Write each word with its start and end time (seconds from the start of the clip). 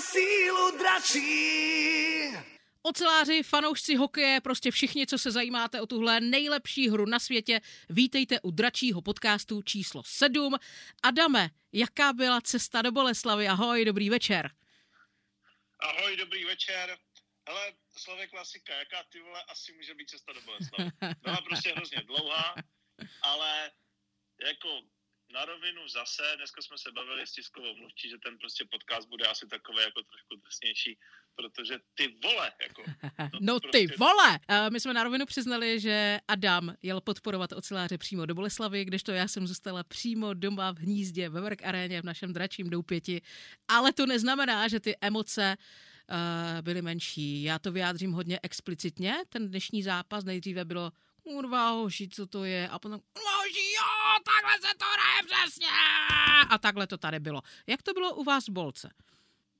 sílu 0.00 0.78
dračí. 0.78 1.30
Oceláři, 2.82 3.42
fanoušci 3.42 3.96
hokeje, 3.96 4.40
prostě 4.40 4.70
všichni, 4.70 5.06
co 5.06 5.18
se 5.18 5.30
zajímáte 5.30 5.80
o 5.80 5.86
tuhle 5.86 6.20
nejlepší 6.20 6.88
hru 6.88 7.06
na 7.06 7.18
světě, 7.18 7.60
vítejte 7.88 8.40
u 8.40 8.50
dračího 8.50 9.02
podcastu 9.02 9.62
číslo 9.62 10.02
7. 10.06 10.54
Adame, 11.02 11.50
jaká 11.72 12.12
byla 12.12 12.40
cesta 12.40 12.82
do 12.82 12.92
Boleslavy? 12.92 13.48
Ahoj, 13.48 13.84
dobrý 13.84 14.10
večer. 14.10 14.50
Ahoj, 15.80 16.16
dobrý 16.16 16.44
večer. 16.44 16.98
Hele, 17.48 17.72
slově 17.96 18.26
klasika, 18.26 18.74
jaká 18.74 19.04
ty 19.08 19.20
vole 19.20 19.42
asi 19.42 19.72
může 19.72 19.94
být 19.94 20.10
cesta 20.10 20.32
do 20.32 20.40
Boleslavy? 20.40 20.90
Byla 21.22 21.40
prostě 21.40 21.72
hrozně 21.72 22.02
dlouhá, 22.06 22.54
ale 23.22 23.70
jako 24.46 24.68
na 25.32 25.44
rovinu 25.44 25.88
zase, 25.88 26.22
dneska 26.36 26.62
jsme 26.62 26.78
se 26.78 26.92
bavili 26.92 27.26
s 27.26 27.32
tiskovou 27.32 27.76
mluvčí, 27.76 28.08
že 28.08 28.18
ten 28.18 28.38
prostě 28.38 28.64
podcast 28.64 29.08
bude 29.08 29.26
asi 29.26 29.46
takový 29.46 29.78
jako 29.78 30.02
trošku 30.02 30.36
drsnější, 30.44 30.98
protože 31.34 31.78
ty 31.94 32.14
vole, 32.22 32.52
jako. 32.62 32.82
No 33.40 33.60
prostě... 33.60 33.78
ty 33.78 33.94
vole! 33.96 34.38
Uh, 34.50 34.70
my 34.70 34.80
jsme 34.80 34.94
na 34.94 35.04
rovinu 35.04 35.26
přiznali, 35.26 35.80
že 35.80 36.20
Adam 36.28 36.74
jel 36.82 37.00
podporovat 37.00 37.52
oceláře 37.52 37.98
přímo 37.98 38.26
do 38.26 38.34
Boleslavy, 38.34 38.84
kdežto 38.84 39.12
já 39.12 39.28
jsem 39.28 39.46
zůstala 39.46 39.84
přímo 39.84 40.34
doma 40.34 40.72
v 40.72 40.78
hnízdě 40.78 41.28
ve 41.28 41.40
Work 41.40 41.62
Aréně 41.62 42.02
v 42.02 42.04
našem 42.04 42.32
dračím 42.32 42.70
doupěti, 42.70 43.22
ale 43.68 43.92
to 43.92 44.06
neznamená, 44.06 44.68
že 44.68 44.80
ty 44.80 44.96
emoce 45.00 45.56
uh, 45.56 46.62
byly 46.62 46.82
menší. 46.82 47.42
Já 47.42 47.58
to 47.58 47.72
vyjádřím 47.72 48.12
hodně 48.12 48.40
explicitně. 48.42 49.14
Ten 49.28 49.48
dnešní 49.48 49.82
zápas 49.82 50.24
nejdříve 50.24 50.64
bylo 50.64 50.92
kurva 51.30 51.70
hoši, 51.70 52.08
co 52.08 52.26
to 52.26 52.44
je? 52.44 52.68
A 52.68 52.78
potom, 52.78 53.00
hoši, 53.14 53.66
jo, 53.78 53.90
takhle 54.24 54.68
se 54.68 54.74
to 54.78 54.84
hraje 54.84 55.20
přesně! 55.30 55.68
A 56.50 56.58
takhle 56.58 56.86
to 56.86 56.98
tady 56.98 57.20
bylo. 57.20 57.42
Jak 57.66 57.82
to 57.82 57.92
bylo 57.92 58.14
u 58.14 58.24
vás 58.24 58.48
v 58.48 58.52
Bolce? 58.52 58.94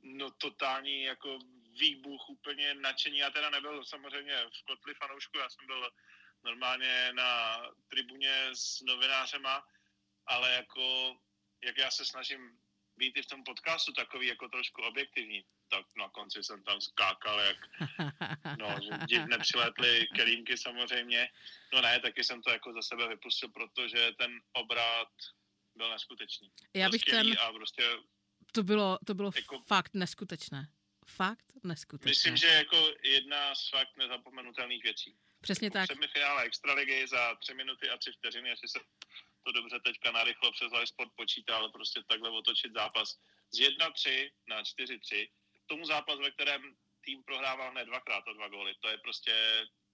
No 0.02 0.30
totální 0.30 1.02
jako 1.02 1.38
výbuch, 1.80 2.29
úplně 2.29 2.74
nadšení. 2.74 3.19
Já 3.19 3.30
teda 3.30 3.51
nebyl 3.51 3.85
samozřejmě 3.85 4.35
v 4.60 4.62
kotli 4.66 4.95
fanoušku, 4.95 5.38
já 5.38 5.51
jsem 5.51 5.66
byl 5.66 5.90
normálně 6.45 7.12
na 7.12 7.60
tribuně 7.88 8.51
s 8.55 8.80
novinářema, 8.80 9.66
ale 10.27 10.52
jako, 10.52 11.16
jak 11.65 11.79
já 11.79 11.90
se 11.90 12.05
snažím 12.05 12.59
být 12.96 13.16
i 13.16 13.23
v 13.23 13.27
tom 13.27 13.45
podcastu 13.45 13.93
takový 13.93 14.27
jako 14.27 14.49
trošku 14.49 14.82
objektivní, 14.82 15.45
tak 15.71 15.87
na 15.96 16.09
konci 16.09 16.45
jsem 16.45 16.63
tam 16.63 16.80
skákal, 16.80 17.40
jak 17.40 17.57
no, 18.59 18.76
že 18.82 18.90
divně 19.07 19.38
přiletly 19.38 20.07
kelímky 20.15 20.59
samozřejmě. 20.59 21.29
No 21.73 21.80
ne, 21.80 22.01
taky 22.01 22.24
jsem 22.24 22.43
to 22.43 22.51
jako 22.51 22.73
za 22.73 22.82
sebe 22.82 23.09
vypustil, 23.09 23.49
protože 23.49 24.12
ten 24.18 24.40
obrat 24.52 25.09
byl 25.74 25.90
neskutečný. 25.90 26.52
Já 26.74 26.88
bych 26.88 27.02
ten... 27.02 27.37
A 27.40 27.52
prostě 27.52 27.82
to 28.52 28.62
bylo, 28.62 28.99
to 29.07 29.15
bylo 29.15 29.30
jako, 29.37 29.59
fakt 29.66 29.95
neskutečné. 29.95 30.68
Fakt 31.07 31.45
neskutečné. 31.65 32.10
Myslím, 32.10 32.37
že 32.37 32.46
jako 32.46 32.90
jedna 33.02 33.55
z 33.55 33.68
fakt 33.68 33.96
nezapomenutelných 33.96 34.82
věcí. 34.82 35.16
Přesně 35.40 35.66
jako 35.66 35.79
tak. 35.79 35.87
Semifinále 35.93 36.43
Extraligy 36.43 37.07
za 37.07 37.34
tři 37.34 37.55
minuty 37.55 37.90
a 37.90 37.96
tři 37.96 38.12
vteřiny, 38.12 38.49
jestli 38.49 38.68
se 38.68 38.79
to 39.43 39.52
dobře 39.52 39.80
teďka 39.84 40.12
narychlo 40.12 40.52
přes 40.52 40.73
Live 40.73 40.87
Sport 40.87 41.12
počítá, 41.16 41.57
ale 41.57 41.68
prostě 41.68 42.02
takhle 42.09 42.30
otočit 42.30 42.73
zápas 42.73 43.18
z 43.51 43.60
1-3 43.60 44.30
na 44.49 44.62
4-3 44.62 45.30
tomu 45.71 45.85
zápasu, 45.87 46.23
ve 46.23 46.30
kterém 46.30 46.63
tým 47.04 47.23
prohrával 47.23 47.71
hned 47.71 47.85
dvakrát 47.85 48.26
o 48.29 48.32
dva 48.32 48.49
góly. 48.49 48.74
To 48.80 48.88
je 48.88 48.99
prostě... 48.99 49.35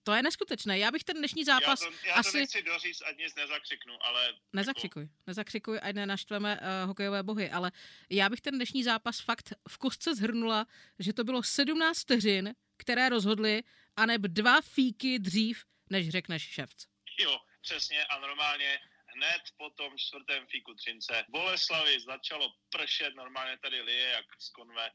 To 0.03 0.13
je 0.15 0.23
neskutečné. 0.23 0.79
Já 0.79 0.91
bych 0.91 1.05
ten 1.05 1.17
dnešní 1.17 1.45
zápas 1.45 1.83
já 1.83 1.91
to, 1.91 2.07
já 2.07 2.15
asi... 2.15 2.33
to 2.33 2.39
nechci 2.39 2.63
doříct, 2.63 3.03
ať 3.03 3.17
nic 3.17 3.35
nezakřiknu, 3.35 3.95
ale... 4.07 4.35
Nezakřikuj, 4.53 5.03
jako... 5.03 5.15
nezakřikuj, 5.27 5.79
ať 5.83 5.95
nenaštveme 5.95 6.61
uh, 6.61 6.89
hokejové 6.89 7.23
bohy, 7.23 7.51
ale 7.51 7.73
já 8.11 8.29
bych 8.29 8.41
ten 8.41 8.55
dnešní 8.55 8.85
zápas 8.85 9.21
fakt 9.21 9.53
v 9.69 9.79
kostce 9.79 10.15
zhrnula, 10.15 10.67
že 10.99 11.13
to 11.13 11.25
bylo 11.25 11.43
17 11.43 11.99
vteřin, 11.99 12.55
které 12.77 13.09
rozhodly, 13.09 13.63
aneb 13.97 14.21
dva 14.21 14.61
fíky 14.61 15.19
dřív, 15.19 15.65
než 15.91 16.09
řekneš 16.11 16.43
ševc. 16.43 16.87
Jo, 17.19 17.39
přesně 17.63 18.05
a 18.05 18.19
normálně 18.19 18.79
hned 19.07 19.43
po 19.57 19.71
tom 19.71 19.99
čtvrtém 19.99 20.47
fíku 20.47 20.75
Třince 20.75 21.25
Boleslavy 21.29 22.01
začalo 22.01 22.53
pršet, 22.71 23.15
normálně 23.15 23.59
tady 23.59 23.81
lije 23.81 24.09
jak 24.09 24.27
z 24.39 24.49
konve 24.49 24.91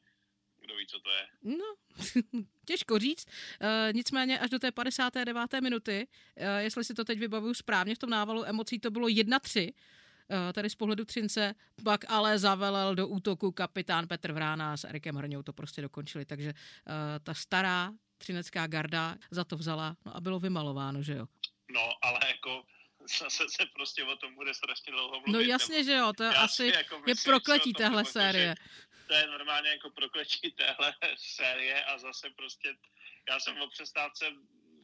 kdo 0.62 0.76
ví, 0.76 0.88
co 0.88 1.00
to 1.00 1.10
je. 1.10 1.28
No, 1.58 1.76
těžko 2.66 3.00
říct. 3.00 3.28
E, 3.62 3.94
nicméně 3.94 4.40
až 4.40 4.50
do 4.50 4.60
té 4.60 4.72
59. 4.72 5.62
minuty, 5.62 6.08
e, 6.36 6.64
jestli 6.64 6.84
si 6.84 6.94
to 6.94 7.06
teď 7.06 7.20
vybavuju 7.20 7.54
správně, 7.54 7.96
v 7.96 8.00
tom 8.00 8.10
návalu 8.10 8.46
emocí 8.46 8.80
to 8.80 8.92
bylo 8.92 9.08
1-3, 9.08 9.74
e, 10.50 10.54
tady 10.54 10.70
z 10.70 10.76
pohledu 10.76 11.06
Třince, 11.06 11.56
pak 11.84 12.06
ale 12.08 12.40
zavelel 12.40 12.96
do 12.96 13.08
útoku 13.08 13.52
kapitán 13.52 14.08
Petr 14.08 14.32
Vrána 14.32 14.78
s 14.78 14.84
Erikem 14.84 15.16
Hrňou 15.16 15.44
to 15.44 15.54
prostě 15.54 15.82
dokončili, 15.82 16.26
takže 16.26 16.50
e, 16.50 16.54
ta 17.20 17.34
stará 17.34 17.94
třinecká 18.18 18.68
garda 18.68 19.18
za 19.32 19.44
to 19.44 19.58
vzala 19.58 19.98
no 20.06 20.16
a 20.16 20.22
bylo 20.22 20.40
vymalováno, 20.40 21.04
že 21.04 21.14
jo? 21.14 21.26
No, 21.74 21.90
ale 22.02 22.20
jako 22.28 22.64
zase 23.20 23.44
se 23.50 23.66
prostě 23.74 24.04
o 24.04 24.16
tom 24.16 24.36
bude 24.36 24.54
strašně 24.54 24.92
dlouho 24.92 25.10
mluvit. 25.10 25.32
No 25.32 25.40
jasně, 25.40 25.78
nebo... 25.78 25.86
že 25.86 25.94
jo, 25.96 26.14
to 26.18 26.24
je 26.24 26.30
asi 26.30 26.66
jako 26.76 27.02
je 27.08 27.16
prokletí 27.26 27.74
téhle 27.74 28.06
série. 28.06 28.56
To 29.12 29.18
je 29.18 29.28
normálně 29.28 29.70
jako 29.70 29.90
prokletí 29.90 30.52
téhle 30.52 30.96
série 31.18 31.84
a 31.84 31.98
zase 31.98 32.30
prostě, 32.30 32.76
já 33.30 33.40
jsem 33.40 33.62
o 33.62 33.70
přestávce 33.70 34.32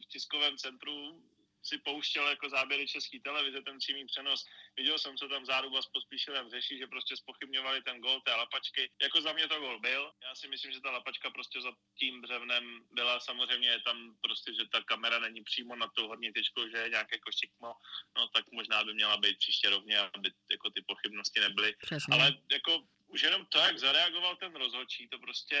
v 0.04 0.08
tiskovém 0.08 0.56
centru 0.56 1.22
si 1.62 1.78
pouštěl 1.78 2.28
jako 2.28 2.50
záběry 2.50 2.88
české 2.88 3.20
televize, 3.20 3.62
ten 3.62 3.78
přímý 3.78 4.06
přenos. 4.06 4.44
Viděl 4.76 4.98
jsem, 4.98 5.16
co 5.16 5.28
tam 5.28 5.46
Záruba 5.46 5.82
s 5.82 5.86
Pospíšilem 5.86 6.50
řeší, 6.50 6.78
že 6.78 6.86
prostě 6.86 7.16
spochybňovali 7.16 7.82
ten 7.82 8.00
gol 8.00 8.20
té 8.20 8.34
lapačky. 8.34 8.90
Jako 9.02 9.20
za 9.20 9.32
mě 9.32 9.48
to 9.48 9.60
gol 9.60 9.80
byl. 9.80 10.12
Já 10.22 10.34
si 10.34 10.48
myslím, 10.48 10.72
že 10.72 10.80
ta 10.80 10.90
lapačka 10.90 11.30
prostě 11.30 11.60
za 11.60 11.72
tím 11.98 12.20
břevnem 12.20 12.80
byla 12.90 13.20
samozřejmě 13.20 13.68
je 13.68 13.80
tam 13.80 14.16
prostě, 14.20 14.54
že 14.54 14.68
ta 14.72 14.82
kamera 14.82 15.18
není 15.18 15.42
přímo 15.44 15.76
na 15.76 15.88
tou 15.96 16.08
horní 16.08 16.32
tyčkou, 16.32 16.68
že 16.68 16.76
je 16.76 16.88
nějaké 16.88 17.18
košikmo, 17.18 17.72
no 18.16 18.28
tak 18.28 18.44
možná 18.52 18.84
by 18.84 18.94
měla 18.94 19.16
být 19.16 19.38
příště 19.38 19.70
rovně, 19.70 19.98
aby 19.98 20.30
jako 20.50 20.70
ty 20.70 20.82
pochybnosti 20.82 21.40
nebyly. 21.40 21.74
Přesně. 21.80 22.14
Ale 22.14 22.36
jako 22.52 22.84
už 23.08 23.22
jenom 23.22 23.46
to, 23.46 23.58
jak 23.58 23.78
zareagoval 23.78 24.36
ten 24.36 24.54
rozhodčí, 24.56 25.08
to 25.08 25.18
prostě, 25.18 25.58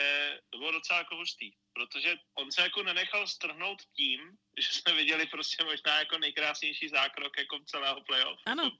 to 0.50 0.58
bylo 0.58 0.72
docela 0.72 0.98
jako 0.98 1.16
hustý, 1.16 1.52
protože 1.72 2.16
on 2.34 2.52
se 2.52 2.62
jako 2.62 2.82
nenechal 2.82 3.26
strhnout 3.26 3.82
tím, 3.96 4.20
že 4.58 4.68
jsme 4.72 4.94
viděli 4.94 5.26
prostě 5.26 5.64
možná 5.64 5.98
jako 5.98 6.18
nejkrásnější 6.18 6.88
zákrok 6.88 7.38
jako 7.38 7.58
celého 7.66 8.00
playoff. 8.00 8.40
Ano. 8.46 8.70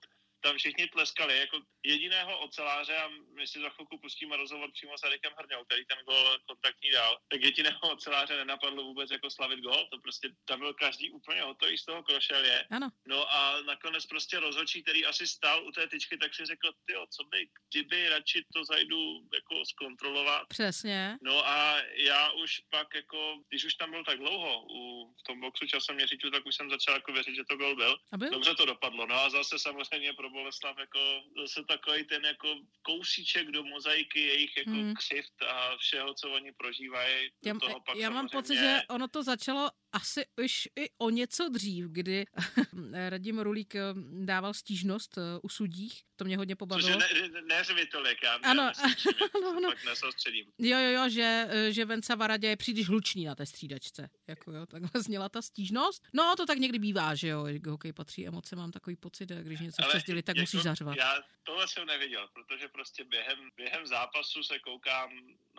Tam 0.41 0.57
všichni 0.57 0.87
tleskali, 0.87 1.37
jako 1.37 1.59
jediného 1.85 2.39
oceláře, 2.39 2.97
a 2.97 3.07
my 3.07 3.47
si 3.47 3.61
za 3.61 3.69
chvilku 3.69 3.97
pustíme 3.97 4.37
rozhovor 4.37 4.71
přímo 4.71 4.97
s 4.97 5.03
Arikem 5.03 5.33
Hrňou, 5.37 5.63
který 5.63 5.85
ten 5.85 5.97
gol 6.05 6.37
kontaktní 6.47 6.91
dál, 6.91 7.17
tak 7.27 7.41
jediného 7.41 7.79
oceláře 7.81 8.37
nenapadlo 8.37 8.83
vůbec 8.83 9.11
jako 9.11 9.29
slavit 9.29 9.59
gol, 9.59 9.87
to 9.91 9.97
prostě 10.01 10.29
tam 10.45 10.59
byl 10.59 10.73
každý 10.73 11.11
úplně 11.11 11.41
hotový 11.41 11.77
z 11.77 11.85
toho 11.85 12.03
krošelě. 12.03 12.65
Ano. 12.71 12.89
No 13.07 13.35
a 13.35 13.61
nakonec 13.61 14.05
prostě 14.05 14.39
rozhodčí, 14.39 14.83
který 14.83 15.05
asi 15.05 15.27
stál 15.27 15.67
u 15.67 15.71
té 15.71 15.87
tyčky, 15.87 16.17
tak 16.17 16.35
si 16.35 16.45
řekl, 16.45 16.71
ty 16.85 16.93
co 16.93 17.23
by, 17.23 17.47
kdyby 17.69 18.09
radši 18.09 18.45
to 18.53 18.65
zajdu 18.65 18.99
jako 19.33 19.65
zkontrolovat. 19.65 20.47
Přesně. 20.47 21.17
No 21.21 21.47
a 21.47 21.77
já 21.93 22.31
už 22.31 22.59
pak 22.69 22.87
jako, 22.95 23.41
když 23.49 23.65
už 23.65 23.73
tam 23.73 23.91
byl 23.91 24.03
tak 24.03 24.17
dlouho 24.17 24.65
u, 24.69 25.13
v 25.19 25.23
tom 25.23 25.39
boxu 25.39 25.67
časem 25.67 25.95
měřičů, 25.95 26.31
tak 26.31 26.45
už 26.45 26.55
jsem 26.55 26.69
začal 26.69 26.93
jako 26.95 27.13
věřit, 27.13 27.35
že 27.35 27.43
to 27.49 27.57
gol 27.57 27.75
byl. 27.75 27.97
A 28.11 28.17
byl? 28.17 28.29
Dobře 28.29 28.55
to 28.55 28.65
dopadlo. 28.65 29.05
No 29.05 29.15
a 29.15 29.29
zase 29.29 29.59
samozřejmě 29.59 30.13
pro 30.13 30.28
Boleslav 30.29 30.77
jako 30.79 30.99
zase 31.41 31.63
takový 31.67 32.03
ten 32.03 32.25
jako 32.25 32.47
kousíček 32.81 33.51
do 33.51 33.63
mozaiky 33.63 34.19
jejich 34.19 34.57
jako 34.57 34.69
Hmm. 34.69 34.93
křivt 34.93 35.41
a 35.47 35.77
všeho, 35.77 36.13
co 36.13 36.31
oni 36.31 36.51
prožívají. 36.51 37.29
Já, 37.45 37.53
toho 37.59 37.79
pak 37.85 37.95
já 37.97 38.09
mám 38.09 38.29
pocit, 38.29 38.55
že 38.57 38.79
ono 38.89 39.07
to 39.07 39.23
začalo 39.23 39.69
asi 39.93 40.25
už 40.43 40.67
i 40.79 40.89
o 40.97 41.09
něco 41.09 41.49
dřív, 41.49 41.85
kdy 41.85 42.25
Radim 43.09 43.39
Rulík 43.39 43.75
eh, 43.75 43.81
dával 44.25 44.53
stížnost 44.53 45.17
eh, 45.17 45.21
u 45.43 45.49
sudích. 45.49 46.01
To 46.15 46.25
mě 46.25 46.37
hodně 46.37 46.53
Cože 46.53 46.57
pobavilo. 46.57 46.99
ne, 46.99 47.07
ne, 47.33 47.41
neřvi 47.41 47.85
tolik, 47.85 48.17
já 48.23 48.33
Ano. 48.35 48.71
pak 48.75 49.85
nesoustředím. 49.85 50.45
Jo, 50.57 50.77
jo, 50.79 50.89
jo, 50.89 51.09
že, 51.09 51.47
eh, 51.49 51.71
že 51.73 51.85
Venca 51.85 52.15
Varadě 52.15 52.47
je 52.47 52.57
příliš 52.57 52.87
hlučný 52.87 53.25
na 53.25 53.35
té 53.35 53.45
střídačce. 53.45 54.09
Jako 54.27 54.51
jo, 54.51 54.65
takhle 54.65 55.01
zněla 55.01 55.29
ta 55.29 55.41
stížnost. 55.41 56.07
No, 56.13 56.33
to 56.37 56.45
tak 56.45 56.57
někdy 56.57 56.79
bývá, 56.79 57.15
že 57.15 57.27
jo, 57.27 57.45
hokej 57.69 57.93
patří 57.93 58.27
emoce, 58.27 58.55
mám 58.55 58.71
takový 58.71 58.95
pocit, 58.95 59.29
když 59.29 59.59
něco 59.59 59.83
chceš 59.83 60.03
dělit, 60.19 60.25
tak 60.25 60.35
jako 60.35 60.43
musíš 60.43 60.61
zařvat. 60.61 60.97
Já 60.97 61.21
tohle 61.43 61.67
jsem 61.67 61.85
neviděl, 61.85 62.27
protože 62.33 62.67
prostě 62.67 63.03
během, 63.03 63.49
během 63.55 63.87
zápasu 63.87 64.43
se 64.43 64.59
koukám 64.59 65.09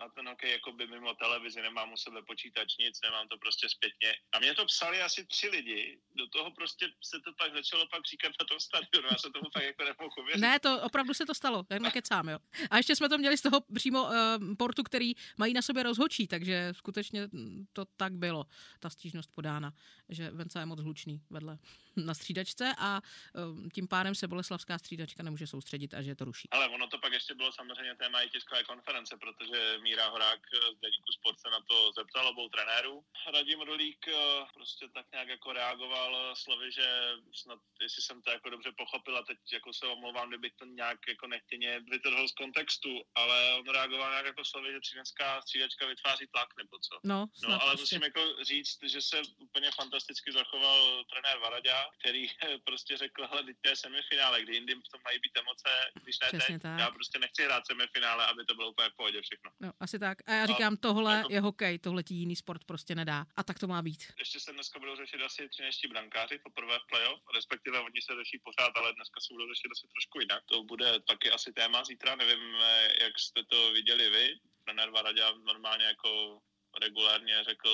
na 0.01 0.09
ten 0.09 0.27
hokej 0.27 0.51
jako 0.51 0.71
by 0.71 0.87
mimo 0.87 1.13
televizi, 1.13 1.61
nemám 1.61 1.93
u 1.93 1.97
sebe 1.97 2.21
počítač 2.21 2.77
nic, 2.77 3.01
nemám 3.03 3.27
to 3.27 3.37
prostě 3.37 3.69
zpětně. 3.69 4.15
A 4.31 4.39
mě 4.39 4.55
to 4.55 4.65
psali 4.65 5.01
asi 5.01 5.25
tři 5.25 5.47
lidi, 5.49 5.99
do 6.15 6.27
toho 6.27 6.51
prostě 6.51 6.85
se 7.01 7.19
to 7.19 7.33
pak 7.33 7.53
začalo 7.53 7.87
pak 7.87 8.05
říkat 8.05 8.31
na 8.39 8.45
tom 8.45 8.59
stadionu, 8.59 9.07
já 9.11 9.17
se 9.17 9.29
tomu 9.29 9.49
tak 9.53 9.63
jako 9.63 9.83
nemohu 9.83 10.09
uvěřit. 10.21 10.41
Ne, 10.41 10.59
to 10.59 10.81
opravdu 10.81 11.13
se 11.13 11.25
to 11.25 11.33
stalo, 11.33 11.63
tak 11.63 11.81
nekecám, 11.81 12.29
jo. 12.29 12.39
A 12.69 12.77
ještě 12.77 12.95
jsme 12.95 13.09
to 13.09 13.17
měli 13.17 13.37
z 13.37 13.41
toho 13.41 13.61
přímo 13.75 14.03
uh, 14.03 14.11
portu, 14.57 14.83
který 14.83 15.13
mají 15.37 15.53
na 15.53 15.61
sobě 15.61 15.83
rozhočí, 15.83 16.27
takže 16.27 16.73
skutečně 16.75 17.27
to 17.73 17.85
tak 17.85 18.13
bylo, 18.13 18.45
ta 18.79 18.89
stížnost 18.89 19.31
podána, 19.35 19.73
že 20.09 20.31
Venca 20.31 20.59
je 20.59 20.65
moc 20.65 20.79
hlučný 20.79 21.21
vedle 21.29 21.57
na 21.95 22.13
střídačce 22.13 22.73
a 22.77 23.01
uh, 23.01 23.69
tím 23.69 23.87
pádem 23.87 24.15
se 24.15 24.27
boleslavská 24.27 24.77
střídačka 24.77 25.23
nemůže 25.23 25.47
soustředit 25.47 25.93
a 25.93 26.01
že 26.01 26.15
to 26.15 26.25
ruší. 26.25 26.47
Ale 26.51 26.67
ono 26.67 26.87
to 26.87 26.97
pak 26.97 27.13
ještě 27.13 27.35
bylo 27.35 27.51
samozřejmě 27.51 27.95
téma 27.95 28.21
i 28.21 28.29
tiskové 28.29 28.63
konference, 28.63 29.17
protože 29.17 29.77
Míra 29.91 30.07
Horák 30.07 30.39
z 30.75 30.79
Deníku 30.81 31.11
Sport 31.11 31.39
se 31.39 31.49
na 31.49 31.59
to 31.69 31.91
zeptal 31.97 32.27
obou 32.27 32.49
trenérů. 32.49 33.03
Radim 33.33 33.61
Rolík 33.61 34.05
prostě 34.53 34.87
tak 34.93 35.05
nějak 35.13 35.27
jako 35.27 35.53
reagoval 35.53 36.35
slovy, 36.35 36.71
že 36.71 36.87
snad, 37.35 37.59
jestli 37.81 38.01
jsem 38.01 38.21
to 38.21 38.31
jako 38.31 38.49
dobře 38.49 38.71
pochopil 38.77 39.17
a 39.17 39.23
teď 39.23 39.37
jako 39.53 39.73
se 39.73 39.85
omlouvám, 39.87 40.29
kdybych 40.29 40.53
to 40.59 40.65
nějak 40.65 40.99
jako 41.07 41.27
nechtěně 41.27 41.79
vytrhl 41.79 42.27
z 42.27 42.31
kontextu, 42.31 43.01
ale 43.15 43.53
on 43.53 43.65
reagoval 43.69 44.09
nějak 44.09 44.25
jako 44.25 44.45
slovy, 44.45 44.71
že 44.71 44.79
třinecká 44.79 45.41
střídačka 45.41 45.85
vytváří 45.87 46.27
tlak 46.27 46.49
nebo 46.57 46.79
co. 46.79 46.99
No, 47.03 47.25
no 47.47 47.61
ale 47.61 47.75
musím 47.75 48.03
jako 48.03 48.21
říct, 48.43 48.79
že 48.83 49.01
se 49.01 49.21
úplně 49.37 49.71
fantasticky 49.71 50.31
zachoval 50.31 51.03
trenér 51.03 51.37
Varadě, 51.39 51.73
který 51.99 52.27
prostě 52.63 52.97
řekl, 52.97 53.27
hele, 53.27 53.43
teď 53.43 53.57
je 53.65 53.75
semifinále, 53.75 54.41
kdy 54.41 54.53
jindy 54.53 54.75
v 54.75 54.91
tom 54.91 55.01
mají 55.03 55.19
být 55.19 55.37
emoce, 55.37 55.69
když 56.03 56.19
ne 56.19 56.27
Přesně 56.27 56.55
teď. 56.55 56.61
tak. 56.61 56.79
Já 56.79 56.91
prostě 56.91 57.19
nechci 57.19 57.43
hrát 57.43 57.67
semifinále, 57.67 58.27
aby 58.27 58.45
to 58.45 58.55
bylo 58.55 58.69
úplně 58.71 58.89
v 58.89 58.95
pohodě 58.95 59.21
všechno. 59.21 59.51
No, 59.59 59.71
asi 59.81 59.99
tak. 59.99 60.17
A 60.25 60.33
já 60.33 60.45
říkám, 60.45 60.77
tohle 60.77 61.17
jako... 61.17 61.33
je 61.33 61.39
hokej, 61.39 61.79
tohle 61.79 62.03
ti 62.03 62.13
jiný 62.13 62.35
sport 62.35 62.63
prostě 62.63 62.95
nedá. 62.95 63.25
A 63.35 63.43
tak 63.43 63.59
to 63.59 63.67
má 63.67 63.81
být. 63.81 64.13
Ještě 64.19 64.39
se 64.39 64.53
dneska 64.53 64.79
budou 64.79 64.95
řešit 64.95 65.21
asi 65.21 65.49
třineští 65.49 65.87
brankáři 65.87 66.39
poprvé 66.43 66.79
v 66.79 66.87
playoff, 66.89 67.21
respektive 67.35 67.79
oni 67.79 68.01
se 68.01 68.15
řeší 68.15 68.41
pořád, 68.43 68.71
ale 68.75 68.93
dneska 68.93 69.19
se 69.21 69.33
budou 69.33 69.47
řešit 69.53 69.71
asi 69.71 69.87
trošku 69.87 70.19
jinak. 70.19 70.43
To 70.45 70.63
bude 70.63 70.99
taky 70.99 71.31
asi 71.31 71.53
téma 71.53 71.83
zítra, 71.83 72.15
nevím, 72.15 72.55
jak 73.01 73.19
jste 73.19 73.43
to 73.43 73.71
viděli 73.71 74.09
vy. 74.09 74.39
Trenér 74.63 74.89
Varadě 74.89 75.23
normálně 75.43 75.85
jako 75.85 76.41
regulárně 76.81 77.43
řekl, 77.43 77.71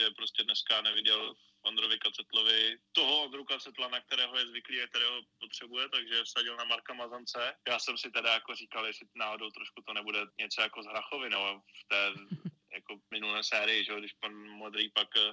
že 0.00 0.10
prostě 0.10 0.44
dneska 0.44 0.82
neviděl 0.82 1.34
Ondrovi 1.68 1.98
Kacetlovi 1.98 2.78
toho 2.92 3.24
Ondru 3.24 3.44
Kacetla, 3.44 3.88
na 3.88 4.00
kterého 4.00 4.36
je 4.36 4.46
zvyklý 4.46 4.82
a 4.82 4.86
kterého 4.86 5.20
potřebuje, 5.40 5.88
takže 5.88 6.24
vsadil 6.24 6.56
na 6.56 6.64
Marka 6.64 6.94
Mazance. 6.94 7.54
Já 7.68 7.78
jsem 7.78 7.98
si 7.98 8.10
teda 8.10 8.32
jako 8.32 8.54
říkal, 8.54 8.86
jestli 8.86 9.06
náhodou 9.14 9.50
trošku 9.50 9.82
to 9.82 9.92
nebude 9.92 10.20
něco 10.40 10.60
jako 10.60 10.82
z 10.82 10.86
Hrachovinou 10.86 11.60
v 11.60 11.88
té 11.88 12.12
jako 12.74 13.00
minulé 13.10 13.44
sérii, 13.44 13.84
že 13.84 13.98
když 13.98 14.12
pan 14.12 14.32
Modrý 14.34 14.90
pak 14.90 15.08
eh, 15.16 15.32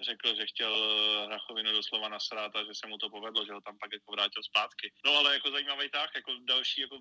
řekl, 0.00 0.34
že 0.36 0.46
chtěl 0.46 0.74
eh, 0.74 1.26
Hrachovinu 1.26 1.72
doslova 1.72 2.08
nasrát 2.08 2.56
a 2.56 2.64
že 2.64 2.74
se 2.74 2.86
mu 2.86 2.98
to 2.98 3.10
povedlo, 3.10 3.46
že 3.46 3.52
ho 3.52 3.60
tam 3.60 3.78
pak 3.78 3.92
jako 3.92 4.12
vrátil 4.12 4.42
zpátky. 4.42 4.92
No 5.04 5.12
ale 5.18 5.34
jako 5.34 5.50
zajímavý 5.50 5.90
tah, 5.90 6.10
jako 6.14 6.32
další 6.48 6.80
jako 6.80 6.98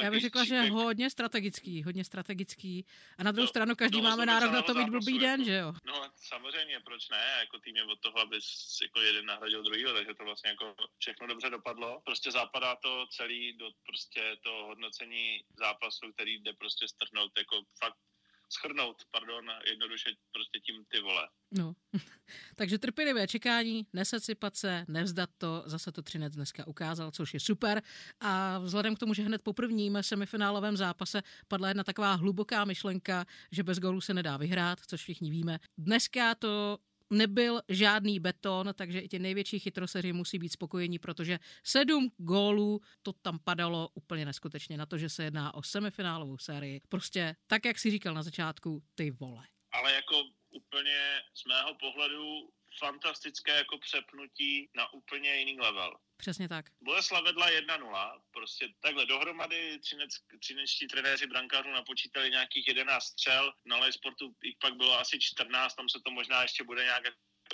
já 0.00 0.10
bych 0.10 0.20
řekla, 0.20 0.44
že 0.44 0.60
hodně 0.60 1.10
strategický, 1.10 1.82
hodně 1.82 2.04
strategický. 2.04 2.86
A 3.18 3.22
na 3.22 3.32
druhou 3.32 3.44
no, 3.44 3.48
stranu 3.48 3.76
každý 3.76 4.00
no, 4.00 4.10
máme 4.10 4.26
nárok 4.26 4.52
na 4.52 4.62
to 4.62 4.74
mít 4.74 4.90
blbý 4.90 5.18
den, 5.18 5.40
jako, 5.40 5.44
že 5.44 5.56
jo? 5.56 5.72
No 5.84 6.10
samozřejmě, 6.16 6.80
proč 6.84 7.08
ne? 7.08 7.36
Jako 7.40 7.58
tým 7.58 7.76
je 7.76 7.84
od 7.84 8.00
toho, 8.00 8.18
aby 8.18 8.38
jako 8.82 9.00
jeden 9.00 9.26
nahradil 9.26 9.62
druhýho, 9.62 9.94
takže 9.94 10.14
to 10.14 10.24
vlastně 10.24 10.50
jako 10.50 10.74
všechno 10.98 11.26
dobře 11.26 11.50
dopadlo. 11.50 12.00
Prostě 12.04 12.30
zapadá 12.30 12.76
to 12.76 13.06
celý 13.06 13.52
do 13.52 13.70
prostě 13.86 14.36
toho 14.44 14.66
hodnocení 14.66 15.44
zápasu, 15.58 16.12
který 16.12 16.34
jde 16.34 16.52
prostě 16.52 16.88
strhnout 16.88 17.32
jako 17.38 17.62
fakt 17.84 17.98
schrnout, 18.52 19.02
pardon, 19.10 19.44
jednoduše 19.66 20.10
prostě 20.32 20.58
tím 20.60 20.84
ty 20.88 21.00
vole. 21.00 21.28
No, 21.58 21.74
takže 22.56 22.78
trpělivé 22.78 23.28
čekání, 23.28 23.86
nesesypat 23.92 24.56
se, 24.56 24.84
nevzdat 24.88 25.30
to, 25.38 25.62
zase 25.66 25.92
to 25.92 26.02
Třinec 26.02 26.34
dneska 26.34 26.66
ukázal, 26.66 27.10
což 27.10 27.34
je 27.34 27.40
super. 27.40 27.82
A 28.20 28.58
vzhledem 28.58 28.96
k 28.96 28.98
tomu, 28.98 29.14
že 29.14 29.22
hned 29.22 29.42
po 29.42 29.52
prvním 29.52 29.98
semifinálovém 30.00 30.76
zápase 30.76 31.22
padla 31.48 31.68
jedna 31.68 31.84
taková 31.84 32.14
hluboká 32.14 32.64
myšlenka, 32.64 33.26
že 33.50 33.62
bez 33.62 33.78
gólu 33.78 34.00
se 34.00 34.14
nedá 34.14 34.36
vyhrát, 34.36 34.78
což 34.86 35.00
všichni 35.00 35.30
víme. 35.30 35.58
Dneska 35.78 36.34
to 36.34 36.78
nebyl 37.12 37.60
žádný 37.68 38.20
beton, 38.20 38.70
takže 38.74 38.98
i 38.98 39.08
ti 39.08 39.18
největší 39.18 39.58
chytroseři 39.58 40.12
musí 40.12 40.38
být 40.38 40.52
spokojení, 40.52 40.98
protože 40.98 41.38
sedm 41.64 42.10
gólů, 42.16 42.80
to 43.02 43.12
tam 43.12 43.38
padalo 43.44 43.88
úplně 43.94 44.24
neskutečně 44.24 44.76
na 44.76 44.86
to, 44.86 44.98
že 44.98 45.08
se 45.08 45.24
jedná 45.24 45.54
o 45.54 45.62
semifinálovou 45.62 46.38
sérii. 46.38 46.80
Prostě 46.88 47.36
tak, 47.46 47.64
jak 47.64 47.78
si 47.78 47.90
říkal 47.90 48.14
na 48.14 48.22
začátku, 48.22 48.82
ty 48.94 49.10
vole. 49.10 49.44
Ale 49.72 49.92
jako 49.92 50.14
úplně 50.52 51.22
z 51.34 51.44
mého 51.44 51.74
pohledu 51.74 52.52
fantastické 52.78 53.56
jako 53.56 53.78
přepnutí 53.78 54.70
na 54.74 54.92
úplně 54.92 55.36
jiný 55.36 55.60
level. 55.60 55.96
Přesně 56.16 56.48
tak. 56.48 56.66
Boleslav 56.80 57.24
vedla 57.24 57.50
1-0, 57.50 58.22
prostě 58.30 58.68
takhle 58.80 59.06
dohromady 59.06 59.78
třinec, 59.78 60.10
třinečtí 60.40 60.86
trenéři 60.86 61.26
brankářů 61.26 61.70
napočítali 61.70 62.30
nějakých 62.30 62.68
11 62.68 63.04
střel, 63.04 63.52
na 63.64 63.92
sportu 63.92 64.36
jich 64.42 64.56
pak 64.60 64.74
bylo 64.74 64.98
asi 64.98 65.18
14, 65.20 65.74
tam 65.74 65.88
se 65.88 65.98
to 66.04 66.10
možná 66.10 66.42
ještě 66.42 66.64
bude 66.64 66.84
nějak 66.84 67.04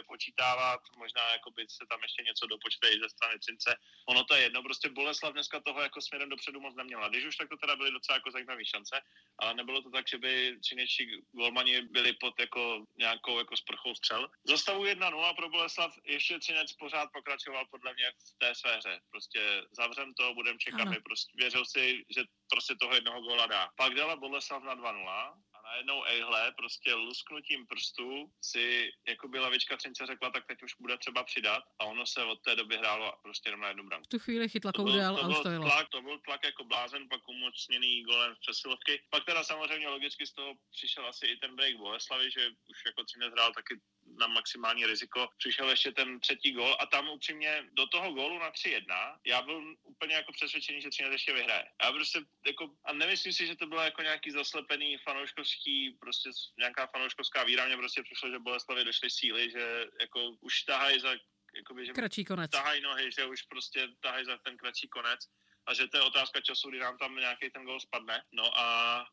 počítávat, 0.07 0.81
možná 0.97 1.33
jako 1.33 1.51
by 1.51 1.67
se 1.69 1.87
tam 1.91 2.03
ještě 2.03 2.23
něco 2.23 2.47
dopočte 2.47 2.89
i 2.89 3.01
ze 3.01 3.09
strany 3.09 3.39
Třince. 3.39 3.77
Ono 4.09 4.25
to 4.25 4.35
je 4.35 4.43
jedno, 4.43 4.63
prostě 4.63 4.89
Boleslav 4.89 5.33
dneska 5.33 5.61
toho 5.61 5.81
jako 5.81 6.01
směrem 6.01 6.29
dopředu 6.29 6.61
moc 6.61 6.75
neměla. 6.75 7.09
Když 7.09 7.25
už 7.25 7.37
tak 7.37 7.49
to 7.49 7.57
teda 7.57 7.77
byly 7.77 7.91
docela 7.91 8.17
jako 8.17 8.31
zajímavé 8.31 8.65
šance, 8.65 9.01
ale 9.39 9.55
nebylo 9.55 9.83
to 9.83 9.91
tak, 9.91 10.09
že 10.09 10.19
by 10.19 10.59
třinečtí 10.61 11.23
golmani 11.33 11.83
byli 11.83 12.13
pod 12.13 12.41
jako 12.41 12.85
nějakou 12.99 13.39
jako 13.39 13.57
sprchou 13.57 13.95
střel. 13.95 14.31
Zastavu 14.45 14.85
1-0 14.85 15.37
pro 15.37 15.49
Boleslav, 15.49 15.95
ještě 16.05 16.39
Třinec 16.39 16.73
pořád 16.73 17.09
pokračoval 17.13 17.67
podle 17.71 17.95
mě 17.95 18.11
v 18.11 18.39
té 18.39 18.55
své 18.55 18.77
hře. 18.77 19.01
Prostě 19.11 19.63
zavřem 19.73 20.15
to, 20.15 20.35
budem 20.35 20.59
čekat, 20.59 20.89
prostě 21.05 21.33
věřil 21.35 21.65
si, 21.65 22.05
že 22.17 22.23
prostě 22.51 22.75
toho 22.81 22.95
jednoho 22.95 23.21
góla 23.21 23.47
dá. 23.47 23.69
Pak 23.77 23.95
dala 23.95 24.17
Boleslav 24.17 24.63
na 24.63 24.77
2-0 24.77 25.35
najednou 25.69 26.05
ejhle, 26.05 26.53
prostě 26.57 26.95
lusknutím 26.95 27.67
prstů 27.67 28.33
si 28.43 28.91
jako 29.09 29.29
by 29.29 29.39
lavička 29.39 29.77
Třince 29.77 30.07
řekla, 30.07 30.31
tak 30.31 30.47
teď 30.47 30.63
už 30.63 30.75
bude 30.81 30.99
třeba 30.99 31.25
přidat 31.25 31.63
a 31.79 31.85
ono 31.85 32.07
se 32.07 32.25
od 32.25 32.43
té 32.43 32.57
doby 32.57 32.77
hrálo 32.77 33.13
prostě 33.23 33.49
jenom 33.49 33.61
na 33.61 33.69
jednu 33.69 33.85
branku. 33.85 34.05
V 34.05 34.09
tu 34.09 34.19
chvíli 34.19 34.49
chytla 34.49 34.73
koudel 34.73 35.17
a 35.17 35.29
už 35.29 35.41
to 35.43 35.49
jelo. 35.49 35.65
Tlak, 35.65 35.89
to 35.89 36.03
byl 36.03 36.19
tlak 36.19 36.45
jako 36.45 36.65
blázen, 36.65 37.09
pak 37.09 37.29
umocněný 37.29 38.03
golem 38.03 38.35
z 38.35 38.39
přesilovky. 38.39 39.03
Pak 39.11 39.25
teda 39.25 39.45
samozřejmě 39.45 39.89
logicky 39.89 40.27
z 40.27 40.33
toho 40.33 40.55
přišel 40.73 41.07
asi 41.07 41.27
i 41.27 41.37
ten 41.37 41.57
break 41.57 41.77
Boleslavy, 41.77 42.31
že 42.31 42.49
už 42.49 42.79
jako 42.87 43.05
Třinec 43.05 43.33
hrál 43.33 43.53
taky 43.53 43.81
na 44.19 44.27
maximální 44.27 44.87
riziko. 44.87 45.29
Přišel 45.39 45.71
ještě 45.71 45.93
ten 45.93 46.21
třetí 46.21 46.53
gol 46.53 46.77
a 46.81 46.87
tam 46.87 47.09
upřímně 47.09 47.65
do 47.73 47.87
toho 47.87 48.13
gólu 48.13 48.39
na 48.39 48.51
3-1 48.51 49.19
já 49.27 49.43
byl 49.43 49.75
úplně 49.83 50.15
jako 50.15 50.33
přesvědčený, 50.33 50.81
že 50.81 50.91
Třinec 50.91 51.13
ještě 51.13 51.33
vyhraje. 51.33 51.65
Já 51.83 51.93
prostě 51.93 52.21
jako, 52.47 52.71
a 52.85 52.93
nemyslím 52.93 53.33
si, 53.33 53.47
že 53.47 53.57
to 53.57 53.67
bylo 53.67 53.81
jako 53.83 54.03
nějaký 54.03 54.31
zaslepený 54.31 54.99
fanouškovský, 54.99 55.97
prostě 56.01 56.31
nějaká 56.59 56.87
fanouškovská 56.87 57.45
víra, 57.45 57.67
mně 57.67 57.77
prostě 57.77 58.03
přišlo, 58.03 58.31
že 58.31 58.39
Boleslavě 58.39 58.85
došly 58.85 59.11
síly, 59.11 59.51
že 59.51 59.87
jako 60.01 60.31
už 60.41 60.63
tahají 60.63 61.01
za 61.01 61.11
jakoby, 61.55 61.87
že 61.87 61.93
kratší 61.93 62.25
konec. 62.25 62.51
Tahají 62.51 62.83
nohy, 62.83 63.13
že 63.13 63.27
už 63.27 63.43
prostě 63.43 63.89
tahají 64.01 64.25
za 64.25 64.39
ten 64.39 64.57
kratší 64.57 64.89
konec 64.89 65.21
a 65.69 65.75
že 65.75 65.89
to 65.89 65.97
je 65.97 66.03
otázka 66.03 66.41
času, 66.41 66.69
kdy 66.69 66.79
nám 66.79 66.99
tam 66.99 67.17
nějaký 67.17 67.51
ten 67.51 67.65
gol 67.65 67.81
spadne. 67.81 68.23
No 68.33 68.59
a 68.59 68.65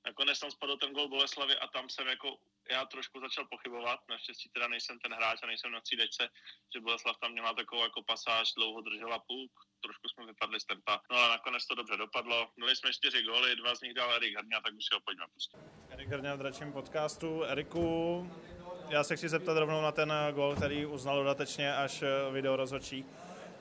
nakonec 0.05 0.39
tam 0.39 0.51
spadl 0.51 0.77
ten 0.77 0.93
gol 0.93 1.07
Boleslavy 1.09 1.55
a 1.57 1.67
tam 1.67 1.89
jsem 1.89 2.07
jako 2.07 2.37
já 2.71 2.85
trošku 2.85 3.19
začal 3.19 3.45
pochybovat, 3.45 3.99
naštěstí 4.09 4.49
teda 4.49 4.67
nejsem 4.67 4.99
ten 4.99 5.13
hráč 5.13 5.39
a 5.43 5.47
nejsem 5.47 5.71
na 5.71 5.79
střídečce, 5.79 6.29
že 6.73 6.81
Boleslav 6.81 7.17
tam 7.21 7.31
měla 7.31 7.53
takovou 7.53 7.83
jako 7.83 8.03
pasáž, 8.03 8.53
dlouho 8.57 8.81
držela 8.81 9.19
půl, 9.19 9.47
trošku 9.83 10.09
jsme 10.09 10.25
vypadli 10.25 10.59
z 10.59 10.65
tempa. 10.65 11.01
No 11.11 11.17
ale 11.17 11.29
nakonec 11.29 11.65
to 11.65 11.75
dobře 11.75 11.97
dopadlo. 11.97 12.49
Měli 12.55 12.75
jsme 12.75 12.93
čtyři 12.93 13.23
góly, 13.23 13.55
dva 13.55 13.75
z 13.75 13.81
nich 13.81 13.93
dal 13.93 14.13
Erik 14.13 14.37
Hrňa, 14.37 14.61
tak 14.61 14.73
už 14.73 14.85
si 14.85 14.95
ho 14.95 14.99
pojďme 14.99 15.25
pustit. 15.33 15.59
Erik 15.89 16.09
Hrňa 16.09 16.35
v 16.35 16.37
dračím 16.37 16.73
podcastu. 16.73 17.43
Eriku, 17.43 17.87
já 18.89 19.03
se 19.03 19.15
chci 19.15 19.29
zeptat 19.29 19.57
rovnou 19.57 19.81
na 19.81 19.91
ten 19.91 20.13
gól, 20.31 20.55
který 20.55 20.85
uznal 20.85 21.17
dodatečně 21.17 21.75
až 21.75 22.03
video 22.31 22.55
rozhodčí 22.55 23.05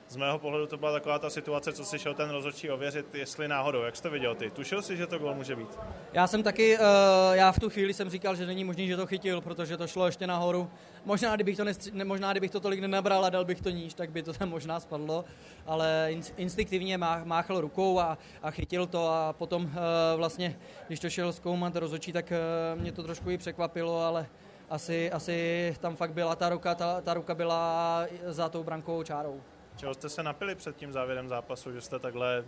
z 0.07 0.15
mého 0.15 0.39
pohledu 0.39 0.67
to 0.67 0.77
byla 0.77 0.91
taková 0.91 1.19
ta 1.19 1.29
situace, 1.29 1.73
co 1.73 1.85
si 1.85 1.99
šel 1.99 2.13
ten 2.13 2.29
rozhodčí 2.29 2.69
ověřit, 2.71 3.15
jestli 3.15 3.47
náhodou. 3.47 3.81
Jak 3.81 3.95
jsi 3.95 4.03
to 4.03 4.09
viděl 4.09 4.35
ty? 4.35 4.49
Tušil 4.49 4.81
jsi, 4.81 4.97
že 4.97 5.07
to 5.07 5.19
gol 5.19 5.33
může 5.35 5.55
být? 5.55 5.79
Já 6.13 6.27
jsem 6.27 6.43
taky, 6.43 6.77
uh, 6.77 6.83
já 7.31 7.51
v 7.51 7.59
tu 7.59 7.69
chvíli 7.69 7.93
jsem 7.93 8.09
říkal, 8.09 8.35
že 8.35 8.45
není 8.45 8.63
možný, 8.63 8.87
že 8.87 8.97
to 8.97 9.07
chytil, 9.07 9.41
protože 9.41 9.77
to 9.77 9.87
šlo 9.87 10.05
ještě 10.05 10.27
nahoru. 10.27 10.69
Možná, 11.05 11.35
kdybych 11.35 11.57
to, 11.57 11.63
nestři- 11.63 11.93
ne, 11.93 12.05
možná, 12.05 12.31
kdybych 12.31 12.51
to 12.51 12.59
tolik 12.59 12.79
nenabral 12.79 13.25
a 13.25 13.29
dal 13.29 13.45
bych 13.45 13.61
to 13.61 13.69
níž, 13.69 13.93
tak 13.93 14.09
by 14.11 14.23
to 14.23 14.33
tam 14.33 14.49
možná 14.49 14.79
spadlo, 14.79 15.25
ale 15.65 16.07
in- 16.09 16.21
instinktivně 16.37 16.97
má, 16.97 17.21
máchl 17.23 17.61
rukou 17.61 17.99
a, 17.99 18.17
a 18.43 18.51
chytil 18.51 18.87
to 18.87 19.07
a 19.07 19.33
potom 19.33 19.63
uh, 19.63 19.71
vlastně, 20.15 20.59
když 20.87 20.99
to 20.99 21.09
šel 21.09 21.33
zkoumat 21.33 21.75
rozhodčí, 21.75 22.11
tak 22.11 22.33
uh, 22.75 22.81
mě 22.81 22.91
to 22.91 23.03
trošku 23.03 23.29
i 23.29 23.37
překvapilo, 23.37 24.01
ale 24.01 24.27
asi, 24.69 25.11
asi 25.11 25.75
tam 25.79 25.95
fakt 25.95 26.13
byla 26.13 26.35
ta 26.35 26.49
ruka, 26.49 26.75
ta, 26.75 27.01
ta 27.01 27.13
ruka 27.13 27.35
byla 27.35 28.03
za 28.25 28.49
tou 28.49 28.63
brankovou 28.63 29.03
čárou. 29.03 29.41
Čeho 29.77 29.93
jste 29.93 30.09
se 30.09 30.23
napili 30.23 30.55
před 30.55 30.75
tím 30.75 30.91
závěrem 30.91 31.27
zápasu, 31.27 31.71
že 31.71 31.81
jste 31.81 31.99
takhle 31.99 32.45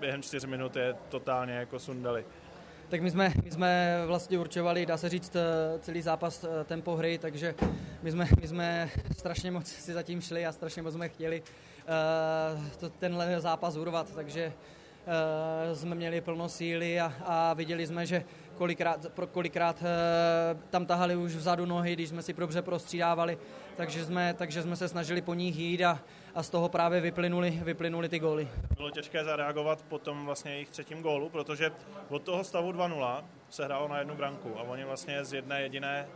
během 0.00 0.22
čtyř 0.22 0.44
minut 0.44 0.76
je 0.76 0.94
totálně 1.08 1.54
jako 1.54 1.78
sundali? 1.78 2.24
Tak 2.88 3.02
my 3.02 3.10
jsme, 3.10 3.32
my 3.44 3.50
jsme 3.50 4.02
vlastně 4.06 4.38
určovali, 4.38 4.86
dá 4.86 4.96
se 4.96 5.08
říct, 5.08 5.36
celý 5.80 6.02
zápas 6.02 6.44
tempo 6.64 6.96
hry, 6.96 7.18
takže 7.18 7.54
my 8.02 8.12
jsme, 8.12 8.28
my 8.40 8.48
jsme 8.48 8.90
strašně 9.16 9.50
moc 9.50 9.66
si 9.66 9.92
zatím 9.92 10.20
šli 10.20 10.46
a 10.46 10.52
strašně 10.52 10.82
moc 10.82 10.94
jsme 10.94 11.08
chtěli 11.08 11.42
uh, 11.42 12.66
to, 12.80 12.90
tenhle 12.90 13.40
zápas 13.40 13.76
urvat, 13.76 14.14
takže 14.14 14.52
uh, 15.66 15.76
jsme 15.76 15.94
měli 15.94 16.20
plno 16.20 16.48
síly 16.48 17.00
a, 17.00 17.12
a 17.24 17.54
viděli 17.54 17.86
jsme, 17.86 18.06
že 18.06 18.24
kolikrát, 18.54 19.06
pro 19.14 19.26
kolikrát 19.26 19.82
e, 19.82 20.58
tam 20.70 20.86
tahali 20.86 21.16
už 21.16 21.34
vzadu 21.34 21.66
nohy, 21.66 21.92
když 21.92 22.08
jsme 22.08 22.22
si 22.22 22.32
dobře 22.32 22.62
prostřídávali, 22.62 23.38
takže 23.76 24.04
jsme, 24.04 24.34
takže 24.38 24.62
jsme 24.62 24.76
se 24.76 24.88
snažili 24.88 25.22
po 25.22 25.34
nich 25.34 25.58
jít 25.58 25.84
a, 25.84 25.98
a 26.34 26.42
z 26.42 26.50
toho 26.50 26.68
právě 26.68 27.00
vyplynuli, 27.00 27.50
vyplynuli 27.50 28.08
ty 28.08 28.18
góly. 28.18 28.48
Bylo 28.76 28.90
těžké 28.90 29.24
zareagovat 29.24 29.82
po 29.88 29.98
tom 29.98 30.26
vlastně 30.26 30.52
jejich 30.52 30.70
třetím 30.70 31.02
gólu, 31.02 31.28
protože 31.28 31.72
od 32.08 32.22
toho 32.22 32.44
stavu 32.44 32.72
2-0 32.72 33.24
se 33.50 33.64
hrálo 33.64 33.88
na 33.88 33.98
jednu 33.98 34.14
branku 34.14 34.58
a 34.58 34.62
oni 34.62 34.84
vlastně 34.84 35.24
z 35.24 35.32
jedné 35.32 35.62
jediné 35.62 36.08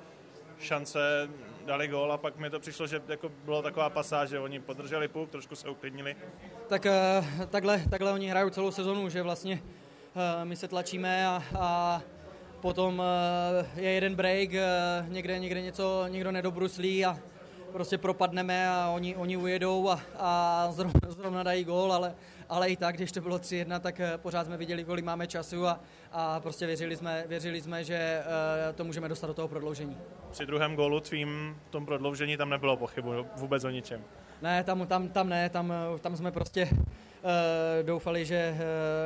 šance 0.58 1.28
dali 1.66 1.88
gól 1.88 2.12
a 2.12 2.18
pak 2.18 2.36
mi 2.36 2.50
to 2.50 2.60
přišlo, 2.60 2.86
že 2.86 3.02
jako 3.08 3.28
bylo 3.44 3.62
taková 3.62 3.90
pasáž, 3.90 4.28
že 4.28 4.38
oni 4.38 4.60
podrželi 4.60 5.08
puk, 5.08 5.30
trošku 5.30 5.56
se 5.56 5.68
uklidnili. 5.68 6.16
Tak 6.68 6.86
eh, 6.86 7.24
takhle, 7.50 7.82
takhle 7.90 8.12
oni 8.12 8.28
hrají 8.28 8.50
celou 8.50 8.70
sezonu, 8.70 9.08
že 9.08 9.22
vlastně 9.22 9.62
eh, 9.62 10.44
my 10.44 10.56
se 10.56 10.68
tlačíme 10.68 11.26
a, 11.26 11.42
a 11.58 12.02
potom 12.60 13.02
eh, 13.02 13.80
je 13.80 13.90
jeden 13.90 14.14
break, 14.14 14.50
někde, 15.08 15.38
někde 15.38 15.60
něco, 15.60 16.06
někdo 16.08 16.32
nedobruslí 16.32 17.04
a 17.04 17.18
prostě 17.72 17.98
propadneme 17.98 18.68
a 18.68 18.90
oni, 18.94 19.16
oni 19.16 19.36
ujedou 19.36 19.88
a, 19.88 20.00
a 20.18 20.68
zrovna, 20.70 21.00
zrovna 21.08 21.42
dají 21.42 21.64
gól, 21.64 21.92
ale, 21.92 22.14
ale 22.48 22.68
i 22.68 22.76
tak, 22.76 22.96
když 22.96 23.12
to 23.12 23.20
bylo 23.20 23.36
3-1, 23.38 23.80
tak 23.80 24.00
pořád 24.16 24.46
jsme 24.46 24.56
viděli, 24.56 24.84
kolik 24.84 25.04
máme 25.04 25.26
času 25.26 25.66
a, 25.66 25.80
a 26.12 26.40
prostě 26.40 26.66
věřili 26.66 26.96
jsme, 26.96 27.24
věřili 27.28 27.60
jsme, 27.60 27.84
že 27.84 28.22
to 28.74 28.84
můžeme 28.84 29.08
dostat 29.08 29.26
do 29.26 29.34
toho 29.34 29.48
prodloužení. 29.48 29.96
Při 30.30 30.46
druhém 30.46 30.76
gólu 30.76 31.00
tvým 31.00 31.56
tom 31.70 31.86
prodloužení 31.86 32.36
tam 32.36 32.50
nebylo 32.50 32.76
pochybu 32.76 33.26
vůbec 33.36 33.64
o 33.64 33.70
ničem. 33.70 34.04
Ne, 34.42 34.64
tam, 34.64 34.86
tam, 34.86 35.08
tam 35.08 35.28
ne, 35.28 35.48
tam, 35.50 35.72
tam 36.00 36.16
jsme 36.16 36.32
prostě 36.32 36.68
doufali, 37.82 38.24
že, 38.24 38.56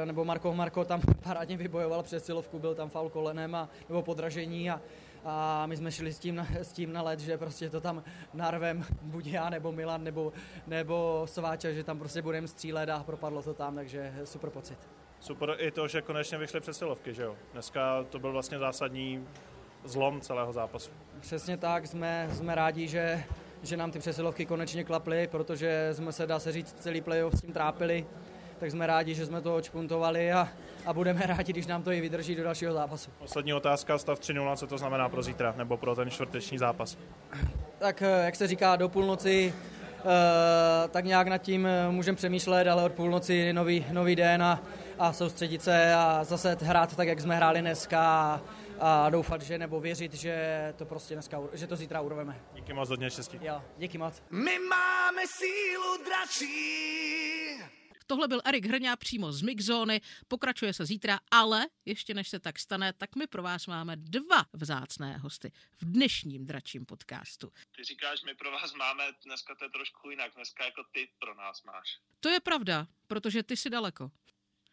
nebo 0.04 0.24
Marko 0.24 0.54
Marko 0.54 0.84
tam 0.84 1.00
parádně 1.22 1.56
vybojoval 1.56 2.02
přes 2.02 2.24
silovku, 2.24 2.58
byl 2.58 2.74
tam 2.74 2.90
faul 2.90 3.08
kolenem 3.08 3.54
a, 3.54 3.68
nebo 3.88 4.02
podražení 4.02 4.70
a, 4.70 4.80
a 5.24 5.66
my 5.66 5.76
jsme 5.76 5.92
šli 5.92 6.12
s 6.12 6.18
tím, 6.18 6.34
na, 6.34 6.46
s 6.52 6.72
tím 6.72 6.92
na 6.92 7.02
let, 7.02 7.20
že 7.20 7.38
prostě 7.38 7.70
to 7.70 7.80
tam 7.80 8.02
narvem 8.34 8.84
buď 9.02 9.26
já 9.26 9.50
nebo 9.50 9.72
Milan 9.72 10.04
nebo, 10.04 10.32
nebo 10.66 11.22
Sváča, 11.24 11.72
že 11.72 11.84
tam 11.84 11.98
prostě 11.98 12.22
budeme 12.22 12.48
střílet 12.48 12.88
a 12.88 13.02
propadlo 13.02 13.42
to 13.42 13.54
tam, 13.54 13.74
takže 13.74 14.14
super 14.24 14.50
pocit. 14.50 14.78
Super 15.20 15.56
i 15.58 15.70
to, 15.70 15.88
že 15.88 16.02
konečně 16.02 16.38
vyšly 16.38 16.60
přesilovky, 16.60 17.14
že 17.14 17.22
jo? 17.22 17.36
Dneska 17.52 18.04
to 18.10 18.18
byl 18.18 18.32
vlastně 18.32 18.58
zásadní 18.58 19.26
zlom 19.84 20.20
celého 20.20 20.52
zápasu. 20.52 20.90
Přesně 21.20 21.56
tak, 21.56 21.86
jsme, 21.86 22.28
jsme 22.32 22.54
rádi, 22.54 22.88
že, 22.88 23.24
že 23.62 23.76
nám 23.76 23.90
ty 23.90 23.98
přesilovky 23.98 24.46
konečně 24.46 24.84
klaply, 24.84 25.28
protože 25.28 25.90
jsme 25.92 26.12
se, 26.12 26.26
dá 26.26 26.38
se 26.38 26.52
říct, 26.52 26.80
celý 26.80 27.00
playoff 27.00 27.34
s 27.34 27.40
tím 27.40 27.52
trápili, 27.52 28.06
tak 28.58 28.70
jsme 28.70 28.86
rádi, 28.86 29.14
že 29.14 29.26
jsme 29.26 29.40
to 29.40 29.56
očpuntovali 29.56 30.32
a, 30.32 30.48
a 30.86 30.92
budeme 30.92 31.26
rádi, 31.26 31.52
když 31.52 31.66
nám 31.66 31.82
to 31.82 31.92
i 31.92 32.00
vydrží 32.00 32.34
do 32.34 32.44
dalšího 32.44 32.72
zápasu. 32.72 33.10
Poslední 33.18 33.54
otázka, 33.54 33.98
stav 33.98 34.20
3-0, 34.20 34.56
co 34.56 34.66
to 34.66 34.78
znamená 34.78 35.08
pro 35.08 35.22
zítra 35.22 35.54
nebo 35.56 35.76
pro 35.76 35.94
ten 35.94 36.10
čtvrteční 36.10 36.58
zápas? 36.58 36.98
Tak 37.78 38.02
eh, 38.02 38.24
jak 38.24 38.36
se 38.36 38.46
říká, 38.46 38.76
do 38.76 38.88
půlnoci 38.88 39.52
Uh, 40.04 40.90
tak 40.90 41.04
nějak 41.04 41.28
nad 41.28 41.38
tím 41.38 41.66
eh, 41.66 41.90
můžeme 41.90 42.16
přemýšlet, 42.16 42.68
ale 42.68 42.84
od 42.84 42.92
půlnoci 42.92 43.52
nový, 43.52 43.86
nový 43.92 44.16
den 44.16 44.42
a, 44.42 44.62
a 44.98 45.12
soustředit 45.12 45.62
se 45.62 45.94
a 45.94 46.24
zase 46.24 46.56
hrát 46.60 46.96
tak, 46.96 47.08
jak 47.08 47.20
jsme 47.20 47.36
hráli 47.36 47.60
dneska 47.60 48.00
a, 48.00 48.40
a 48.80 49.10
doufat, 49.10 49.42
že 49.42 49.58
nebo 49.58 49.80
věřit, 49.80 50.14
že 50.14 50.74
to 50.76 50.84
prostě 50.84 51.14
dneska, 51.14 51.40
že 51.52 51.66
to 51.66 51.76
zítra 51.76 52.00
urveme. 52.00 52.40
Díky 52.54 52.72
moc, 52.72 52.88
hodně 52.88 53.10
štěstí. 53.10 53.38
Jo, 53.42 53.62
díky 53.78 53.98
moc. 53.98 54.22
My 54.30 54.58
máme 54.58 55.22
sílu 55.26 56.04
dračí. 56.04 57.79
Tohle 58.10 58.28
byl 58.28 58.40
Erik 58.44 58.66
Hrňá 58.66 58.96
přímo 58.96 59.32
z 59.32 59.42
Mixzóny, 59.42 60.00
pokračuje 60.28 60.72
se 60.74 60.86
zítra, 60.86 61.20
ale 61.30 61.66
ještě 61.84 62.14
než 62.14 62.28
se 62.28 62.40
tak 62.40 62.58
stane, 62.58 62.92
tak 62.92 63.16
my 63.16 63.26
pro 63.26 63.42
vás 63.42 63.66
máme 63.66 63.96
dva 63.96 64.46
vzácné 64.52 65.16
hosty 65.16 65.52
v 65.80 65.84
dnešním 65.84 66.46
dračím 66.46 66.86
podcastu. 66.86 67.52
Ty 67.76 67.84
říkáš, 67.84 68.22
my 68.22 68.34
pro 68.34 68.50
vás 68.50 68.74
máme, 68.74 69.04
dneska 69.24 69.54
to 69.54 69.64
je 69.64 69.70
trošku 69.70 70.10
jinak, 70.10 70.34
dneska 70.34 70.64
jako 70.64 70.84
ty 70.92 71.08
pro 71.18 71.34
nás 71.34 71.62
máš. 71.62 71.98
To 72.20 72.28
je 72.28 72.40
pravda, 72.40 72.86
protože 73.06 73.42
ty 73.42 73.56
jsi 73.56 73.70
daleko. 73.70 74.10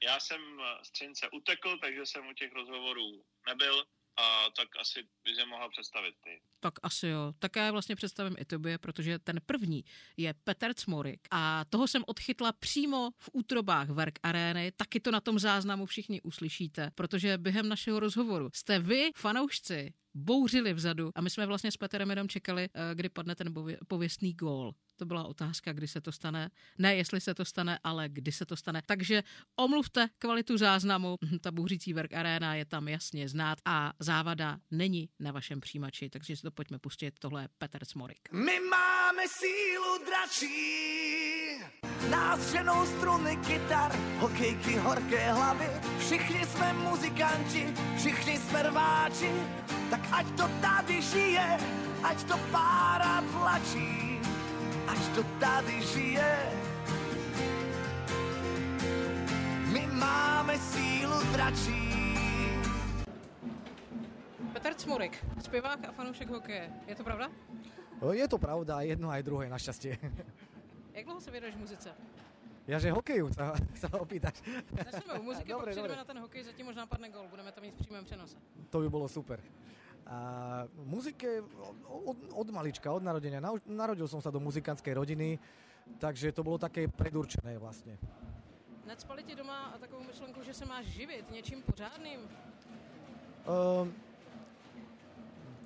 Já 0.03 0.20
jsem 0.20 0.41
z 0.84 0.91
Třince 0.91 1.29
utekl, 1.29 1.77
takže 1.77 2.06
jsem 2.06 2.27
u 2.27 2.34
těch 2.34 2.53
rozhovorů 2.53 3.24
nebyl, 3.48 3.86
a 4.17 4.50
tak 4.55 4.67
asi 4.79 5.07
by 5.24 5.36
se 5.36 5.45
mohla 5.45 5.69
představit 5.69 6.15
ty. 6.24 6.41
Tak 6.59 6.74
asi 6.83 7.07
jo. 7.07 7.33
Tak 7.39 7.55
já 7.55 7.71
vlastně 7.71 7.95
představím 7.95 8.36
i 8.39 8.45
tobě, 8.45 8.77
protože 8.77 9.19
ten 9.19 9.39
první 9.45 9.86
je 10.17 10.33
Petr 10.33 10.74
Cmorik 10.74 11.27
a 11.31 11.65
toho 11.65 11.88
jsem 11.88 12.03
odchytla 12.07 12.51
přímo 12.51 13.09
v 13.19 13.29
útrobách 13.33 13.89
Verk 13.89 14.19
Arény. 14.24 14.71
Taky 14.71 15.00
to 15.00 15.12
na 15.12 15.21
tom 15.21 15.39
záznamu 15.39 15.86
všichni 15.86 16.21
uslyšíte, 16.21 16.91
protože 16.95 17.38
během 17.38 17.69
našeho 17.69 18.00
rozhovoru 18.00 18.50
jste 18.53 18.79
vy, 18.79 19.12
fanoušci, 19.15 19.93
bouřili 20.13 20.74
vzadu 20.74 21.12
a 21.15 21.21
my 21.21 21.29
jsme 21.29 21.45
vlastně 21.45 21.71
s 21.71 21.77
Petrem 21.77 22.09
jenom 22.09 22.29
čekali, 22.29 22.69
eh, 22.74 22.95
kdy 22.95 23.09
padne 23.09 23.36
ten 23.36 23.53
pověstný 23.88 24.33
gól. 24.33 24.74
To 24.98 25.06
byla 25.06 25.24
otázka, 25.24 25.74
kdy 25.74 25.88
se 25.88 26.01
to 26.01 26.12
stane. 26.12 26.50
Ne, 26.77 26.96
jestli 26.96 27.22
se 27.22 27.34
to 27.34 27.46
stane, 27.46 27.80
ale 27.84 28.10
kdy 28.10 28.32
se 28.32 28.46
to 28.46 28.56
stane. 28.56 28.82
Takže 28.86 29.24
omluvte 29.56 30.10
kvalitu 30.20 30.58
záznamu. 30.58 31.16
Ta 31.42 31.51
bouřící 31.51 31.94
Verk 31.94 32.13
Arena 32.13 32.56
je 32.56 32.66
tam 32.66 32.88
jasně 32.88 33.30
znát 33.30 33.58
a 33.66 33.94
závada 34.00 34.60
není 34.72 35.10
na 35.20 35.32
vašem 35.32 35.62
přijímači, 35.62 36.10
takže 36.10 36.36
si 36.36 36.42
to 36.42 36.51
pojďme 36.51 36.80
pustit. 36.80 37.20
Tohle 37.20 37.42
je 37.42 37.50
Petr 37.58 37.86
Smorik. 37.86 38.20
My 38.32 38.60
máme 38.60 39.24
sílu 39.27 40.06
dračí. 40.06 40.98
Nás 42.10 42.51
ženou 42.51 42.86
struny 42.86 43.38
kytar, 43.38 43.96
hokejky, 44.20 44.75
horké 44.75 45.32
hlavy. 45.32 45.68
Všichni 46.00 46.46
jsme 46.46 46.74
muzikanti, 46.74 47.74
všichni 47.98 48.38
jsme 48.38 48.63
rváči. 48.63 49.32
Tak 49.89 50.01
ať 50.12 50.27
to 50.38 50.48
tady 50.62 51.01
žije, 51.01 51.58
ať 52.04 52.24
to 52.24 52.38
pára 52.51 53.24
tlačí 53.32 54.16
ať 54.88 55.01
to 55.15 55.22
tady 55.39 55.82
žije. 55.82 56.32
My 59.72 59.88
máme 59.88 60.58
sílu 60.58 61.20
dračí. 61.32 61.88
Petr 64.53 64.74
Cmorik, 64.74 65.25
zpěvák 65.44 65.86
a 65.88 65.91
fanoušek 65.91 66.29
hokeje. 66.29 66.70
Je 66.88 66.96
to 66.96 67.03
pravda? 67.03 67.29
Je 68.12 68.27
to 68.27 68.38
pravda, 68.38 68.82
jedno 68.82 69.10
aj 69.10 69.24
druhé, 69.24 69.50
našťastie. 69.50 69.98
Jak 70.94 71.06
dlouho 71.06 71.22
se 71.22 71.32
věnuješ 71.32 71.56
muzice? 71.56 71.89
Ja, 72.67 72.84
že 72.84 72.91
hokeju 72.91 73.32
sa, 73.32 73.56
sa 73.79 73.88
opýtaš. 73.96 74.44
Začneme 74.75 75.24
u 75.24 75.32
muziky, 75.32 75.56
dobre, 75.56 75.72
pak 75.72 75.79
dobre. 75.88 75.96
na 75.96 76.03
ten 76.03 76.20
hokej, 76.20 76.44
zatím 76.44 76.65
možná 76.67 76.84
padne 76.84 77.08
gol, 77.10 77.24
budeme 77.32 77.51
to 77.51 77.62
mít 77.62 77.72
v 77.72 77.79
přímém 77.79 78.03
přenose. 78.06 78.36
To 78.70 78.79
by 78.84 78.89
bolo 78.89 79.08
super. 79.08 79.39
A 80.07 80.17
muzike 80.87 81.43
od, 81.83 82.17
od 82.31 82.47
malička, 82.47 82.87
od 82.87 83.03
narodenia. 83.03 83.43
Narodil 83.67 84.07
som 84.07 84.23
sa 84.23 84.31
do 84.31 84.39
muzikantskej 84.39 84.95
rodiny, 84.95 85.35
takže 85.99 86.31
to 86.31 86.47
bolo 86.47 86.55
také 86.55 86.87
predurčené 86.87 87.59
vlastne. 87.59 87.99
Necpali 88.87 89.23
ti 89.27 89.35
doma 89.35 89.75
takovou 89.79 90.03
myšlenku, 90.07 90.39
že 90.47 90.53
se 90.53 90.65
máš 90.65 90.85
živit 90.85 91.31
něčím 91.31 91.61
pořádným? 91.61 92.19
Uh, 93.47 93.87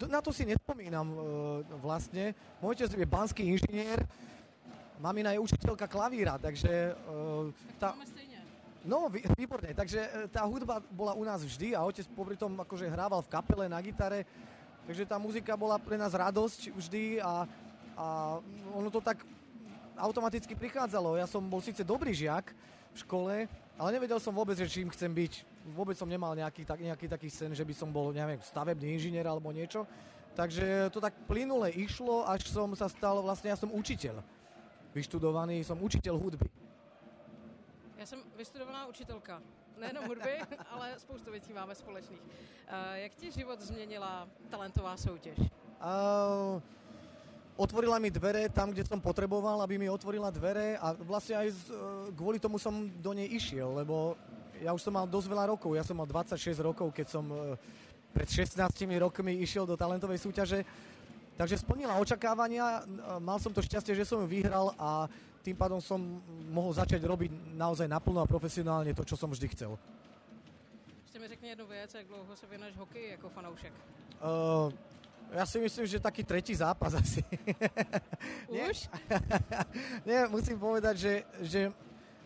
na 0.10 0.22
to 0.22 0.34
si 0.34 0.46
nespomínam 0.46 1.14
uh, 1.14 1.22
vlastne. 1.78 2.34
Môj 2.66 2.82
otec 2.82 2.98
je 2.98 3.06
banský 3.06 3.46
inžinier, 3.46 4.02
mamina 4.98 5.38
je 5.38 5.40
učiteľka 5.46 5.86
klavíra, 5.86 6.42
takže... 6.42 6.98
Uh, 7.06 7.54
tak 7.78 7.94
tá... 7.94 8.31
No, 8.82 9.14
výborne, 9.38 9.78
takže 9.78 10.00
e, 10.02 10.10
tá 10.26 10.42
hudba 10.42 10.82
bola 10.90 11.14
u 11.14 11.22
nás 11.22 11.46
vždy 11.46 11.78
a 11.78 11.86
otec 11.86 12.02
popri 12.18 12.34
tom 12.34 12.58
akože 12.58 12.90
hrával 12.90 13.22
v 13.22 13.30
kapele 13.30 13.70
na 13.70 13.78
gitare, 13.78 14.26
takže 14.90 15.06
tá 15.06 15.22
muzika 15.22 15.54
bola 15.54 15.78
pre 15.78 16.02
nás 16.02 16.10
radosť 16.18 16.74
vždy 16.74 17.22
a, 17.22 17.46
a 17.94 18.06
ono 18.74 18.90
to 18.90 18.98
tak 18.98 19.22
automaticky 19.94 20.58
prichádzalo. 20.58 21.14
Ja 21.14 21.30
som 21.30 21.46
bol 21.46 21.62
síce 21.62 21.86
dobrý 21.86 22.10
žiak 22.10 22.58
v 22.90 22.98
škole, 23.06 23.34
ale 23.78 23.90
nevedel 23.94 24.18
som 24.18 24.34
vôbec, 24.34 24.58
že 24.58 24.66
čím 24.66 24.90
chcem 24.90 25.14
byť. 25.14 25.46
Vôbec 25.78 25.94
som 25.94 26.10
nemal 26.10 26.34
nejaký, 26.34 26.66
tak, 26.66 26.82
nejaký 26.82 27.06
taký 27.06 27.30
sen, 27.30 27.54
že 27.54 27.62
by 27.62 27.74
som 27.78 27.94
bol, 27.94 28.10
neviem, 28.10 28.42
stavebný 28.42 28.98
inžinier 28.98 29.30
alebo 29.30 29.54
niečo. 29.54 29.86
Takže 30.34 30.90
to 30.90 30.98
tak 30.98 31.14
plynule 31.30 31.70
išlo, 31.70 32.26
až 32.26 32.50
som 32.50 32.74
sa 32.74 32.90
stal, 32.90 33.22
vlastne 33.22 33.54
ja 33.54 33.58
som 33.60 33.70
učiteľ. 33.70 34.26
Vyštudovaný 34.96 35.62
som 35.62 35.78
učiteľ 35.78 36.18
hudby. 36.18 36.50
Já 38.02 38.08
jsem 38.08 38.20
vystudovaná 38.38 38.86
učitelka. 38.86 39.42
Nejenom 39.78 40.06
hudby, 40.08 40.42
ale 40.74 40.94
spoustu 40.98 41.32
věcí 41.32 41.54
máme 41.54 41.76
společných. 41.76 42.22
Uh, 42.22 42.94
jak 42.94 43.14
ti 43.14 43.32
život 43.32 43.62
změnila 43.62 44.28
talentová 44.50 44.98
soutěž? 44.98 45.38
Uh, 45.38 46.62
otvorila 47.56 48.00
mi 48.00 48.10
dvere 48.12 48.50
tam, 48.50 48.74
kde 48.74 48.90
som 48.90 48.98
potreboval, 48.98 49.62
aby 49.62 49.78
mi 49.78 49.86
otvorila 49.86 50.34
dvere 50.34 50.82
a 50.82 50.98
vlastne 50.98 51.46
aj 51.46 51.48
z, 51.54 51.62
uh, 51.70 52.10
kvôli 52.18 52.42
tomu 52.42 52.58
som 52.58 52.90
do 52.90 53.14
nej 53.14 53.30
išiel, 53.38 53.70
lebo 53.70 54.18
ja 54.66 54.74
už 54.74 54.82
som 54.82 54.98
mal 54.98 55.06
dosť 55.06 55.28
veľa 55.30 55.54
rokov. 55.54 55.78
Ja 55.78 55.86
som 55.86 55.94
mal 55.94 56.10
26 56.10 56.58
rokov, 56.58 56.90
keď 56.98 57.06
som 57.06 57.30
uh, 57.30 57.54
pred 58.18 58.26
16 58.26 58.58
rokmi 58.98 59.46
išiel 59.46 59.70
do 59.70 59.78
talentovej 59.78 60.18
súťaže. 60.18 60.66
Takže 61.38 61.62
splnila 61.62 62.02
očakávania, 62.02 62.82
mal 63.22 63.38
som 63.38 63.54
to 63.54 63.62
šťastie, 63.62 63.94
že 63.94 64.10
som 64.10 64.26
ju 64.26 64.28
vyhral 64.30 64.74
a 64.82 65.06
tým 65.42 65.58
pádom 65.58 65.82
som 65.82 65.98
mohol 66.50 66.74
začať 66.74 67.02
robiť 67.02 67.58
naozaj 67.58 67.90
naplno 67.90 68.22
a 68.22 68.30
profesionálne 68.30 68.94
to, 68.94 69.04
čo 69.06 69.18
som 69.18 69.30
vždy 69.30 69.48
chcel. 69.58 69.78
Ještě 71.04 71.20
mi 71.20 71.28
řekni 71.28 71.50
jednu 71.50 71.68
věc, 71.68 71.94
jak 71.94 72.08
dlouho 72.08 72.36
se 72.36 72.48
věnuješ 72.48 72.76
hokeji 72.78 73.10
jako 73.10 73.30
fanoušek? 73.30 73.74
Uh, 74.22 74.72
ja 75.32 75.46
si 75.48 75.58
myslím, 75.64 75.88
že 75.88 76.00
taký 76.00 76.24
tretí 76.24 76.54
zápas 76.56 76.94
asi. 76.94 77.24
Už? 78.70 78.86
Nie, 80.08 80.28
musím 80.28 80.60
povedať, 80.60 80.96
že, 80.98 81.14
že 81.42 81.62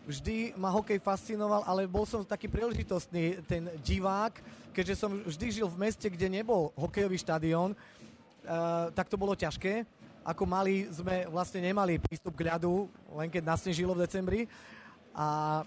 vždy 0.06 0.58
ma 0.58 0.70
hokej 0.70 0.98
fascinoval, 0.98 1.62
ale 1.66 1.86
bol 1.86 2.02
som 2.06 2.26
taký 2.26 2.50
príležitostný 2.50 3.42
ten 3.46 3.70
divák, 3.80 4.42
keďže 4.74 4.94
som 5.06 5.22
vždy 5.22 5.46
žil 5.50 5.68
v 5.70 5.88
meste, 5.88 6.06
kde 6.10 6.28
nebol 6.28 6.74
hokejový 6.74 7.18
štadión, 7.18 7.72
uh, 7.72 8.90
tak 8.90 9.08
to 9.08 9.16
bolo 9.16 9.38
ťažké. 9.38 9.86
Ako 10.26 10.42
mali 10.42 10.90
sme 10.90 11.30
vlastne 11.30 11.62
nemali 11.62 12.02
prístup 12.02 12.34
k 12.34 12.50
ľadu, 12.50 12.90
len 13.14 13.30
keď 13.30 13.46
nasnežilo 13.46 13.94
v 13.94 14.02
decembri. 14.02 14.40
A, 15.14 15.62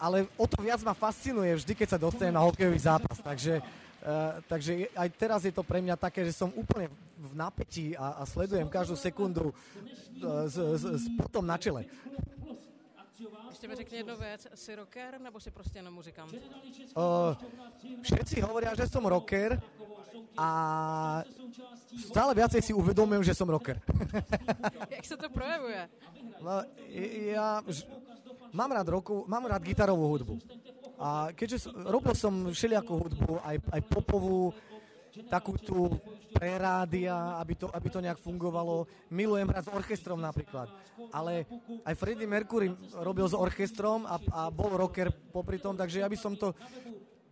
ale 0.00 0.24
o 0.40 0.48
to 0.48 0.64
viac 0.64 0.80
ma 0.80 0.96
fascinuje 0.96 1.52
vždy, 1.60 1.72
keď 1.76 1.88
sa 1.92 2.00
dostanem 2.00 2.32
na 2.32 2.40
hokejový 2.40 2.80
zápas. 2.80 3.20
Takže, 3.20 3.60
uh, 3.60 4.40
takže 4.48 4.88
aj 4.96 5.08
teraz 5.12 5.40
je 5.44 5.52
to 5.52 5.60
pre 5.60 5.84
mňa 5.84 6.00
také, 6.00 6.24
že 6.24 6.32
som 6.32 6.48
úplne 6.56 6.88
v 7.20 7.32
napätí 7.36 7.92
a, 7.94 8.18
a 8.18 8.22
sledujem 8.24 8.66
každú 8.66 8.96
sekundu 8.96 9.52
uh, 9.52 10.48
s, 10.48 10.56
s, 10.56 10.84
s 10.88 11.04
potom 11.20 11.44
na 11.44 11.60
čele. 11.60 11.84
Ještě 13.48 13.68
mi 13.68 13.74
řekni 13.74 13.96
jednu 13.96 14.16
věc, 14.16 14.46
jsi 14.54 14.74
rocker 14.74 15.20
nebo 15.20 15.40
jsi 15.40 15.50
prostě 15.50 15.78
jenom 15.78 15.94
muzikant? 15.94 16.32
Uh, 16.32 17.36
všetci 18.02 18.40
hovoria, 18.40 18.74
že 18.74 18.86
som 18.86 19.06
rocker 19.06 19.60
a 20.36 20.48
stále 22.08 22.34
viacej 22.34 22.62
si 22.62 22.72
uvedomujem, 22.72 23.24
že 23.24 23.34
som 23.34 23.48
rocker. 23.48 23.80
Jak 24.90 25.04
se 25.04 25.16
to 25.16 25.28
projevuje? 25.28 25.88
No, 26.42 26.64
ja 27.32 27.62
ž, 27.68 27.84
mám 28.52 28.72
rád 28.72 28.88
roku, 28.88 29.24
mám 29.28 29.46
rád 29.46 29.62
gitarovú 29.62 30.08
hudbu. 30.08 30.34
A 31.02 31.34
keďže 31.34 31.68
som, 31.68 31.72
robil 31.86 32.14
som 32.14 32.32
všelijakú 32.54 32.94
hudbu, 32.94 33.42
aj, 33.42 33.56
aj 33.58 33.80
popovú, 33.90 34.54
takú 35.28 35.60
tú 35.60 35.92
pre 36.32 36.56
rádia, 36.56 37.36
aby 37.36 37.54
to, 37.56 37.66
aby 37.68 37.88
to 37.92 38.00
nejak 38.00 38.16
fungovalo. 38.20 38.88
Milujem 39.12 39.48
hrať 39.48 39.68
s 39.68 39.74
orchestrom 39.74 40.20
napríklad. 40.20 40.72
Ale 41.12 41.44
aj 41.84 41.94
Freddie 42.00 42.28
Mercury 42.28 42.72
robil 42.96 43.28
s 43.28 43.36
orchestrom 43.36 44.08
a, 44.08 44.16
a 44.32 44.42
bol 44.48 44.72
rocker 44.72 45.12
popri 45.32 45.60
tom, 45.60 45.76
takže 45.76 46.00
ja 46.00 46.08
by 46.08 46.16
som 46.16 46.32
to 46.32 46.56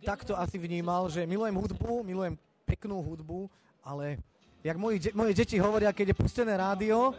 takto 0.05 0.37
asi 0.37 0.57
vnímal, 0.61 1.09
že 1.09 1.25
milujem 1.25 1.57
hudbu, 1.57 2.05
milujem 2.05 2.37
peknú 2.65 3.01
hudbu, 3.01 3.49
ale 3.81 4.21
jak 4.61 4.77
moji, 4.77 5.13
moje 5.13 5.33
deti 5.33 5.57
hovoria, 5.57 5.93
keď 5.93 6.13
je 6.13 6.21
pustené 6.21 6.53
rádio, 6.57 7.13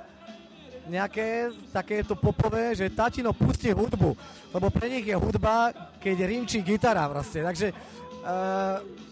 nejaké 0.82 1.54
takéto 1.70 2.18
popové, 2.18 2.74
že 2.74 2.90
tatino 2.90 3.30
pusti 3.30 3.70
hudbu, 3.70 4.18
lebo 4.50 4.66
pre 4.66 4.90
nich 4.90 5.06
je 5.06 5.14
hudba, 5.14 5.70
keď 6.02 6.26
rinčí 6.26 6.58
gitara 6.58 7.06
proste. 7.06 7.38
Takže 7.38 7.70
uh, 7.70 8.01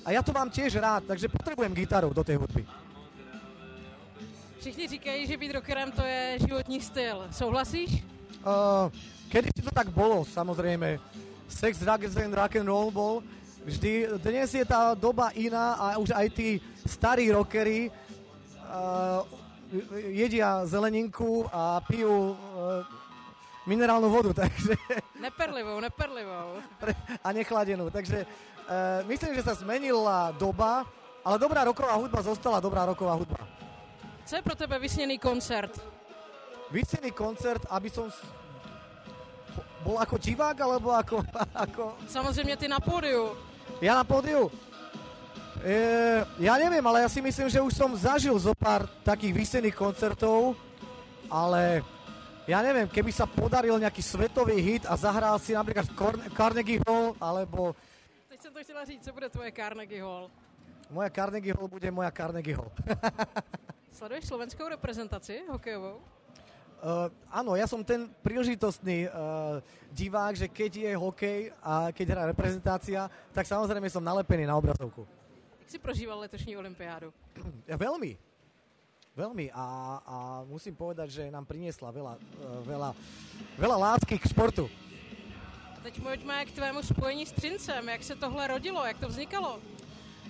a 0.04 0.08
ja 0.14 0.22
to 0.22 0.32
mám 0.32 0.50
tiež 0.50 0.78
rád, 0.78 1.02
takže 1.06 1.28
potrebujem 1.28 1.74
gitaru 1.74 2.14
do 2.14 2.24
tej 2.24 2.36
hudby. 2.36 2.62
Všichni 4.60 4.88
říkají, 4.88 5.26
že 5.26 5.36
být 5.36 5.52
rockerem 5.52 5.92
to 5.92 6.02
je 6.02 6.38
životní 6.46 6.80
styl. 6.80 7.28
Souhlasíš? 7.32 8.04
Uh, 8.44 8.92
kedy 9.28 9.48
si 9.56 9.62
to 9.62 9.70
tak 9.72 9.88
bolo, 9.88 10.24
samozrejme. 10.24 11.00
Sex, 11.48 11.80
drugs 11.80 12.16
and 12.16 12.34
rock 12.34 12.56
and 12.56 12.68
roll 12.68 12.90
bol 12.90 13.24
vždy. 13.64 14.20
Dnes 14.20 14.54
je 14.54 14.64
tá 14.64 14.94
doba 14.94 15.32
iná 15.32 15.74
a 15.74 15.98
už 15.98 16.12
aj 16.12 16.26
tí 16.36 16.48
starí 16.86 17.32
rockery 17.32 17.88
uh, 17.88 19.24
jedia 20.12 20.64
zeleninku 20.68 21.48
a 21.48 21.80
pijú 21.88 22.36
uh, 22.36 22.84
minerálnu 23.66 24.08
vodu, 24.12 24.32
takže 24.44 24.76
Neperlivou, 25.20 25.80
neperlivou. 25.80 26.48
a 27.24 27.28
nechladenú. 27.32 27.90
Takže 27.90 28.26
uh, 28.70 29.02
myslím, 29.10 29.34
že 29.34 29.42
sa 29.42 29.58
zmenila 29.58 30.30
doba, 30.38 30.86
ale 31.26 31.36
dobrá 31.36 31.66
roková 31.66 31.98
hudba 31.98 32.22
zostala 32.22 32.62
dobrá 32.62 32.86
roková 32.86 33.18
hudba. 33.18 33.42
Co 34.24 34.36
je 34.36 34.42
pro 34.42 34.54
tebe 34.54 34.78
vysněný 34.78 35.18
koncert? 35.18 35.74
Vycený 36.70 37.10
koncert, 37.10 37.66
aby 37.66 37.90
som 37.90 38.06
bol 39.82 39.98
ako 39.98 40.22
divák, 40.22 40.54
alebo 40.60 40.94
ako, 40.94 41.26
ako 41.66 41.82
Samozřejmě 42.08 42.56
ty 42.56 42.68
na 42.68 42.80
pódiu. 42.80 43.34
Ja 43.80 43.94
na 43.94 44.04
pódiu? 44.04 44.50
E, 45.60 45.76
ja 46.38 46.54
neviem, 46.56 46.84
ale 46.86 47.02
ja 47.02 47.08
si 47.10 47.20
myslím, 47.20 47.48
že 47.50 47.60
už 47.60 47.74
som 47.74 47.90
zažil 47.96 48.32
zo 48.38 48.54
pár 48.54 48.86
takých 49.02 49.34
výstených 49.34 49.76
koncertov, 49.76 50.54
ale 51.28 51.82
ja 52.48 52.62
neviem, 52.62 52.88
keby 52.88 53.12
sa 53.12 53.26
podaril 53.26 53.76
nejaký 53.76 54.00
svetový 54.02 54.56
hit 54.62 54.82
a 54.86 54.96
zahral 54.96 55.36
si 55.42 55.52
Corn- 55.92 56.22
Carnegie 56.32 56.80
Hall, 56.86 57.12
alebo 57.20 57.74
Teď 58.40 58.44
jsem 58.44 58.54
to 58.54 58.64
chtěla 58.64 58.84
říct, 58.84 59.04
co 59.04 59.12
bude 59.12 59.28
tvoje 59.28 59.52
Carnegie 59.52 60.02
Hall. 60.02 60.30
moja 60.90 61.10
Carnegie 61.10 61.54
Hall 61.54 61.68
bude 61.68 61.90
moja 61.90 62.10
Carnegie 62.10 62.56
Hall. 62.56 62.72
Sleduješ 63.92 64.24
slovenskou 64.24 64.68
reprezentaci 64.68 65.44
hokejovou? 65.44 66.00
Uh, 66.80 67.12
áno, 67.28 67.52
ja 67.52 67.68
som 67.68 67.84
ten 67.84 68.08
príležitostný 68.24 69.12
uh, 69.12 69.60
divák, 69.92 70.40
že 70.40 70.48
keď 70.48 70.72
je 70.72 70.92
hokej 70.96 71.52
a 71.60 71.92
keď 71.92 72.06
hrá 72.16 72.22
reprezentácia, 72.32 73.12
tak 73.36 73.44
samozrejme 73.44 73.92
som 73.92 74.00
nalepený 74.00 74.48
na 74.48 74.56
obrazovku. 74.56 75.04
Jak 75.60 75.68
jsi 75.68 75.78
prožíval 75.78 76.24
letošní 76.24 76.56
olympiádu? 76.56 77.12
Ja, 77.68 77.76
veľmi. 77.76 78.16
Veľmi. 79.12 79.52
A, 79.52 79.64
a 80.00 80.16
musím 80.48 80.72
povedať, 80.72 81.12
že 81.12 81.28
nám 81.28 81.44
priniesla 81.44 81.92
veľa, 81.92 82.16
eh, 82.16 82.60
veľa, 82.64 82.90
veľa 83.60 83.76
lásky 83.76 84.16
k 84.16 84.24
športu. 84.32 84.64
Teď 85.82 86.00
pojďme 86.00 86.44
k 86.44 86.50
tvému 86.52 86.82
spojení 86.82 87.26
s 87.26 87.32
Trincem. 87.32 87.88
Jak 87.88 88.02
se 88.02 88.14
tohle 88.16 88.46
rodilo? 88.46 88.84
Jak 88.84 88.98
to 88.98 89.08
vznikalo? 89.08 89.56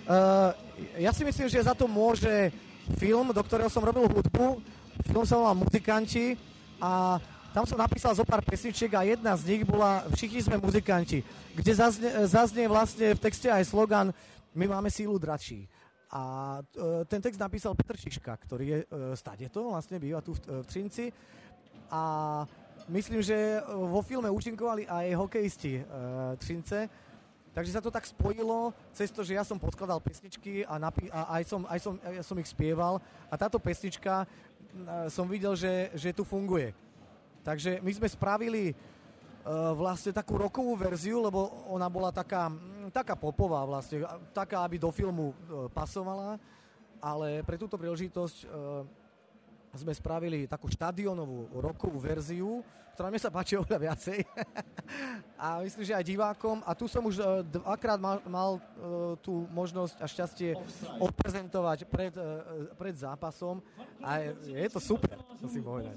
Uh, 0.07 0.55
ja 0.95 1.11
si 1.13 1.27
myslím, 1.27 1.51
že 1.51 1.67
za 1.67 1.75
to 1.75 1.91
môže 1.91 2.55
film, 2.99 3.35
do 3.35 3.43
ktorého 3.43 3.67
som 3.67 3.83
robil 3.83 4.07
hudbu. 4.07 4.63
Film 5.11 5.27
sa 5.27 5.37
volal 5.37 5.59
Muzikanti 5.59 6.39
a 6.79 7.19
tam 7.51 7.67
som 7.67 7.79
napísal 7.79 8.15
zo 8.15 8.23
pár 8.23 8.47
pesničiek 8.47 8.95
a 8.95 9.03
jedna 9.03 9.35
z 9.35 9.55
nich 9.55 9.63
bola 9.67 10.07
Všichni 10.15 10.39
sme 10.39 10.57
muzikanti, 10.63 11.27
kde 11.59 11.73
zaznie, 11.75 12.11
zaznie 12.31 12.71
vlastne 12.71 13.19
v 13.19 13.23
texte 13.23 13.51
aj 13.51 13.67
slogan 13.67 14.15
My 14.55 14.67
máme 14.71 14.91
sílu 14.91 15.19
dračí. 15.19 15.67
A 16.11 16.59
uh, 16.63 17.03
ten 17.07 17.23
text 17.23 17.39
napísal 17.39 17.75
Petr 17.75 17.99
Šiška, 17.99 18.35
ktorý 18.35 18.65
je 18.67 18.79
uh, 18.83 19.15
stadeto, 19.19 19.71
vlastne 19.71 19.99
býva 19.99 20.23
tu 20.23 20.35
v, 20.35 20.63
v 20.63 20.67
Třinci. 20.67 21.11
A 21.91 22.03
myslím, 22.91 23.23
že 23.23 23.63
uh, 23.63 23.87
vo 23.87 24.03
filme 24.03 24.27
účinkovali 24.27 24.85
aj 24.91 25.07
hokejisti 25.15 25.81
uh, 25.81 25.85
Třince, 26.37 26.91
Takže 27.51 27.75
sa 27.75 27.83
to 27.83 27.91
tak 27.91 28.07
spojilo 28.07 28.71
cez 28.95 29.11
to, 29.11 29.27
že 29.27 29.35
ja 29.35 29.43
som 29.43 29.59
podkladal 29.59 29.99
pesničky 29.99 30.63
a, 30.63 30.79
a 30.79 31.21
aj, 31.35 31.43
som, 31.51 31.67
aj 31.67 31.79
som, 31.83 31.95
ja 31.99 32.23
som 32.23 32.39
ich 32.39 32.47
spieval. 32.47 33.03
A 33.27 33.35
táto 33.35 33.59
pesnička 33.59 34.23
m, 34.23 35.11
som 35.11 35.27
videl, 35.27 35.59
že, 35.59 35.91
že 35.99 36.15
tu 36.15 36.23
funguje. 36.23 36.71
Takže 37.43 37.83
my 37.83 37.91
sme 37.91 38.07
spravili 38.07 38.71
uh, 38.71 39.75
vlastne 39.75 40.15
takú 40.15 40.39
rokovú 40.39 40.79
verziu, 40.79 41.19
lebo 41.19 41.51
ona 41.67 41.91
bola 41.91 42.15
taká, 42.15 42.47
mm, 42.47 42.95
taká 42.95 43.19
popová 43.19 43.67
vlastne, 43.67 44.07
taká, 44.31 44.63
aby 44.63 44.79
do 44.79 44.95
filmu 44.95 45.35
uh, 45.35 45.67
pasovala, 45.75 46.39
ale 47.03 47.43
pre 47.43 47.59
túto 47.59 47.75
príležitosť 47.75 48.47
uh, 48.47 48.87
sme 49.79 49.95
spravili 49.95 50.51
takú 50.51 50.67
štadionovú 50.67 51.63
rokovú 51.63 52.03
verziu, 52.03 52.65
ktorá 52.95 53.09
mne 53.09 53.23
sa 53.23 53.33
páči 53.33 53.57
oveľa 53.57 53.81
viacej. 53.81 54.19
a 55.41 55.65
myslím, 55.65 55.85
že 55.89 55.97
aj 55.97 56.05
divákom. 56.05 56.61
A 56.69 56.77
tu 56.77 56.85
som 56.85 57.01
už 57.07 57.17
uh, 57.17 57.41
dvakrát 57.41 57.97
mal, 57.97 58.21
mal 58.29 58.51
uh, 58.59 59.17
tú 59.25 59.49
možnosť 59.49 59.97
a 60.03 60.07
šťastie 60.11 60.53
odprezentovať 61.01 61.89
pred, 61.89 62.13
uh, 62.13 62.69
pred 62.77 62.93
zápasom. 62.93 63.65
A 64.05 64.21
je, 64.21 64.37
je 64.53 64.69
to 64.69 64.81
super, 64.83 65.17
musím 65.41 65.65
povedať. 65.65 65.97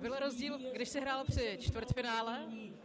Byl 0.00 0.18
rozdíl, 0.18 0.58
když 0.72 0.88
jsi 0.88 1.00
hrál 1.00 1.24
při 1.24 1.58
čtvrtfinále 1.60 2.38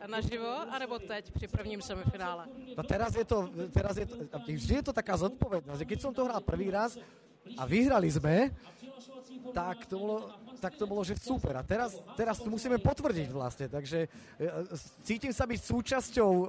naživo, 0.08 0.52
anebo 0.74 1.00
teď 1.00 1.32
při 1.32 1.48
prvním 1.48 1.82
semifinále? 1.82 2.48
No 2.78 2.84
teraz 2.84 3.16
je 3.16 3.26
to, 3.26 3.50
teraz 3.72 3.98
je 3.98 4.06
to, 4.06 4.16
vždy 4.48 4.76
je 4.76 4.84
to 4.84 4.94
taká 4.94 5.18
zodpovednosť, 5.18 5.80
že 5.80 5.86
keď 5.86 6.00
som 6.02 6.12
to 6.12 6.26
hral 6.28 6.42
prvý 6.44 6.68
raz 6.76 7.00
a 7.56 7.64
vyhrali 7.64 8.12
sme, 8.12 8.52
tak 9.54 9.86
to 9.86 9.96
bolo, 10.00 10.18
tak 10.60 10.74
to 10.76 10.86
bolo 10.88 11.02
že 11.04 11.16
super. 11.20 11.56
A 11.58 11.64
teraz, 11.64 12.00
teraz 12.16 12.40
to 12.40 12.50
musíme 12.50 12.78
potvrdiť 12.82 13.30
vlastne, 13.32 13.68
takže 13.70 14.06
e, 14.06 14.48
cítim 15.06 15.32
sa 15.32 15.48
byť 15.48 15.60
súčasťou 15.62 16.32
e, 16.32 16.48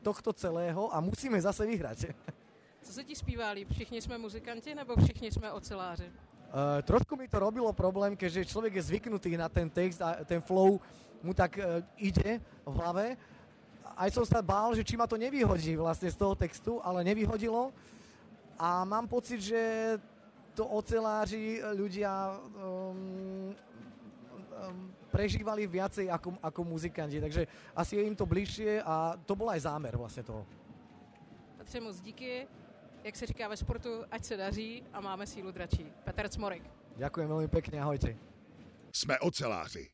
tohto 0.00 0.32
celého 0.32 0.88
a 0.88 1.00
musíme 1.00 1.36
zase 1.40 1.66
vyhrať. 1.66 2.10
Co 2.86 2.92
se 2.92 3.04
ti 3.04 3.14
zpívá 3.14 3.50
líp? 3.50 3.68
Všichni 3.72 4.02
jsme 4.02 4.18
muzikanti 4.18 4.74
nebo 4.74 4.96
všichni 4.96 5.32
jsme 5.32 5.52
oceláři? 5.52 6.06
Uh, 6.46 6.82
trošku 6.82 7.16
mi 7.16 7.28
to 7.28 7.38
robilo 7.42 7.72
problém, 7.72 8.16
keďže 8.16 8.54
človek 8.54 8.78
je 8.78 8.82
zvyknutý 8.82 9.34
na 9.34 9.50
ten 9.50 9.66
text 9.66 9.98
a 9.98 10.22
ten 10.22 10.38
flow 10.38 10.78
mu 11.18 11.34
tak 11.34 11.58
uh, 11.58 11.82
ide 11.98 12.38
v 12.62 12.74
hlave. 12.78 13.18
Aj 13.98 14.06
som 14.14 14.22
sa 14.22 14.38
bál, 14.38 14.70
že 14.78 14.86
či 14.86 14.94
ma 14.94 15.10
to 15.10 15.18
nevyhodí 15.18 15.74
vlastne 15.74 16.06
z 16.06 16.14
toho 16.14 16.38
textu, 16.38 16.78
ale 16.86 17.02
nevyhodilo. 17.02 17.74
A 18.54 18.86
mám 18.86 19.10
pocit, 19.10 19.42
že 19.42 19.60
to 20.56 20.64
oceláři 20.64 21.60
ľudia 21.76 22.32
um, 22.32 23.52
um, 23.52 24.94
prežívali 25.12 25.68
viacej 25.68 26.08
ako, 26.08 26.40
ako 26.40 26.60
muzikanti, 26.64 27.20
takže 27.20 27.44
asi 27.76 27.96
je 27.96 28.02
im 28.08 28.16
to 28.16 28.24
bližšie 28.24 28.80
a 28.80 29.20
to 29.28 29.36
bol 29.36 29.52
aj 29.52 29.68
zámer 29.68 29.92
vlastne 29.96 30.24
toho. 30.24 30.48
Petře, 31.58 31.80
moc 31.80 32.00
díky. 32.00 32.48
Jak 33.04 33.16
se 33.16 33.26
říká 33.26 33.48
ve 33.48 33.56
sportu, 33.56 34.04
ať 34.10 34.24
se 34.24 34.36
daří 34.36 34.82
a 34.92 35.00
máme 35.00 35.26
sílu 35.26 35.52
dračí. 35.52 35.86
Petr 36.04 36.28
Cmorik. 36.28 36.62
Ďakujem 36.96 37.28
veľmi 37.28 37.48
pekne, 37.52 37.76
ahojte. 37.80 38.16
Jsme 38.92 39.18
oceláři. 39.20 39.92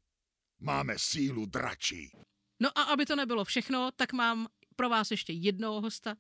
Máme 0.62 0.94
sílu 0.96 1.46
dračí. 1.46 2.14
No 2.62 2.70
a 2.78 2.82
aby 2.94 3.06
to 3.06 3.16
nebylo 3.16 3.44
všechno, 3.44 3.90
tak 3.90 4.12
mám 4.12 4.46
pro 4.76 4.88
vás 4.88 5.10
ještě 5.10 5.32
jednoho 5.32 5.80
hosta 5.80 6.14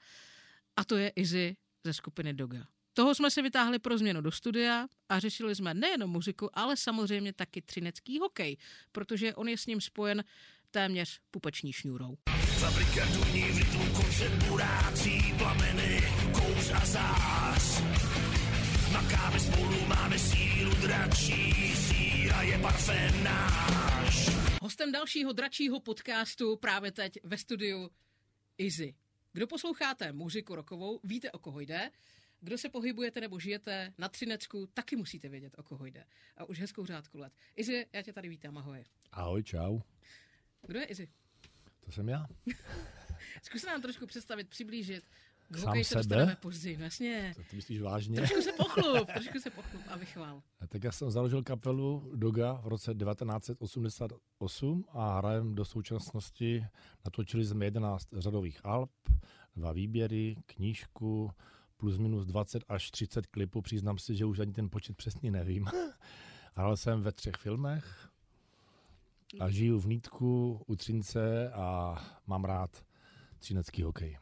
a 0.76 0.84
to 0.84 0.96
je 0.96 1.08
Izzy 1.08 1.56
ze 1.84 1.92
skupiny 1.92 2.34
Doga. 2.34 2.66
Toho 2.94 3.14
jsme 3.14 3.30
si 3.30 3.42
vytáhli 3.42 3.78
pro 3.78 3.98
změnu 3.98 4.20
do 4.20 4.32
studia 4.32 4.86
a 5.08 5.18
řešili 5.18 5.54
jsme 5.54 5.74
nejenom 5.74 6.10
muziku, 6.10 6.58
ale 6.58 6.76
samozřejmě 6.76 7.32
taky 7.32 7.62
třinecký 7.62 8.18
hokej, 8.18 8.56
protože 8.92 9.34
on 9.34 9.48
je 9.48 9.58
s 9.58 9.66
ním 9.66 9.80
spojen 9.80 10.24
téměř 10.70 11.20
pupeční 11.30 11.72
šňůrou. 11.72 12.16
Fabrika 12.58 13.06
duní 13.06 13.42
v 13.42 13.58
rytmu 13.58 13.94
koncert 13.94 14.48
burácí 14.48 15.34
plameny, 15.38 16.00
kouř 16.32 16.70
a 16.70 16.86
zář. 16.86 17.82
Makáme 18.92 19.40
spolu, 19.40 19.86
máme 19.86 20.18
sílu 20.18 20.70
dračí, 20.74 21.74
síra 21.76 22.42
je 22.42 22.58
parfém 22.58 23.24
náš. 23.24 24.28
Hostem 24.62 24.92
dalšího 24.92 25.32
dračího 25.32 25.80
podcastu 25.80 26.56
právě 26.56 26.92
teď 26.92 27.18
ve 27.24 27.38
studiu 27.38 27.90
Izzy. 28.58 28.94
Kdo 29.32 29.46
posloucháte 29.46 30.12
muziku 30.12 30.54
rokovou, 30.54 31.00
víte, 31.04 31.30
o 31.30 31.38
koho 31.38 31.60
jde. 31.60 31.90
Kdo 32.44 32.58
se 32.58 32.68
pohybujete 32.68 33.20
nebo 33.20 33.38
žijete 33.38 33.92
na 33.98 34.08
Třinecku, 34.08 34.66
taky 34.74 34.96
musíte 34.96 35.28
vědět, 35.28 35.54
o 35.58 35.62
koho 35.62 35.86
jde. 35.86 36.04
A 36.36 36.44
už 36.44 36.60
hezkou 36.60 36.86
řádku 36.86 37.18
let. 37.18 37.32
Izzy, 37.56 37.86
já 37.92 38.02
tě 38.02 38.12
tady 38.12 38.28
vítám, 38.28 38.58
ahoj. 38.58 38.84
Ahoj, 39.12 39.42
čau. 39.42 39.80
Kdo 40.66 40.78
je 40.80 40.84
Izzy? 40.86 41.08
To 41.84 41.92
jsem 41.92 42.08
já. 42.08 42.26
Zkus 43.42 43.64
nám 43.64 43.82
trošku 43.82 44.06
představit, 44.06 44.48
přiblížit. 44.48 45.04
K 45.48 45.56
Sám 45.56 45.66
hokeji 45.66 45.84
se 45.84 45.88
sebe? 45.88 45.98
dostaneme 46.02 46.36
později, 46.36 46.76
no 46.76 46.84
jasně. 46.84 47.32
To 47.36 47.42
ty 47.50 47.56
myslíš 47.56 47.80
vážně? 47.80 48.16
Trošku 48.16 48.42
se 48.42 48.52
pochlup, 48.52 49.12
trošku 49.12 49.40
se 49.40 49.50
pochlup 49.50 49.82
a 49.88 49.96
vychvál. 49.96 50.42
A 50.60 50.66
Tak 50.66 50.84
já 50.84 50.92
jsem 50.92 51.10
založil 51.10 51.42
kapelu 51.42 52.12
Doga 52.14 52.52
v 52.52 52.66
roce 52.66 52.94
1988 52.94 54.84
a 54.88 55.18
hrajem 55.18 55.54
do 55.54 55.64
současnosti. 55.64 56.64
Natočili 57.04 57.44
jsme 57.44 57.64
11 57.64 58.08
řadových 58.18 58.60
alb, 58.64 58.90
dva 59.56 59.72
výběry, 59.72 60.36
knížku, 60.46 61.30
plus 61.82 61.98
minus 61.98 62.26
20 62.26 62.62
až 62.68 62.90
30 62.90 63.26
klipů. 63.26 63.62
Přiznám 63.62 63.98
si, 63.98 64.16
že 64.16 64.24
už 64.24 64.38
ani 64.38 64.52
ten 64.52 64.70
počet 64.70 64.96
přesně 64.96 65.30
nevím. 65.30 65.66
Hrál 66.56 66.76
jsem 66.76 67.02
ve 67.02 67.12
třech 67.12 67.34
filmech 67.38 68.08
a 69.40 69.50
žiju 69.50 69.80
v 69.80 69.86
Nítku 69.86 70.62
u 70.66 70.76
Třince 70.76 71.50
a 71.52 71.96
mám 72.26 72.44
rád 72.44 72.84
třinecký 73.38 73.82
hokej. 73.82 74.18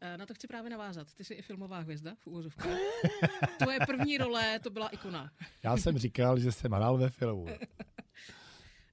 Eh, 0.00 0.16
Na 0.18 0.26
to 0.26 0.34
chci 0.34 0.46
právě 0.46 0.70
navázat. 0.70 1.14
Ty 1.14 1.24
jsi 1.24 1.34
i 1.34 1.42
filmová 1.42 1.78
hvězda 1.78 2.14
v 2.18 2.26
úvozovkách. 2.26 2.78
Tvoje 3.58 3.78
první 3.86 4.18
role, 4.18 4.58
to 4.58 4.70
byla 4.70 4.88
ikona. 4.88 5.30
Já 5.62 5.76
jsem 5.76 5.98
říkal, 5.98 6.38
že 6.38 6.52
jsem 6.52 6.72
hrál 6.72 6.98
ve 6.98 7.10
filmu. 7.10 7.46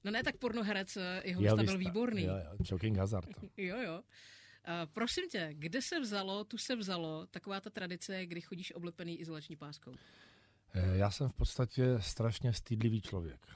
No 0.04 0.10
ne, 0.10 0.22
tak 0.22 0.36
pornoherec, 0.36 0.96
eh, 0.96 1.22
jeho 1.24 1.42
byl 1.42 1.60
Jistá. 1.60 1.76
výborný. 1.76 2.22
Jo, 2.24 2.34
jo, 2.34 2.64
Choking 2.68 2.96
Hazard. 2.96 3.28
Jo, 3.56 3.76
jo. 3.78 4.02
Prosím 4.92 5.28
tě, 5.28 5.48
kde 5.52 5.82
se 5.82 6.00
vzalo, 6.00 6.44
tu 6.44 6.58
se 6.58 6.76
vzalo 6.76 7.26
taková 7.26 7.60
ta 7.60 7.70
tradice, 7.70 8.26
kdy 8.26 8.40
chodíš 8.40 8.72
oblepený 8.74 9.20
izolační 9.20 9.56
páskou? 9.56 9.94
Eh, 10.74 10.96
Já 10.96 11.10
jsem 11.10 11.28
v 11.28 11.32
podstatě 11.34 11.84
strašně 12.00 12.52
stýdlivý 12.52 13.00
člověk. 13.00 13.46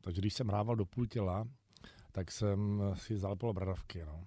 Takže 0.00 0.20
když 0.20 0.34
jsem 0.34 0.48
hrával 0.48 0.76
do 0.76 0.84
půl 0.86 1.06
těla, 1.06 1.48
tak 2.12 2.32
jsem 2.32 2.82
si 2.94 3.18
zalepil 3.18 3.52
bradavky. 3.52 4.04
No. 4.04 4.26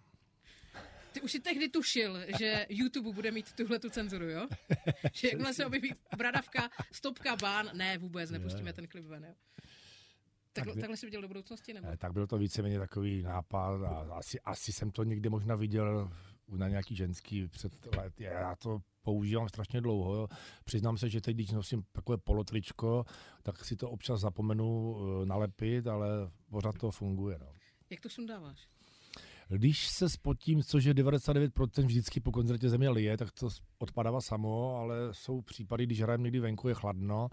Ty 1.11 1.21
už 1.21 1.31
si 1.31 1.39
tehdy 1.39 1.69
tušil, 1.69 2.19
že 2.39 2.65
YouTube 2.69 3.13
bude 3.13 3.31
mít 3.31 3.53
tuhle 3.53 3.79
tu 3.79 3.89
cenzuru, 3.89 4.29
jo? 4.29 4.47
Že 5.13 5.27
jakmile 5.27 5.53
se 5.53 5.65
objeví 5.65 5.95
bradavka, 6.17 6.69
stopka, 6.91 7.35
bán, 7.35 7.69
ne, 7.73 7.97
vůbec, 7.97 8.29
nepustíme 8.31 8.73
ten 8.73 8.87
klip 8.87 9.05
ven, 9.05 9.23
jo? 9.25 9.33
Tak, 10.55 10.65
Tak- 10.65 10.75
takhle 10.75 10.97
jsi 10.97 11.05
viděl 11.05 11.21
do 11.21 11.27
budoucnosti, 11.27 11.73
nebo? 11.73 11.87
Eh, 11.87 11.97
Tak 11.97 12.13
byl 12.13 12.27
to 12.27 12.37
víceméně 12.37 12.79
takový 12.79 13.21
nápad 13.21 13.83
a 13.83 13.89
asi, 14.15 14.39
asi 14.39 14.71
jsem 14.71 14.91
to 14.91 15.03
někde 15.03 15.29
možná 15.29 15.55
viděl 15.55 16.11
na 16.47 16.67
nějaký 16.67 16.95
ženský 16.95 17.47
před 17.47 17.95
let. 17.97 18.21
Já 18.21 18.55
to 18.55 18.79
používám 19.01 19.49
strašně 19.49 19.81
dlouho. 19.81 20.15
Jo. 20.15 20.27
Přiznám 20.65 20.97
se, 20.97 21.09
že 21.09 21.21
teď, 21.21 21.35
když 21.35 21.51
nosím 21.51 21.83
takové 21.91 22.17
polotričko, 22.17 23.05
tak 23.43 23.65
si 23.65 23.75
to 23.75 23.89
občas 23.89 24.21
zapomenu 24.21 24.97
eh, 25.21 25.25
nalepit, 25.25 25.87
ale 25.87 26.07
pořád 26.49 26.75
to 26.77 26.91
funguje. 26.91 27.37
No. 27.41 27.47
Jak 27.89 27.99
to 28.01 28.09
sundáváš? 28.09 28.67
Když 29.49 29.87
se 29.87 30.09
spotím, 30.09 30.63
což 30.63 30.83
je 30.83 30.93
99% 30.93 31.85
vždycky 31.85 32.19
po 32.19 32.31
koncertě 32.31 32.69
země 32.69 32.89
lije, 32.89 33.17
tak 33.17 33.31
to 33.31 33.49
odpadává 33.77 34.21
samo, 34.21 34.75
ale 34.75 34.95
jsou 35.11 35.41
případy, 35.41 35.85
když 35.85 36.01
hrajeme 36.01 36.23
někdy 36.23 36.39
venku, 36.39 36.67
je 36.67 36.73
chladno, 36.73 37.29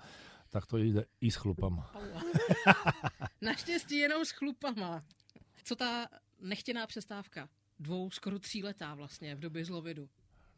tak 0.52 0.66
to 0.66 0.78
jde 0.78 1.04
i 1.20 1.30
s 1.30 1.36
chlupama. 1.36 1.90
Naštěstí 3.40 3.96
jenom 3.96 4.24
s 4.24 4.30
chlupama. 4.30 5.04
Co 5.64 5.76
ta 5.76 6.06
nechtěná 6.40 6.86
přestávka? 6.86 7.48
Dvou, 7.80 8.10
skoro 8.10 8.38
tříletá 8.38 8.94
vlastně 8.94 9.34
v 9.34 9.40
době 9.40 9.64
zlovidu. 9.64 10.08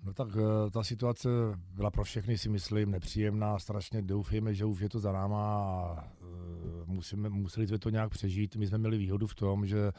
No 0.02 0.14
tak 0.14 0.28
eh, 0.36 0.70
ta 0.70 0.82
situace 0.82 1.28
byla 1.56 1.90
pro 1.90 2.04
všechny, 2.04 2.38
si 2.38 2.48
myslím, 2.48 2.90
nepříjemná. 2.90 3.58
Strašně 3.58 4.02
doufejme, 4.02 4.54
že 4.54 4.64
už 4.64 4.80
je 4.80 4.88
to 4.88 4.98
za 4.98 5.12
náma 5.12 5.58
a 5.58 6.04
eh, 6.04 6.83
musíme, 6.94 7.28
museli 7.28 7.66
jsme 7.66 7.78
to 7.78 7.90
nějak 7.90 8.10
přežít. 8.10 8.56
My 8.56 8.66
jsme 8.66 8.78
měli 8.78 8.98
výhodu 8.98 9.26
v 9.26 9.34
tom, 9.34 9.66
že 9.66 9.92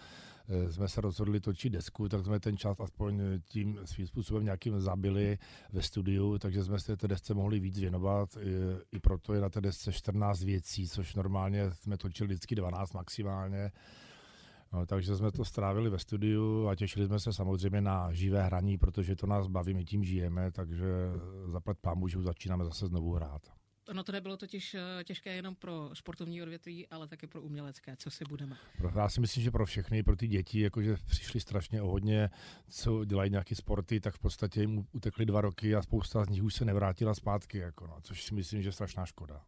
eh, 0.47 0.71
jsme 0.71 0.88
se 0.88 1.01
rozhodli 1.01 1.39
točit 1.39 1.69
desku, 1.69 2.10
tak 2.10 2.25
jsme 2.25 2.39
ten 2.39 2.58
čas 2.58 2.79
aspoň 2.79 3.21
tím 3.45 3.79
svým 3.86 4.08
způsobem 4.08 4.43
nějakým 4.43 4.79
zabili 4.81 5.38
ve 5.73 5.81
studiu, 5.81 6.38
takže 6.38 6.63
jsme 6.63 6.79
se 6.79 6.97
té 6.97 7.08
desce 7.08 7.34
mohli 7.34 7.60
víc 7.60 7.79
věnovat. 7.79 8.38
I, 8.38 8.55
I 8.91 8.99
proto 8.99 9.34
je 9.34 9.41
na 9.41 9.49
té 9.49 9.62
desce 9.62 9.91
14 9.93 10.43
věcí, 10.43 10.88
což 10.88 11.15
normálně 11.15 11.71
jsme 11.71 11.97
točili 11.97 12.27
vždycky 12.27 12.55
12 12.55 12.93
maximálně. 12.93 13.71
No, 14.73 14.86
takže 14.86 15.15
jsme 15.15 15.31
to 15.31 15.45
strávili 15.45 15.89
ve 15.89 15.99
studiu 15.99 16.67
a 16.67 16.75
těšili 16.75 17.05
jsme 17.05 17.19
se 17.19 17.34
samozřejmě 17.34 17.81
na 17.81 18.13
živé 18.13 18.43
hraní, 18.43 18.77
protože 18.77 19.15
to 19.15 19.27
nás 19.27 19.47
baví, 19.47 19.73
my 19.73 19.86
tím 19.86 20.03
žijeme, 20.03 20.51
takže 20.51 20.86
zaplet 21.47 21.77
pámu, 21.81 22.08
že 22.08 22.21
začínáme 22.21 22.65
zase 22.65 22.88
znovu 22.88 23.13
hrát. 23.13 23.41
Ono 23.89 24.03
to 24.03 24.11
nebylo 24.11 24.37
totiž 24.37 24.73
eh, 24.73 25.03
těžké 25.03 25.35
jenom 25.35 25.55
pro 25.55 25.89
sportovní 25.93 26.41
odvětví, 26.41 26.87
ale 26.87 27.07
také 27.07 27.27
pro 27.27 27.41
umělecké, 27.41 27.95
co 27.95 28.11
si 28.11 28.23
budeme. 28.29 28.57
Já 28.95 29.09
si 29.09 29.21
myslím, 29.21 29.43
že 29.43 29.51
pro 29.51 29.65
všechny, 29.65 30.03
pro 30.03 30.15
ty 30.15 30.27
děti, 30.27 30.59
jakože 30.59 30.95
přišli 31.07 31.39
strašně 31.39 31.81
o 31.81 31.87
hodně, 31.87 32.29
co 32.69 33.05
dělají 33.05 33.31
nějaké 33.31 33.55
sporty, 33.55 33.99
tak 33.99 34.15
v 34.15 34.19
podstatě 34.19 34.61
jim 34.61 34.87
utekly 34.91 35.25
dva 35.25 35.41
roky 35.41 35.75
a 35.75 35.81
spousta 35.81 36.25
z 36.25 36.29
nich 36.29 36.43
už 36.43 36.53
se 36.53 36.65
nevrátila 36.65 37.13
zpátky, 37.13 37.57
jako 37.57 37.87
no, 37.87 37.97
což 38.01 38.23
si 38.23 38.33
myslím, 38.35 38.61
že 38.61 38.67
je 38.67 38.73
strašná 38.73 39.05
škoda. 39.05 39.43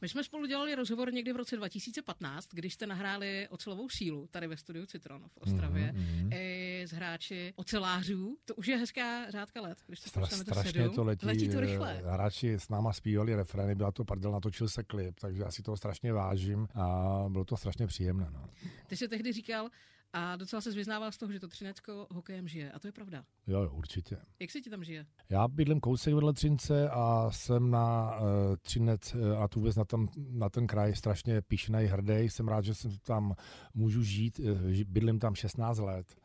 My 0.00 0.08
jsme 0.08 0.24
spolu 0.24 0.46
dělali 0.46 0.74
rozhovor 0.74 1.12
někdy 1.12 1.32
v 1.32 1.36
roce 1.36 1.56
2015, 1.56 2.48
když 2.52 2.74
jste 2.74 2.86
nahráli 2.86 3.46
ocelovou 3.50 3.88
sílu 3.88 4.28
tady 4.30 4.46
ve 4.46 4.56
studiu 4.56 4.86
Citron 4.86 5.22
v 5.28 5.36
Ostravě 5.38 5.92
Mhm, 5.92 6.30
i 6.32 6.82
s 6.88 6.90
hráči 6.92 7.52
ocelářů. 7.56 8.36
To 8.44 8.54
už 8.54 8.66
je 8.66 8.76
hezká 8.76 9.30
řádka 9.30 9.60
let, 9.60 9.78
když 9.86 10.00
to 10.00 10.08
Stra, 10.10 10.26
strašně 10.26 10.72
sedm. 10.82 10.94
to 10.94 11.04
letí. 11.04 11.26
letí 11.26 11.48
to 11.48 11.58
eh, 11.58 11.60
rychle. 11.60 12.02
Hráči 12.06 12.54
s 12.54 12.68
náma 12.68 12.92
zpívali 12.92 13.34
refrény, 13.34 13.74
byla 13.74 13.92
to 13.92 14.04
pardel, 14.04 14.32
natočil 14.32 14.68
se 14.68 14.82
klip, 14.82 15.20
takže 15.20 15.42
já 15.42 15.50
si 15.50 15.62
toho 15.62 15.76
strašně 15.76 16.12
vážím 16.12 16.68
a 16.74 17.24
bylo 17.28 17.44
to 17.44 17.56
strašně 17.56 17.86
příjemné. 17.86 18.26
No. 18.32 18.44
Ty 18.86 18.96
jsi 18.96 19.08
tehdy 19.08 19.32
říkal, 19.32 19.68
a 20.12 20.36
docela 20.36 20.62
se 20.62 20.70
vyznával 20.70 21.12
z 21.12 21.16
toho, 21.16 21.32
že 21.32 21.40
to 21.40 21.48
Třinecko 21.48 22.06
hokejem 22.10 22.48
žije. 22.48 22.72
A 22.72 22.78
to 22.78 22.88
je 22.88 22.92
pravda. 22.92 23.24
Jo, 23.46 23.62
jo, 23.62 23.70
určitě. 23.74 24.18
Jak 24.40 24.50
se 24.50 24.60
ti 24.60 24.70
tam 24.70 24.84
žije? 24.84 25.06
Já 25.28 25.48
bydlím 25.48 25.80
kousek 25.80 26.14
vedle 26.14 26.32
Třince 26.32 26.90
a 26.90 27.30
jsem 27.30 27.70
na 27.70 28.16
uh, 28.20 28.26
Třinec 28.62 29.14
uh, 29.14 29.42
a 29.42 29.48
tu 29.48 29.60
vůbec 29.60 29.76
na, 29.76 29.84
tam, 29.84 30.08
na 30.16 30.48
ten 30.48 30.66
kraj 30.66 30.94
strašně 30.94 31.42
píšnej, 31.42 31.86
hrdý. 31.86 32.14
Jsem 32.14 32.48
rád, 32.48 32.64
že 32.64 32.74
jsem 32.74 32.98
tam 32.98 33.34
můžu 33.74 34.02
žít. 34.02 34.38
Uh, 34.38 34.70
bydlím 34.86 35.18
tam 35.18 35.34
16 35.34 35.78
let. 35.78 36.16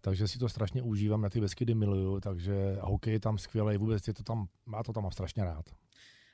Takže 0.00 0.28
si 0.28 0.38
to 0.38 0.48
strašně 0.48 0.82
užívám, 0.82 1.24
já 1.24 1.30
ty 1.30 1.40
Beskydy 1.40 1.74
miluju, 1.74 2.20
takže 2.20 2.76
hokej 2.80 3.12
je 3.12 3.20
tam 3.20 3.38
skvělý, 3.38 3.76
vůbec 3.76 4.08
je 4.08 4.14
to 4.14 4.22
tam, 4.22 4.48
já 4.72 4.82
to 4.82 4.92
tam 4.92 5.02
mám 5.02 5.12
strašně 5.12 5.44
rád. 5.44 5.64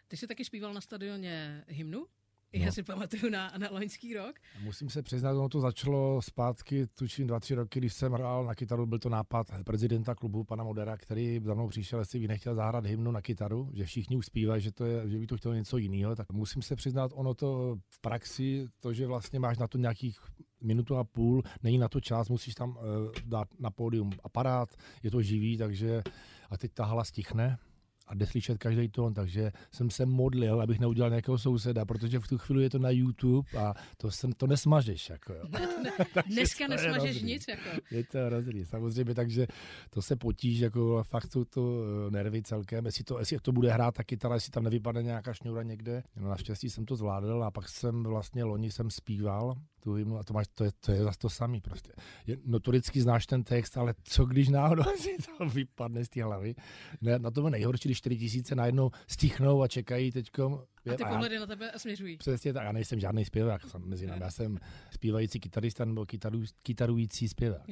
Ty 0.09 0.17
jsi 0.17 0.27
taky 0.27 0.45
zpíval 0.45 0.75
na 0.75 0.81
stadioně 0.81 1.65
hymnu? 1.69 2.07
Já 2.55 2.67
No. 2.67 2.73
si 2.73 2.83
pamatuju 2.83 3.31
na, 3.31 3.53
na 3.59 3.69
loňský 3.71 4.15
rok. 4.15 4.37
Musím 4.63 4.91
se 4.91 5.03
přiznat, 5.03 5.31
ono 5.37 5.49
to 5.49 5.61
začalo 5.61 6.23
zpátky, 6.23 6.87
tuším 6.87 7.27
dva, 7.27 7.41
tři 7.41 7.55
roky, 7.55 7.79
když 7.81 7.95
jsem 7.95 8.13
hrál 8.13 8.45
na 8.45 8.55
kytaru, 8.55 8.87
byl 8.87 8.99
to 8.99 9.09
nápad 9.09 9.47
prezidenta 9.65 10.15
klubu, 10.15 10.45
pana 10.45 10.65
Modera, 10.65 10.97
který 10.97 11.41
za 11.45 11.55
mnou 11.55 11.69
přišel, 11.69 11.99
jestli 11.99 12.19
by 12.19 12.29
nechtěl 12.29 12.55
zahrát 12.55 12.87
hymnu 12.87 13.11
na 13.11 13.23
kytaru, 13.23 13.71
že 13.73 13.85
všichni 13.85 14.17
už 14.17 14.27
zpívají, 14.27 14.63
že, 14.63 14.73
to 14.73 14.85
je, 14.85 15.09
že 15.09 15.19
by 15.19 15.27
to 15.27 15.37
chtělo 15.37 15.55
něco 15.55 15.77
jiného, 15.77 16.17
tak 16.17 16.33
musím 16.33 16.63
se 16.63 16.77
přiznat, 16.77 17.11
ono 17.15 17.35
to 17.35 17.77
v 17.89 18.01
praxi, 18.01 18.67
to, 18.81 18.93
že 18.93 19.07
vlastně 19.07 19.39
máš 19.41 19.59
na 19.59 19.69
to 19.69 19.79
nějakých 19.79 20.19
minutu 20.63 20.97
a 20.97 21.05
půl, 21.05 21.43
není 21.63 21.79
na 21.79 21.89
to 21.89 22.01
čas, 22.01 22.29
musíš 22.29 22.55
tam 22.55 22.71
uh, 22.71 22.77
dát 23.25 23.49
na 23.59 23.71
pódium 23.71 24.11
aparát, 24.25 24.69
je 25.03 25.11
to 25.11 25.23
živý, 25.23 25.57
takže 25.59 26.03
a 26.51 26.57
teď 26.57 26.73
ta 26.75 26.85
hala 26.85 27.05
stichne 27.05 27.59
a 28.07 28.15
jde 28.15 28.27
slyšet 28.27 28.59
každý 28.59 28.89
tón, 28.89 29.15
takže 29.15 29.53
jsem 29.73 29.91
se 29.91 30.07
modlil, 30.07 30.61
abych 30.61 30.81
neudělal 30.81 31.11
nějakého 31.11 31.39
souseda, 31.39 31.85
protože 31.85 32.19
v 32.19 32.29
tu 32.29 32.39
chvíli 32.39 32.63
je 32.63 32.71
to 32.71 32.79
na 32.79 32.91
YouTube 32.91 33.49
a 33.59 33.75
to, 33.97 34.11
jsem, 34.11 34.33
to 34.33 34.47
nesmažeš. 34.47 35.11
Jako, 35.11 35.33
jo. 35.33 35.43
Ne, 35.49 35.69
ne, 35.83 36.23
dneska 36.27 36.69
nesmažeš 36.69 37.23
nic. 37.23 37.45
Jako. 37.49 37.69
Je 37.91 38.05
to 38.05 38.19
hrozný, 38.19 38.65
samozřejmě, 38.65 39.15
takže 39.15 39.47
to 39.91 40.03
se 40.03 40.17
potíž, 40.17 40.59
jako 40.59 41.03
fakt 41.05 41.33
jsou 41.33 41.45
to 41.45 41.83
eh, 42.07 42.11
nervy 42.11 42.43
celkem, 42.43 42.87
jestli 42.87 43.05
to, 43.05 43.19
jestli 43.19 43.39
to 43.43 43.53
bude 43.53 43.73
hrát 43.73 43.95
ta 43.95 44.05
kytara, 44.05 44.35
jestli 44.35 44.51
tam 44.51 44.65
nevypadne 44.65 45.03
nějaká 45.03 45.33
šňůra 45.33 45.63
někde. 45.63 46.03
No, 46.17 46.29
naštěstí 46.29 46.71
jsem 46.71 46.85
to 46.85 46.97
zvládl 46.97 47.45
a 47.45 47.51
pak 47.51 47.69
jsem 47.69 48.03
vlastně 48.03 48.45
loni 48.45 48.71
jsem 48.71 48.91
zpíval 48.91 49.55
tu 49.85 49.93
hymnu 49.93 50.19
a 50.19 50.25
to, 50.25 50.35
máš, 50.35 50.47
to, 50.55 50.65
je, 50.65 50.71
to 50.81 50.93
je 50.93 51.03
zase 51.03 51.19
to 51.19 51.31
samý 51.31 51.61
prostě. 51.61 51.93
Je, 52.27 52.37
notoricky 52.45 53.01
znáš 53.01 53.27
ten 53.27 53.45
text, 53.45 53.77
ale 53.77 53.95
co 54.03 54.25
když 54.25 54.49
náhodou 54.49 54.83
si 54.99 55.17
to 55.39 55.47
vypadne 55.47 56.05
z 56.05 56.09
té 56.09 56.25
hlavy. 56.25 56.55
Ne, 57.01 57.19
na 57.19 57.31
tom 57.31 57.45
je 57.45 57.51
nejhorší, 57.51 57.89
když 57.95 57.99
4 57.99 58.17
tisíce 58.17 58.55
najednou 58.55 58.91
stichnou 59.07 59.63
a 59.63 59.69
čekají 59.69 60.13
teďkom. 60.13 60.65
A 60.93 60.97
ty 60.97 61.05
pohledy 61.05 61.39
na 61.39 61.47
tebe 61.47 61.73
směřují. 61.77 62.17
Přesně 62.17 62.53
tak, 62.53 62.65
já 62.65 62.73
nejsem 62.73 63.01
žádný 63.01 63.25
zpěvák 63.25 63.75
mezi 63.79 64.07
námi, 64.07 64.23
já 64.23 64.31
jsem 64.31 64.59
zpívající 64.91 65.41
kytarista 65.41 65.85
nebo 65.85 66.07
kytaru, 66.07 66.43
kytarující 66.63 67.29
zpěvák. 67.29 67.69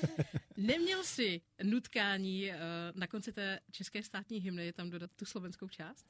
Neměl 0.56 1.04
jsi 1.04 1.40
nutkání 1.62 2.50
uh, 2.50 2.54
na 2.94 3.06
konci 3.06 3.32
té 3.32 3.58
české 3.70 4.02
státní 4.02 4.38
hymny 4.38 4.72
tam 4.72 4.90
dodat 4.90 5.10
tu 5.16 5.24
slovenskou 5.24 5.68
část? 5.68 6.06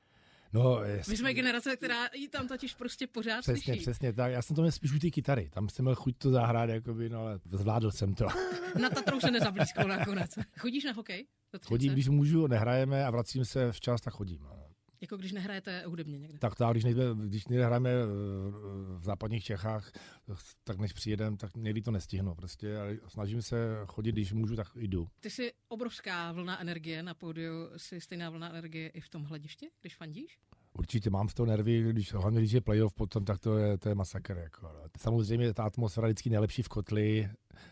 No, 0.53 0.85
jest... 0.85 1.09
My 1.09 1.17
jsme 1.17 1.35
generace, 1.35 1.77
která 1.77 2.09
ji 2.15 2.29
tam 2.29 2.49
totiž 2.49 2.75
prostě 2.75 3.07
pořád 3.07 3.41
Přesně, 3.41 3.63
slyší. 3.63 3.81
přesně 3.81 4.13
tak. 4.13 4.33
Já 4.33 4.43
jsem 4.43 4.57
to 4.57 4.63
měl 4.63 4.73
spíš 4.73 4.93
u 4.93 4.99
ty 4.99 5.11
kytary. 5.11 5.51
Tam 5.53 5.69
jsem 5.69 5.85
měl 5.85 5.95
chuť 5.95 6.17
to 6.19 6.31
zahrát, 6.31 6.71
jakoby, 6.71 7.09
no, 7.09 7.21
ale 7.21 7.41
zvládl 7.53 7.91
jsem 7.91 8.15
to. 8.15 8.27
Na 8.81 8.91
Tatrou 8.91 9.21
se 9.21 9.31
nezablízkou 9.31 9.87
nakonec. 9.87 10.31
Chodíš 10.59 10.85
na 10.85 10.93
hokej? 10.93 11.27
Chodím, 11.67 11.93
když 11.93 12.09
můžu, 12.09 12.47
nehrajeme 12.47 13.05
a 13.05 13.11
vracím 13.11 13.45
se 13.45 13.73
včas, 13.73 14.01
tak 14.01 14.15
chodím. 14.15 14.39
No. 14.43 14.72
Jako 15.03 15.17
když 15.17 15.33
nehrajete 15.33 15.83
hudebně 15.87 16.19
někde? 16.19 16.39
Tak 16.39 16.55
to, 16.55 16.71
když, 16.71 16.85
nejde, 16.85 17.03
když 17.27 17.49
nehrajeme 17.49 17.91
v 18.99 19.05
západních 19.05 19.45
Čechách, 19.45 19.93
tak 20.65 20.79
než 20.79 20.93
přijedem, 20.93 21.37
tak 21.37 21.57
někdy 21.57 21.83
to 21.83 21.91
nestihnu. 21.91 22.35
Prostě 22.35 22.77
ale 22.77 22.99
snažím 23.09 23.43
se 23.43 23.57
chodit, 23.87 24.13
když 24.13 24.33
můžu, 24.33 24.57
tak 24.57 24.67
jdu. 24.75 25.09
Ty 25.21 25.31
jsi 25.31 25.53
obrovská 25.69 26.33
vlna 26.33 26.61
energie 26.61 27.03
na 27.03 27.15
pódiu, 27.15 27.55
jsi 27.77 28.01
stejná 28.01 28.31
vlna 28.31 28.51
energie 28.51 28.89
i 28.89 29.01
v 29.01 29.09
tom 29.09 29.25
hledišti, 29.25 29.71
když 29.81 29.97
fandíš? 29.97 30.39
Určitě 30.79 31.11
mám 31.11 31.29
z 31.29 31.35
toho 31.35 31.47
nervy, 31.47 31.83
když, 31.93 32.15
hlavně 32.15 32.39
když 32.39 32.53
je 32.53 32.61
playoff 32.61 32.95
potom, 32.95 33.25
tak 33.25 33.39
to 33.39 33.59
je, 33.59 33.79
to 33.79 33.89
je 33.89 33.95
masakr. 33.95 34.37
Jako. 34.37 34.63
No. 34.63 34.71
Samozřejmě 34.99 35.55
ta 35.55 35.65
atmosféra 35.65 36.07
vždycky 36.07 36.31
nejlepší 36.31 36.63
v 36.63 36.69
kotli, 36.69 37.31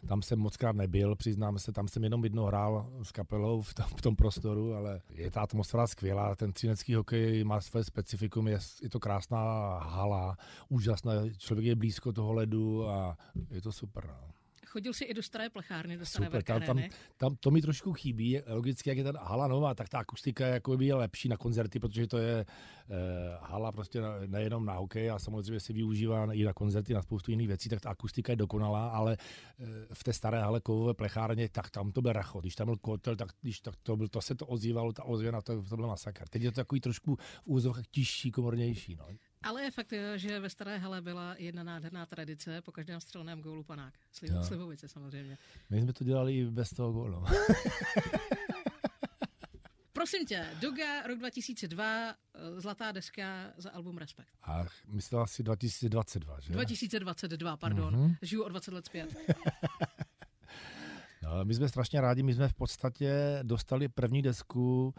tam 0.09 0.23
jsem 0.23 0.39
moc 0.39 0.57
krát 0.57 0.77
nebyl, 0.77 1.17
přiznám 1.17 1.59
se, 1.59 1.73
tam 1.73 1.89
jsem 1.89 2.05
jenom 2.05 2.25
jednou 2.25 2.45
hrál 2.45 2.91
s 3.03 3.13
kapelou 3.13 3.63
v 3.63 3.75
tom, 3.75 3.87
v 3.97 4.03
tom 4.03 4.17
prostoru, 4.17 4.75
ale 4.75 5.01
je 5.11 5.31
ta 5.31 5.41
atmosféra 5.41 5.87
skvělá, 5.87 6.37
ten 6.37 6.53
třinecký 6.53 6.95
hokej 6.95 7.45
má 7.45 7.61
své 7.61 7.85
specifikum, 7.85 8.49
je, 8.49 8.59
je 8.83 8.91
to 8.91 9.01
krásná 9.01 9.39
hala, 9.79 10.37
úžasná, 10.69 11.13
člověk 11.39 11.67
je 11.67 11.77
blízko 11.77 12.13
toho 12.13 12.33
ledu 12.33 12.89
a 12.89 13.19
je 13.51 13.63
to 13.63 13.73
super. 13.73 14.07
No. 14.07 14.39
Chodil 14.70 14.94
jsi 14.94 15.04
i 15.04 15.14
do 15.14 15.22
staré 15.22 15.50
plechárny, 15.50 15.96
do 15.96 16.06
staré 16.06 16.26
Super, 16.26 16.42
tam, 16.42 16.62
tam, 16.62 16.83
tam, 17.16 17.37
to 17.40 17.50
mi 17.50 17.62
trošku 17.62 17.92
chybí. 17.92 18.40
Logicky, 18.46 18.90
jak 18.90 18.98
je 18.98 19.04
ta 19.04 19.24
hala 19.24 19.48
nová, 19.48 19.74
tak 19.74 19.88
ta 19.88 19.98
akustika 19.98 20.46
je, 20.46 20.52
jako 20.52 20.76
je 20.80 20.94
lepší 20.94 21.28
na 21.28 21.37
koncerty, 21.37 21.80
protože 21.80 22.06
to 22.06 22.18
je 22.18 22.40
eh, 22.40 22.94
hala 23.40 23.72
prostě 23.72 24.00
nejenom 24.26 24.66
na 24.66 24.74
hokej 24.74 25.11
a 25.11 25.18
samozřejmě 25.18 25.61
se 25.61 25.72
využívá 25.72 26.33
i 26.33 26.44
na 26.44 26.52
koncerty, 26.52 26.94
na 26.94 27.02
spoustu 27.02 27.30
jiných 27.30 27.48
věcí, 27.48 27.68
tak 27.68 27.80
ta 27.80 27.90
akustika 27.90 28.33
je 28.33 28.37
dokonalá, 28.37 28.88
ale 28.88 29.16
eh, 29.59 29.64
v 29.94 30.04
té 30.04 30.12
staré 30.12 30.40
hale 30.40 30.61
kovové 30.61 30.94
plechárně, 30.94 31.48
tak 31.48 31.70
tam 31.70 31.92
to 31.92 32.02
byl 32.02 32.12
racho. 32.12 32.40
Když 32.40 32.54
tam 32.54 32.66
byl 32.66 32.76
kotel, 32.76 33.16
tak, 33.16 33.28
když, 33.40 33.61
tak 33.61 33.74
to, 33.83 33.96
byl, 33.96 34.09
to 34.09 34.20
se 34.20 34.35
to 34.35 34.46
ozývalo, 34.46 34.92
ta 34.92 35.04
ozvěna, 35.04 35.42
to, 35.42 35.62
to 35.62 35.76
byl 35.76 35.87
masakr. 35.87 36.28
Teď 36.28 36.42
je 36.42 36.50
to 36.50 36.56
takový 36.56 36.80
trošku 36.80 37.16
v 37.16 37.42
úzovkách 37.44 37.87
tižší, 37.90 38.30
komornější. 38.30 38.96
No. 38.96 39.06
Ale 39.42 39.62
je 39.62 39.70
fakt, 39.70 39.92
že 40.16 40.40
ve 40.40 40.50
Staré 40.50 40.79
hale 40.79 41.00
byla 41.00 41.35
jedna 41.38 41.62
nádherná 41.62 42.07
tradice 42.07 42.62
po 42.62 42.72
každém 42.72 43.00
střelném 43.00 43.40
gólu 43.40 43.62
panák. 43.62 43.94
Sliv, 44.12 44.33
Slivovice 44.42 44.88
samozřejmě. 44.88 45.38
My 45.70 45.81
jsme 45.81 45.92
to 45.92 46.05
dělali 46.05 46.38
i 46.38 46.44
bez 46.44 46.70
toho 46.70 46.92
gólu. 46.92 47.24
Prosím 49.92 50.26
tě, 50.26 50.46
Doga, 50.61 51.07
rok 51.07 51.18
2002, 51.18 52.14
eh, 52.35 52.61
zlatá 52.61 52.92
deska 52.92 53.53
za 53.57 53.70
album 53.70 53.98
Respekt. 53.98 54.29
Ach, 54.42 54.72
myslel 54.87 55.22
asi 55.22 55.42
2022, 55.42 56.40
že? 56.40 56.53
2022, 56.53 57.57
pardon. 57.57 57.94
Mm-hmm. 57.94 58.16
Žiju 58.22 58.42
o 58.42 58.48
20 58.48 58.74
let 58.74 58.87
zpět. 58.87 59.16
no, 61.22 61.44
my 61.44 61.55
jsme 61.55 61.68
strašně 61.68 62.00
rádi, 62.00 62.22
my 62.22 62.35
jsme 62.35 62.48
v 62.48 62.55
podstatě 62.55 63.38
dostali 63.42 63.88
první 63.88 64.22
desku 64.22 64.94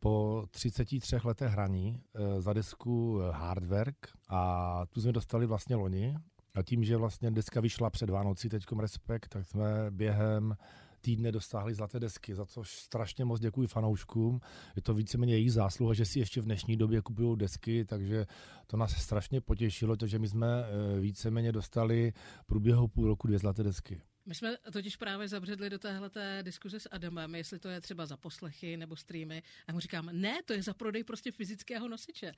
po 0.00 0.44
33 0.50 1.16
letech 1.24 1.52
hraní 1.52 2.02
e, 2.14 2.40
za 2.40 2.52
desku 2.52 3.20
eh, 3.20 3.32
Hardwork 3.32 4.08
a 4.28 4.82
tu 4.86 5.00
jsme 5.00 5.12
dostali 5.12 5.46
vlastně 5.46 5.76
loni. 5.76 6.16
A 6.54 6.62
tím, 6.62 6.84
že 6.84 6.96
vlastně 6.96 7.30
deska 7.30 7.60
vyšla 7.60 7.90
před 7.90 8.10
Vánocí, 8.10 8.48
teďkom 8.48 8.80
Respekt, 8.80 9.28
tak 9.28 9.46
jsme 9.46 9.90
během 9.90 10.56
týdne 11.00 11.32
dostáhli 11.32 11.74
zlaté 11.74 12.00
desky, 12.00 12.34
za 12.34 12.46
což 12.46 12.70
strašně 12.70 13.24
moc 13.24 13.40
děkuji 13.40 13.68
fanouškům. 13.68 14.40
Je 14.76 14.82
to 14.82 14.94
víceméně 14.94 15.34
jejich 15.34 15.52
zásluha, 15.52 15.94
že 15.94 16.04
si 16.04 16.18
ještě 16.18 16.40
v 16.40 16.44
dnešní 16.44 16.76
době 16.76 17.02
kupují 17.02 17.38
desky, 17.38 17.84
takže 17.84 18.26
to 18.66 18.76
nás 18.76 18.90
strašně 18.90 19.40
potěšilo, 19.40 19.96
protože 19.96 20.18
my 20.18 20.28
jsme 20.28 20.46
eh, 20.46 21.00
víceméně 21.00 21.52
dostali 21.52 22.12
v 22.42 22.46
průběhu 22.46 22.88
půl 22.88 23.06
roku 23.06 23.26
dvě 23.26 23.38
zlaté 23.38 23.62
desky. 23.62 24.02
My 24.28 24.34
jsme 24.34 24.56
totiž 24.72 24.96
právě 24.96 25.28
zabředli 25.28 25.70
do 25.70 25.78
téhle 25.78 26.10
diskuze 26.42 26.80
s 26.80 26.88
Adamem, 26.92 27.34
jestli 27.34 27.58
to 27.58 27.68
je 27.68 27.80
třeba 27.80 28.06
za 28.06 28.16
poslechy 28.16 28.76
nebo 28.76 28.96
streamy. 28.96 29.42
A 29.68 29.72
mu 29.72 29.80
říkám, 29.80 30.08
ne, 30.12 30.42
to 30.44 30.52
je 30.52 30.62
za 30.62 30.74
prodej 30.74 31.04
prostě 31.04 31.32
fyzického 31.32 31.88
nosiče. 31.88 32.32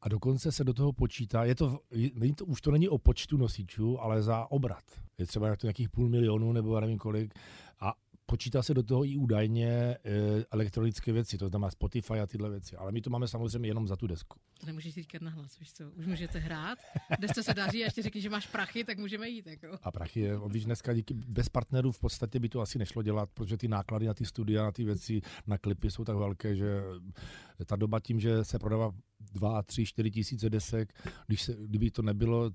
A 0.00 0.08
dokonce 0.08 0.52
se 0.52 0.64
do 0.64 0.74
toho 0.74 0.92
počítá, 0.92 1.44
je 1.44 1.54
to, 1.54 1.80
není 2.14 2.34
to, 2.34 2.44
už 2.44 2.60
to 2.60 2.70
není 2.70 2.88
o 2.88 2.98
počtu 2.98 3.36
nosičů, 3.36 4.00
ale 4.00 4.22
za 4.22 4.50
obrat. 4.50 4.84
Je 5.18 5.26
třeba 5.26 5.56
to 5.56 5.66
nějakých 5.66 5.88
půl 5.88 6.08
milionu 6.08 6.52
nebo 6.52 6.80
nevím 6.80 6.98
kolik. 6.98 7.34
A 7.80 7.94
počítá 8.26 8.62
se 8.62 8.74
do 8.74 8.82
toho 8.82 9.04
i 9.04 9.16
údajně 9.16 9.68
e, 9.68 9.98
elektronické 10.50 11.12
věci, 11.12 11.38
to 11.38 11.48
znamená 11.48 11.70
Spotify 11.70 12.20
a 12.20 12.26
tyhle 12.26 12.50
věci. 12.50 12.76
Ale 12.76 12.92
my 12.92 13.00
to 13.00 13.10
máme 13.10 13.28
samozřejmě 13.28 13.68
jenom 13.68 13.88
za 13.88 13.96
tu 13.96 14.06
desku. 14.06 14.38
To 14.60 14.66
nemůžeš 14.66 14.94
říkat 14.94 15.22
nahlas, 15.22 15.58
víš 15.58 15.72
co? 15.72 15.90
Už 15.90 16.06
můžete 16.06 16.38
hrát, 16.38 16.78
desce 17.18 17.42
se 17.42 17.54
daří 17.54 17.82
a 17.82 17.84
ještě 17.84 18.02
řekni, 18.02 18.20
že 18.20 18.30
máš 18.30 18.46
prachy, 18.46 18.84
tak 18.84 18.98
můžeme 18.98 19.28
jít. 19.28 19.46
Jako. 19.46 19.66
A 19.82 19.92
prachy 19.92 20.20
je, 20.20 20.38
víš, 20.48 20.64
dneska 20.64 20.94
díky, 20.94 21.14
bez 21.14 21.48
partnerů 21.48 21.92
v 21.92 21.98
podstatě 21.98 22.40
by 22.40 22.48
to 22.48 22.60
asi 22.60 22.78
nešlo 22.78 23.02
dělat, 23.02 23.30
protože 23.34 23.56
ty 23.56 23.68
náklady 23.68 24.06
na 24.06 24.14
ty 24.14 24.24
studia, 24.24 24.62
na 24.62 24.72
ty 24.72 24.84
věci, 24.84 25.20
na 25.46 25.58
klipy 25.58 25.90
jsou 25.90 26.04
tak 26.04 26.16
velké, 26.16 26.56
že 26.56 26.82
ta 27.66 27.76
doba 27.76 28.00
tím, 28.00 28.20
že 28.20 28.44
se 28.44 28.58
prodává 28.58 28.92
2, 29.32 29.62
3, 29.62 29.86
4 29.86 30.10
tisíce 30.10 30.50
desek, 30.50 30.92
když 31.26 31.42
se, 31.42 31.56
kdyby 31.60 31.90
to 31.90 32.02
nebylo, 32.02 32.50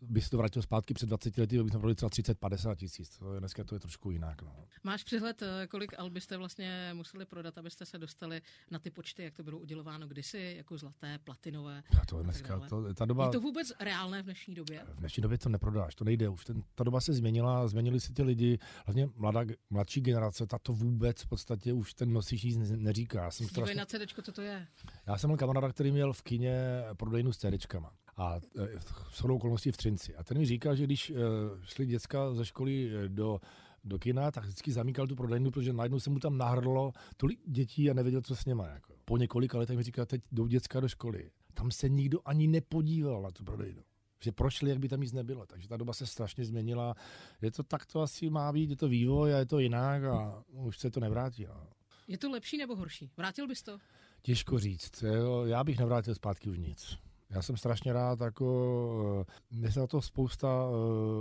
by 0.00 0.20
se 0.20 0.30
to 0.30 0.36
vrátil 0.36 0.62
zpátky 0.62 0.94
před 0.94 1.06
20 1.06 1.38
lety, 1.38 1.62
by 1.62 1.70
jsme 1.70 1.78
prodali 1.78 1.94
třeba 1.94 2.10
30-50 2.10 2.76
tisíc. 2.76 3.22
Dneska 3.38 3.64
to 3.64 3.74
je 3.74 3.78
trošku 3.78 4.10
jinak. 4.10 4.42
No. 4.42 4.56
Máš 4.84 5.04
přehled, 5.04 5.42
eh, 5.42 5.66
kolik 5.66 5.98
al 5.98 6.10
byste 6.10 6.36
vlastně 6.36 6.90
museli 6.94 7.26
prodat, 7.26 7.58
abyste 7.58 7.86
se 7.86 7.98
dostali 7.98 8.42
na 8.70 8.78
ty 8.78 8.90
počty, 8.90 9.22
jak 9.22 9.34
to 9.34 9.42
bylo 9.42 9.58
udělováno 9.58 10.08
kdysi, 10.08 10.54
jako 10.56 10.78
zlaté, 10.78 11.18
platinové? 11.24 11.82
A 12.02 12.06
to 12.06 12.22
dneska, 12.22 12.60
to, 12.68 12.94
ta 12.94 13.04
doba, 13.04 13.24
je 13.24 13.30
to 13.30 13.40
vůbec 13.40 13.72
reálné 13.80 14.22
v 14.22 14.24
dneší 14.24 14.54
době? 14.54 14.84
V 14.94 14.98
dnešní 14.98 15.20
době 15.20 15.38
to 15.38 15.48
neprodáš, 15.48 15.94
to 15.94 16.04
nejde 16.04 16.28
už. 16.28 16.44
Ten, 16.44 16.62
ta 16.74 16.84
doba 16.84 17.00
se 17.00 17.12
změnila, 17.12 17.68
změnili 17.68 18.00
se 18.00 18.12
ti 18.12 18.22
lidi, 18.22 18.58
hlavně 18.86 19.08
mladá, 19.16 19.40
mladší 19.70 20.00
generace, 20.00 20.46
ta 20.46 20.58
to 20.58 20.72
vůbec 20.72 21.22
v 21.22 21.26
podstatě 21.26 21.72
už 21.72 21.94
ten 21.94 22.12
nosič 22.12 22.42
nic 22.42 22.70
neříká. 22.70 23.24
Já 23.24 23.30
jsem 23.30 23.48
strašně... 23.48 23.74
na 23.74 23.86
CD, 23.86 24.22
co 24.22 24.32
to 24.32 24.42
je? 24.42 24.66
Já 25.06 25.18
jsem 25.18 25.30
byl 25.30 25.36
kamarád, 25.36 25.72
který 25.72 25.92
měl 25.92 26.12
v 26.14 26.22
kině 26.22 26.84
prodejnu 26.96 27.32
s 27.32 27.38
CDčkama 27.38 27.92
a 28.16 28.40
e, 28.58 28.80
s 29.10 29.24
okolností 29.24 29.72
v 29.72 29.76
Třinci. 29.76 30.16
A 30.16 30.24
ten 30.24 30.38
mi 30.38 30.46
říkal, 30.46 30.76
že 30.76 30.84
když 30.84 31.10
e, 31.10 31.14
šli 31.62 31.86
děcka 31.86 32.34
ze 32.34 32.44
školy 32.44 32.96
e, 32.96 33.08
do 33.08 33.40
do 33.84 33.98
kina, 33.98 34.30
tak 34.30 34.44
vždycky 34.44 34.72
zamíkal 34.72 35.06
tu 35.06 35.16
prodejnu, 35.16 35.50
protože 35.50 35.72
najednou 35.72 36.00
se 36.00 36.10
mu 36.10 36.18
tam 36.18 36.38
nahrlo 36.38 36.92
tolik 37.16 37.40
dětí 37.46 37.90
a 37.90 37.94
nevěděl, 37.94 38.22
co 38.22 38.36
s 38.36 38.44
nimi. 38.44 38.62
Jako. 38.66 38.94
Po 39.04 39.16
několika 39.16 39.58
letech 39.58 39.76
mi 39.76 39.82
říkal, 39.82 40.06
teď 40.06 40.22
jdou 40.32 40.46
děcka 40.46 40.80
do 40.80 40.88
školy. 40.88 41.30
Tam 41.54 41.70
se 41.70 41.88
nikdo 41.88 42.20
ani 42.24 42.46
nepodíval 42.46 43.22
na 43.22 43.30
tu 43.30 43.44
prodejnu. 43.44 43.82
Že 44.22 44.32
prošli, 44.32 44.70
jak 44.70 44.78
by 44.78 44.88
tam 44.88 45.00
nic 45.00 45.12
nebylo. 45.12 45.46
Takže 45.46 45.68
ta 45.68 45.76
doba 45.76 45.92
se 45.92 46.06
strašně 46.06 46.44
změnila. 46.44 46.94
Je 47.42 47.50
to 47.50 47.62
tak, 47.62 47.86
to 47.86 48.00
asi 48.00 48.30
má 48.30 48.52
být, 48.52 48.70
je 48.70 48.76
to 48.76 48.88
vývoj 48.88 49.34
a 49.34 49.38
je 49.38 49.46
to 49.46 49.58
jinak 49.58 50.04
a 50.04 50.44
už 50.52 50.78
se 50.78 50.90
to 50.90 51.00
nevrátí. 51.00 51.44
No. 51.44 51.68
Je 52.08 52.18
to 52.18 52.30
lepší 52.30 52.56
nebo 52.58 52.76
horší? 52.76 53.10
Vrátil 53.16 53.46
bys 53.48 53.62
to? 53.62 53.78
Těžko 54.26 54.58
říct. 54.58 55.04
Já 55.44 55.64
bych 55.64 55.78
nevrátil 55.78 56.14
zpátky 56.14 56.50
už 56.50 56.58
nic. 56.58 56.98
Já 57.30 57.42
jsem 57.42 57.56
strašně 57.56 57.92
rád, 57.92 58.20
jako, 58.20 59.26
eh, 59.28 59.32
mě 59.50 59.72
se 59.72 59.80
na 59.80 59.86
to 59.86 60.00
spousta, 60.02 60.66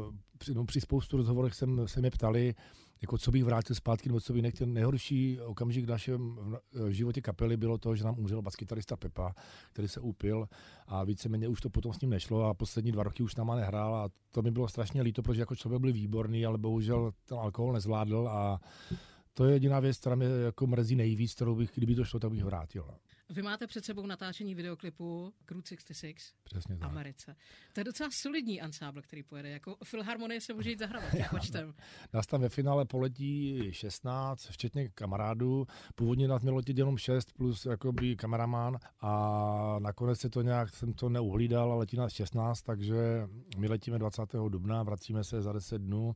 eh, 0.07 0.17
při, 0.37 0.53
no, 0.53 0.65
při 0.65 0.81
spoustu 0.81 1.17
rozhovorech 1.17 1.53
jsem, 1.53 1.87
se 1.87 1.99
mě 1.99 2.11
ptali, 2.11 2.55
jako 3.01 3.17
co 3.17 3.31
bych 3.31 3.43
vrátil 3.43 3.75
zpátky, 3.75 4.09
nebo 4.09 4.21
co 4.21 4.33
bych 4.33 4.41
nechtěl. 4.41 4.67
Nejhorší 4.67 5.39
okamžik 5.41 5.85
v 5.85 5.89
našem 5.89 6.37
v 6.71 6.91
životě 6.91 7.21
kapely 7.21 7.57
bylo 7.57 7.77
to, 7.77 7.95
že 7.95 8.03
nám 8.03 8.19
umřel 8.19 8.41
baskytarista 8.41 8.95
Pepa, 8.95 9.33
který 9.73 9.87
se 9.87 9.99
upil 9.99 10.47
a 10.87 11.03
víceméně 11.03 11.47
už 11.47 11.61
to 11.61 11.69
potom 11.69 11.93
s 11.93 12.01
ním 12.01 12.09
nešlo 12.09 12.43
a 12.43 12.53
poslední 12.53 12.91
dva 12.91 13.03
roky 13.03 13.23
už 13.23 13.35
náma 13.35 13.55
nehrál 13.55 13.95
a 13.95 14.09
to 14.31 14.41
mi 14.41 14.51
bylo 14.51 14.67
strašně 14.67 15.01
líto, 15.01 15.21
protože 15.21 15.41
jako 15.41 15.55
člověk 15.55 15.81
byl 15.81 15.93
výborný, 15.93 16.45
ale 16.45 16.57
bohužel 16.57 17.11
ten 17.25 17.37
alkohol 17.37 17.73
nezvládl 17.73 18.27
a 18.31 18.59
To 19.33 19.45
je 19.45 19.53
jediná 19.53 19.79
věc, 19.79 19.97
která 19.97 20.15
mě 20.15 20.27
jako 20.27 20.67
mrzí 20.67 20.95
nejvíc, 20.95 21.33
kterou 21.33 21.55
bych, 21.55 21.71
kdyby 21.75 21.95
to 21.95 22.05
šlo, 22.05 22.19
tak 22.19 22.31
bych 22.31 22.43
vrátil. 22.43 22.85
no. 22.87 22.97
Vy 23.29 23.41
máte 23.41 23.67
před 23.67 23.85
sebou 23.85 24.05
natáčení 24.05 24.55
videoklipu 24.55 25.33
Route 25.51 25.69
66 25.69 26.35
Přesně 26.43 26.75
v 26.75 26.79
tak. 26.79 26.89
Americe. 26.89 27.35
To 27.73 27.79
je 27.79 27.83
docela 27.83 28.09
solidní 28.13 28.61
ansábl, 28.61 29.01
který 29.01 29.23
pojede. 29.23 29.49
Jako 29.49 29.75
Filharmonie 29.83 30.41
se 30.41 30.53
může 30.53 30.69
jít 30.69 30.79
zahrabat 30.79 31.11
tím 31.15 31.25
počtem. 31.29 31.73
Nás 32.13 32.27
tam 32.27 32.41
ve 32.41 32.49
finále 32.49 32.85
poletí 32.85 33.59
16, 33.71 34.45
včetně 34.49 34.89
kamarádů. 34.89 35.65
Původně 35.95 36.27
nás 36.27 36.41
mělo 36.41 36.57
letět 36.57 36.77
jenom 36.77 36.97
6 36.97 37.33
plus 37.33 37.65
jakoby 37.65 38.15
kameraman 38.15 38.77
a 39.01 39.79
nakonec 39.79 40.19
se 40.19 40.29
to 40.29 40.41
nějak, 40.41 40.69
jsem 40.75 40.93
to 40.93 41.09
neuhlídal, 41.09 41.71
ale 41.71 41.79
letí 41.79 41.97
nás 41.97 42.13
16, 42.13 42.61
takže 42.61 43.27
my 43.57 43.67
letíme 43.67 43.99
20. 43.99 44.21
dubna, 44.49 44.83
vracíme 44.83 45.23
se 45.23 45.41
za 45.41 45.53
10 45.53 45.81
dnů, 45.81 46.13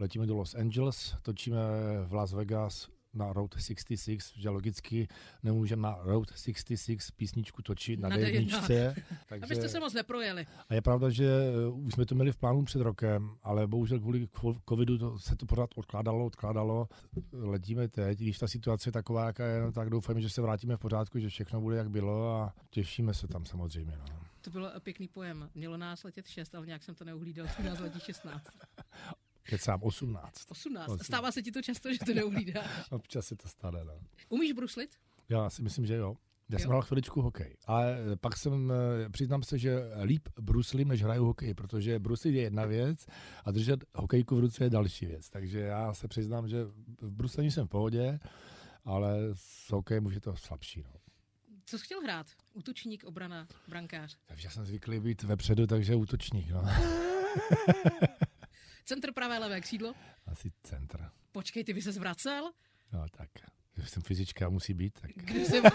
letíme 0.00 0.26
do 0.26 0.34
Los 0.34 0.54
Angeles, 0.54 1.14
točíme 1.22 1.58
v 2.06 2.12
Las 2.12 2.32
Vegas 2.32 2.88
na 3.14 3.32
Route 3.32 3.60
66, 3.60 4.36
že 4.36 4.48
logicky 4.48 5.08
nemůžeme 5.42 5.82
na 5.82 5.98
Route 6.02 6.34
66 6.36 7.10
písničku 7.10 7.62
točit 7.62 8.00
na, 8.00 8.08
Na 8.08 8.16
na 8.16 8.22
D1. 8.22 8.26
jedničce. 8.26 8.94
Abyste 9.42 9.68
se 9.68 9.80
moc 9.80 9.92
neprojeli. 9.92 10.46
A 10.68 10.74
je 10.74 10.82
pravda, 10.82 11.10
že 11.10 11.28
uh, 11.68 11.86
už 11.86 11.92
jsme 11.94 12.06
to 12.06 12.14
měli 12.14 12.32
v 12.32 12.36
plánu 12.36 12.64
před 12.64 12.82
rokem, 12.82 13.36
ale 13.42 13.66
bohužel 13.66 14.00
kvůli 14.00 14.28
covidu 14.68 14.98
to, 14.98 15.18
se 15.18 15.36
to 15.36 15.46
pořád 15.46 15.70
odkládalo, 15.76 16.26
odkládalo. 16.26 16.88
Letíme 17.32 17.88
teď, 17.88 18.18
když 18.18 18.38
ta 18.38 18.48
situace 18.48 18.88
je 18.88 18.92
taková, 18.92 19.26
jaká 19.26 19.46
je, 19.46 19.60
no, 19.60 19.72
tak 19.72 19.90
doufáme, 19.90 20.20
že 20.20 20.30
se 20.30 20.42
vrátíme 20.42 20.76
v 20.76 20.80
pořádku, 20.80 21.18
že 21.18 21.28
všechno 21.28 21.60
bude, 21.60 21.76
jak 21.76 21.90
bylo 21.90 22.28
a 22.34 22.54
těšíme 22.70 23.14
se 23.14 23.28
tam 23.28 23.44
samozřejmě. 23.44 23.98
No. 23.98 24.04
To 24.40 24.50
byl 24.50 24.72
pěkný 24.82 25.08
pojem. 25.08 25.50
Mělo 25.54 25.76
nás 25.76 26.04
letět 26.04 26.26
6, 26.28 26.54
ale 26.54 26.66
nějak 26.66 26.82
jsem 26.82 26.94
to 26.94 27.04
neuhlídal. 27.04 27.46
Nás 27.64 27.78
letí 27.78 28.00
16. 28.00 28.44
Kecám 29.50 29.82
18. 29.82 30.50
18. 30.50 31.02
Stává 31.02 31.32
se 31.32 31.42
ti 31.42 31.52
to 31.52 31.62
často, 31.62 31.92
že 31.92 31.98
to 32.06 32.14
neuhlídáš. 32.14 32.66
Občas 32.90 33.26
se 33.26 33.36
to 33.36 33.48
stane. 33.48 33.84
No. 33.84 33.92
Umíš 34.28 34.52
bruslit? 34.52 34.90
Já 35.28 35.50
si 35.50 35.62
myslím, 35.62 35.86
že 35.86 35.94
jo. 35.94 36.14
Já 36.48 36.58
jsem 36.58 36.64
Jo. 36.64 36.68
hrál 36.68 36.82
chviličku 36.82 37.22
hokej, 37.22 37.56
ale 37.66 37.96
pak 38.20 38.36
jsem, 38.36 38.72
eh, 39.04 39.08
přiznám 39.10 39.42
se, 39.42 39.58
že 39.58 39.74
líp 40.02 40.28
bruslím, 40.40 40.88
než 40.88 41.02
hraju 41.02 41.24
hokej, 41.24 41.54
protože 41.54 41.98
bruslit 41.98 42.34
je 42.34 42.42
jedna 42.42 42.64
věc 42.64 43.06
a 43.44 43.50
držet 43.50 43.84
hokejku 43.94 44.36
v 44.36 44.40
ruce 44.40 44.64
je 44.64 44.70
další 44.70 45.06
věc. 45.06 45.30
Takže 45.30 45.60
já 45.60 45.94
se 45.94 46.08
přiznám, 46.08 46.48
že 46.48 46.64
v 47.00 47.10
bruslení 47.10 47.50
jsem 47.50 47.66
v 47.66 47.70
pohodě, 47.70 48.18
ale 48.84 49.18
s 49.34 49.70
hokejem 49.70 50.06
už 50.06 50.14
je 50.14 50.20
to 50.20 50.36
slabší. 50.36 50.82
No. 50.82 50.90
Co 51.66 51.78
jsi 51.78 51.84
chtěl 51.84 52.00
hrát? 52.02 52.26
Útočník, 52.54 53.04
obrana, 53.04 53.46
brankář. 53.68 54.16
Takže 54.26 54.46
já 54.46 54.50
jsem 54.50 54.64
zvyklý 54.66 55.00
být 55.00 55.22
vepředu, 55.22 55.66
takže 55.66 55.94
útočník. 55.94 56.50
No. 56.50 56.62
Centr 58.84 59.12
pravé, 59.12 59.38
levé 59.38 59.60
křídlo. 59.60 59.94
Asi 60.26 60.52
centr. 60.62 61.10
Počkej, 61.32 61.64
ty 61.64 61.72
by 61.74 61.82
se 61.82 61.92
vracel? 61.92 62.50
No 62.92 63.06
tak, 63.10 63.30
když 63.74 63.90
jsem 63.90 64.02
fyzička, 64.02 64.48
musí 64.48 64.74
být, 64.74 65.00
tak 65.00 65.10
Kdo 65.14 65.44
se, 65.44 65.60
kdo, 65.60 65.70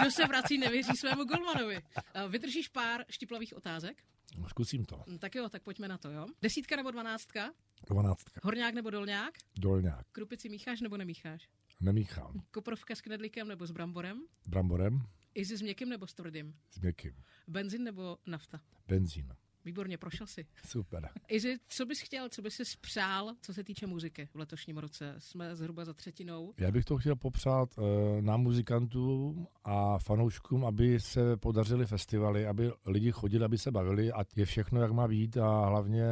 kdo 0.00 0.10
se 0.10 0.26
vrací, 0.26 0.58
nevěří 0.58 0.96
svému 0.96 1.24
golmanovi. 1.24 1.82
A 2.14 2.26
Vydržíš 2.26 2.68
pár 2.68 3.04
štiplavých 3.10 3.56
otázek? 3.56 4.02
no, 4.38 4.48
zkusím 4.48 4.84
to. 4.84 5.04
Hm, 5.08 5.18
Tak 5.18 5.34
jo, 5.34 5.48
tak 5.48 5.62
pojďme 5.62 5.88
na 5.88 5.98
to, 5.98 6.10
jo? 6.10 6.26
Desítka 6.42 6.76
nebo 6.76 6.90
dvanáctka? 6.90 7.52
Dvanáctka. 7.86 8.40
Horňák 8.44 8.74
nebo 8.74 8.90
dolňák? 8.90 9.34
Dolňák. 9.58 10.06
Krupici 10.12 10.48
mícháš 10.48 10.80
nebo 10.80 10.96
nemícháš? 10.96 11.48
Nemíchám. 11.80 12.42
Koprovka 12.50 12.94
s 12.94 13.00
knedlíkem 13.00 13.48
nebo 13.48 13.66
s 13.66 13.70
bramborem? 13.70 14.22
Bramborem 14.46 15.02
Izi 15.34 15.56
s 15.56 15.62
měkkým 15.62 15.88
nebo 15.88 16.06
s 16.06 16.14
tvrdým? 16.14 16.54
s 16.70 16.80
měkkým. 16.80 17.12
Benzin 17.48 17.84
nebo 17.84 18.18
nafta? 18.26 18.60
Benzín. 18.88 19.34
Výborně, 19.64 19.98
prošel 19.98 20.26
si. 20.26 20.46
Super. 20.66 21.08
Izi, 21.28 21.56
co 21.68 21.86
bys 21.86 22.00
chtěl, 22.00 22.28
co 22.28 22.42
bys 22.42 22.54
si 22.54 22.64
spřál, 22.64 23.34
co 23.40 23.54
se 23.54 23.64
týče 23.64 23.86
muziky 23.86 24.28
v 24.34 24.38
letošním 24.38 24.78
roce? 24.78 25.14
Jsme 25.18 25.56
zhruba 25.56 25.84
za 25.84 25.92
třetinou. 25.92 26.54
Já 26.58 26.70
bych 26.70 26.84
to 26.84 26.98
chtěl 26.98 27.16
popřát 27.16 27.78
uh, 27.78 27.84
nám 28.20 28.40
muzikantům 28.40 29.46
a 29.64 29.98
fanouškům, 29.98 30.64
aby 30.64 31.00
se 31.00 31.36
podařily 31.36 31.86
festivaly, 31.86 32.46
aby 32.46 32.72
lidi 32.86 33.12
chodili, 33.12 33.44
aby 33.44 33.58
se 33.58 33.70
bavili 33.70 34.12
a 34.12 34.24
je 34.36 34.44
všechno, 34.44 34.80
jak 34.80 34.92
má 34.92 35.08
být 35.08 35.36
a 35.36 35.66
hlavně 35.66 36.04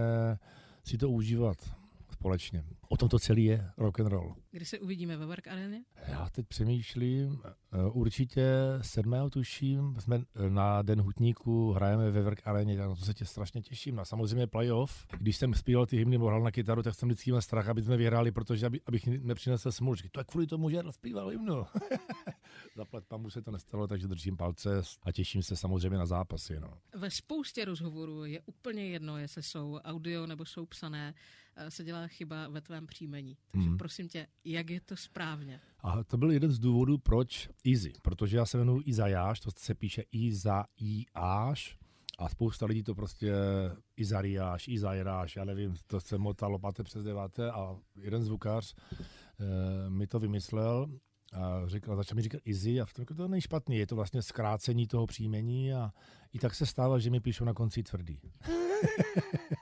si 0.84 0.98
to 0.98 1.10
užívat 1.10 1.81
společně. 2.22 2.64
O 2.88 2.96
tom 2.96 3.08
to 3.08 3.18
celý 3.18 3.44
je 3.44 3.70
rock 3.76 4.00
and 4.00 4.06
roll. 4.06 4.34
Kdy 4.50 4.64
se 4.64 4.78
uvidíme 4.78 5.16
ve 5.16 5.26
Work 5.26 5.48
Areně? 5.48 5.84
Já 6.08 6.28
teď 6.30 6.46
přemýšlím, 6.46 7.40
eh, 7.44 7.90
určitě 7.92 8.44
7. 8.80 9.30
tuším, 9.30 9.96
jsme 9.98 10.16
eh, 10.16 10.50
na 10.50 10.82
Den 10.82 11.00
hutníku, 11.00 11.72
hrajeme 11.72 12.10
ve 12.10 12.22
Work 12.22 12.46
Areně, 12.46 12.78
na 12.78 12.88
to 12.88 12.96
se 12.96 13.14
tě 13.14 13.24
strašně 13.24 13.62
těším. 13.62 13.98
A 13.98 14.04
samozřejmě 14.04 14.46
playoff, 14.46 15.06
když 15.18 15.36
jsem 15.36 15.54
zpíval 15.54 15.86
ty 15.86 15.96
hymny, 15.96 16.18
hrál 16.18 16.42
na 16.42 16.50
kytaru, 16.50 16.82
tak 16.82 16.94
jsem 16.94 17.08
vždycky 17.08 17.30
měl 17.30 17.42
strach, 17.42 17.68
aby 17.68 17.82
jsme 17.82 17.96
vyhráli, 17.96 18.32
protože 18.32 18.66
aby, 18.66 18.80
abych 18.86 19.06
nepřinesl. 19.06 19.70
Říkal, 19.70 20.10
To 20.12 20.20
je 20.20 20.24
kvůli 20.24 20.46
tomu, 20.46 20.70
že 20.70 20.82
zpíval 20.90 21.28
hymnu. 21.28 21.66
Zaplat 22.76 23.04
pamu 23.04 23.30
se 23.30 23.42
to 23.42 23.50
nestalo, 23.50 23.86
takže 23.86 24.08
držím 24.08 24.36
palce 24.36 24.82
a 25.02 25.12
těším 25.12 25.42
se 25.42 25.56
samozřejmě 25.56 25.98
na 25.98 26.06
zápasy. 26.06 26.60
No. 26.60 26.78
Ve 26.94 27.10
spoustě 27.10 27.64
rozhovorů 27.64 28.24
je 28.24 28.40
úplně 28.46 28.86
jedno, 28.86 29.18
jestli 29.18 29.42
jsou 29.42 29.78
audio 29.84 30.26
nebo 30.26 30.44
jsou 30.44 30.66
psané, 30.66 31.14
se 31.68 31.84
dělá 31.84 32.06
chyba 32.06 32.48
ve 32.48 32.60
tvém 32.60 32.86
příjmení. 32.86 33.36
Takže 33.50 33.68
Mhm. 33.68 33.78
prosím 33.78 34.08
tě, 34.08 34.26
jak 34.44 34.70
je 34.70 34.80
to 34.80 34.96
správně? 34.96 35.60
A 35.80 36.04
to 36.04 36.16
byl 36.16 36.30
jeden 36.30 36.50
z 36.52 36.58
důvodů, 36.58 36.98
proč 36.98 37.48
Easy, 37.66 37.92
protože 38.02 38.36
já 38.36 38.46
se 38.46 38.58
jmenuji 38.58 38.80
Izajáš, 38.84 39.40
to 39.40 39.50
se 39.58 39.74
píše 39.74 40.02
Izajáš 40.12 41.78
a 42.18 42.28
spousta 42.28 42.66
lidí 42.66 42.82
to 42.82 42.94
prostě 42.94 43.32
Izariáš, 43.96 44.68
Izajráš, 44.68 45.36
já 45.36 45.44
nevím, 45.44 45.74
to 45.86 46.00
se 46.00 46.18
motalo 46.18 46.58
páté 46.58 46.82
přes 46.82 47.04
deváté 47.04 47.50
a 47.50 47.76
jeden 47.96 48.22
zvukář 48.22 48.74
e, 48.76 49.90
mi 49.90 50.06
to 50.06 50.18
vymyslel 50.18 50.86
a 51.32 51.62
říkal, 51.68 51.96
začal 51.96 52.16
mi 52.16 52.22
říkat 52.22 52.40
Izzy 52.44 52.80
a 52.80 52.84
v 52.84 52.92
tom, 52.92 53.04
to 53.04 53.28
není 53.28 53.40
špatný, 53.40 53.76
je 53.76 53.86
to 53.86 53.96
vlastně 53.96 54.22
zkrácení 54.22 54.86
toho 54.86 55.06
příjmení 55.06 55.72
a 55.74 55.92
i 56.32 56.38
tak 56.38 56.54
se 56.54 56.66
stává, 56.66 56.98
že 56.98 57.10
mi 57.10 57.20
píšou 57.20 57.44
na 57.44 57.54
konci 57.54 57.82
tvrdý. 57.82 58.20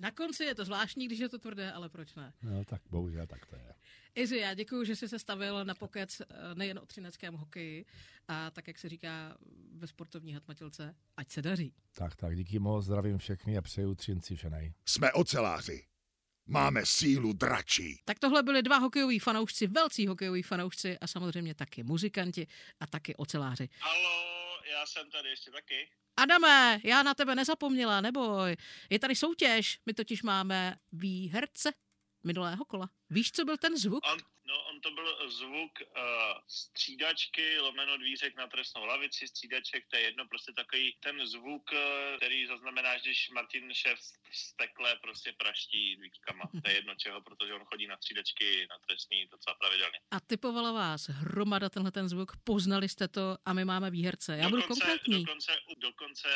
Na 0.00 0.10
konci 0.10 0.44
je 0.44 0.54
to 0.54 0.64
zvláštní, 0.64 1.06
když 1.06 1.18
je 1.18 1.28
to 1.28 1.38
tvrdé, 1.38 1.72
ale 1.72 1.88
proč 1.88 2.14
ne? 2.14 2.32
No 2.42 2.64
tak 2.64 2.82
bohužel 2.90 3.26
tak 3.26 3.46
to 3.46 3.56
je. 3.56 3.74
Izzy, 4.14 4.36
já 4.36 4.54
děkuji, 4.54 4.84
že 4.84 4.96
jsi 4.96 5.08
se 5.08 5.18
stavil 5.18 5.64
na 5.64 5.74
pokec 5.74 6.20
eh, 6.20 6.26
nejen 6.54 6.78
o 6.78 6.86
třineckém 6.86 7.34
hokeji 7.34 7.84
a 8.28 8.50
tak, 8.50 8.66
jak 8.68 8.78
se 8.78 8.88
říká 8.88 9.36
ve 9.72 9.86
sportovní 9.86 10.34
hatmatilce, 10.34 10.94
ať 11.16 11.30
se 11.30 11.42
daří. 11.42 11.74
Tak, 11.94 12.16
tak, 12.16 12.36
díky 12.36 12.58
moc, 12.58 12.84
zdravím 12.84 13.18
všechny 13.18 13.56
a 13.56 13.62
přeju 13.62 13.94
třinci 13.94 14.36
všenej. 14.36 14.72
Jsme 14.86 15.12
oceláři. 15.12 15.86
Máme 16.46 16.86
sílu 16.86 17.32
dračí. 17.32 18.00
Tak 18.04 18.18
tohle 18.18 18.42
byli 18.42 18.62
dva 18.62 18.78
hokejoví 18.78 19.18
fanoušci, 19.18 19.66
velcí 19.66 20.06
hokejoví 20.06 20.42
fanoušci 20.42 20.98
a 20.98 21.06
samozřejmě 21.06 21.54
taky 21.54 21.82
muzikanti 21.82 22.46
a 22.80 22.86
taky 22.86 23.16
oceláři. 23.16 23.68
Halo, 23.80 24.30
já 24.72 24.86
jsem 24.86 25.10
tady 25.10 25.28
ještě 25.28 25.50
taky. 25.50 25.88
Adame, 26.20 26.80
já 26.84 27.02
na 27.02 27.14
tebe 27.14 27.34
nezapomněla, 27.34 28.00
neboj. 28.00 28.56
Je 28.90 28.98
tady 28.98 29.16
soutěž, 29.16 29.78
my 29.86 29.94
totiž 29.94 30.22
máme 30.22 30.76
výherce 30.92 31.72
minulého 32.24 32.64
kola. 32.64 32.90
Víš, 33.10 33.32
co 33.32 33.44
byl 33.44 33.56
ten 33.56 33.76
zvuk? 33.76 34.06
On, 34.12 34.18
no, 34.44 34.64
on 34.64 34.80
to 34.80 34.90
byl 34.90 35.30
zvuk 35.30 35.72
uh, 35.80 36.02
střídačky, 36.48 37.58
lomeno 37.58 37.96
dvířek 37.96 38.36
na 38.36 38.46
trestnou 38.46 38.84
lavici, 38.84 39.28
střídaček, 39.28 39.86
to 39.90 39.96
je 39.96 40.02
jedno, 40.02 40.28
prostě 40.28 40.52
takový 40.52 40.96
ten 41.00 41.26
zvuk, 41.26 41.72
uh, 41.72 42.16
který 42.16 42.46
zaznamenáš, 42.46 43.02
když 43.02 43.30
Martin 43.30 43.74
Šef 43.74 44.00
stekle 44.32 44.96
prostě 44.96 45.32
praští 45.32 45.96
dvířkama. 45.96 46.44
To 46.62 46.70
je 46.70 46.74
jedno 46.74 46.94
čeho, 46.94 47.20
protože 47.20 47.54
on 47.54 47.64
chodí 47.64 47.86
na 47.86 47.96
střídačky 47.96 48.66
na 48.70 48.76
trestní 48.88 49.26
docela 49.26 49.54
pravidelně. 49.54 49.98
A 50.10 50.20
typovala 50.20 50.72
vás 50.72 51.08
hromada 51.08 51.68
tenhle 51.68 51.90
ten 51.92 52.08
zvuk, 52.08 52.32
poznali 52.44 52.88
jste 52.88 53.08
to 53.08 53.36
a 53.44 53.52
my 53.52 53.64
máme 53.64 53.90
výherce. 53.90 54.36
Já 54.36 54.48
budu 54.48 54.62
konkrétní. 54.62 55.24
Dokonce, 55.24 55.52
dokonce 55.78 56.28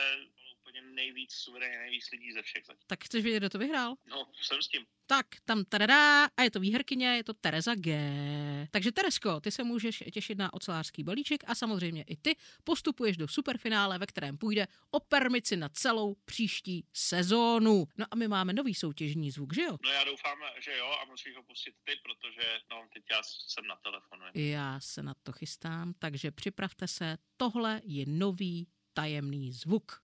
úplně 0.74 0.94
nejvíc 0.94 1.32
suverénně, 1.32 1.78
nejvíc 1.78 2.10
lidí 2.10 2.32
ze 2.32 2.42
všech 2.42 2.64
zatím. 2.66 2.82
Tak 2.86 3.04
chceš 3.04 3.24
vědět, 3.24 3.38
kdo 3.38 3.50
to 3.50 3.58
vyhrál? 3.58 3.94
No, 4.06 4.26
jsem 4.42 4.62
s 4.62 4.68
tím. 4.68 4.86
Tak, 5.06 5.26
tam 5.44 5.64
tadadá, 5.64 6.24
a 6.24 6.42
je 6.42 6.50
to 6.50 6.60
výherkyně, 6.60 7.16
je 7.16 7.24
to 7.24 7.34
Tereza 7.34 7.74
G. 7.74 8.68
Takže 8.70 8.92
Teresko, 8.92 9.40
ty 9.40 9.50
se 9.50 9.64
můžeš 9.64 10.04
těšit 10.12 10.38
na 10.38 10.54
ocelářský 10.54 11.04
balíček 11.04 11.44
a 11.46 11.54
samozřejmě 11.54 12.02
i 12.02 12.16
ty 12.16 12.36
postupuješ 12.64 13.16
do 13.16 13.28
superfinále, 13.28 13.98
ve 13.98 14.06
kterém 14.06 14.38
půjde 14.38 14.66
o 14.90 15.00
permici 15.00 15.56
na 15.56 15.68
celou 15.68 16.16
příští 16.24 16.86
sezónu. 16.92 17.86
No 17.98 18.06
a 18.10 18.16
my 18.16 18.28
máme 18.28 18.52
nový 18.52 18.74
soutěžní 18.74 19.30
zvuk, 19.30 19.54
že 19.54 19.62
jo? 19.62 19.76
No 19.84 19.90
já 19.90 20.04
doufám, 20.04 20.38
že 20.64 20.76
jo 20.76 20.86
a 21.02 21.04
musíš 21.04 21.36
ho 21.36 21.42
pustit 21.42 21.74
ty, 21.84 21.92
protože 22.02 22.58
no, 22.70 22.88
teď 22.92 23.02
já 23.10 23.22
jsem 23.22 23.66
na 23.66 23.76
telefonu. 23.76 24.24
Já 24.34 24.80
se 24.80 25.02
na 25.02 25.14
to 25.22 25.32
chystám, 25.32 25.94
takže 25.98 26.30
připravte 26.30 26.88
se, 26.88 27.18
tohle 27.36 27.80
je 27.84 28.04
nový 28.08 28.68
tajemný 28.92 29.52
zvuk. 29.52 30.02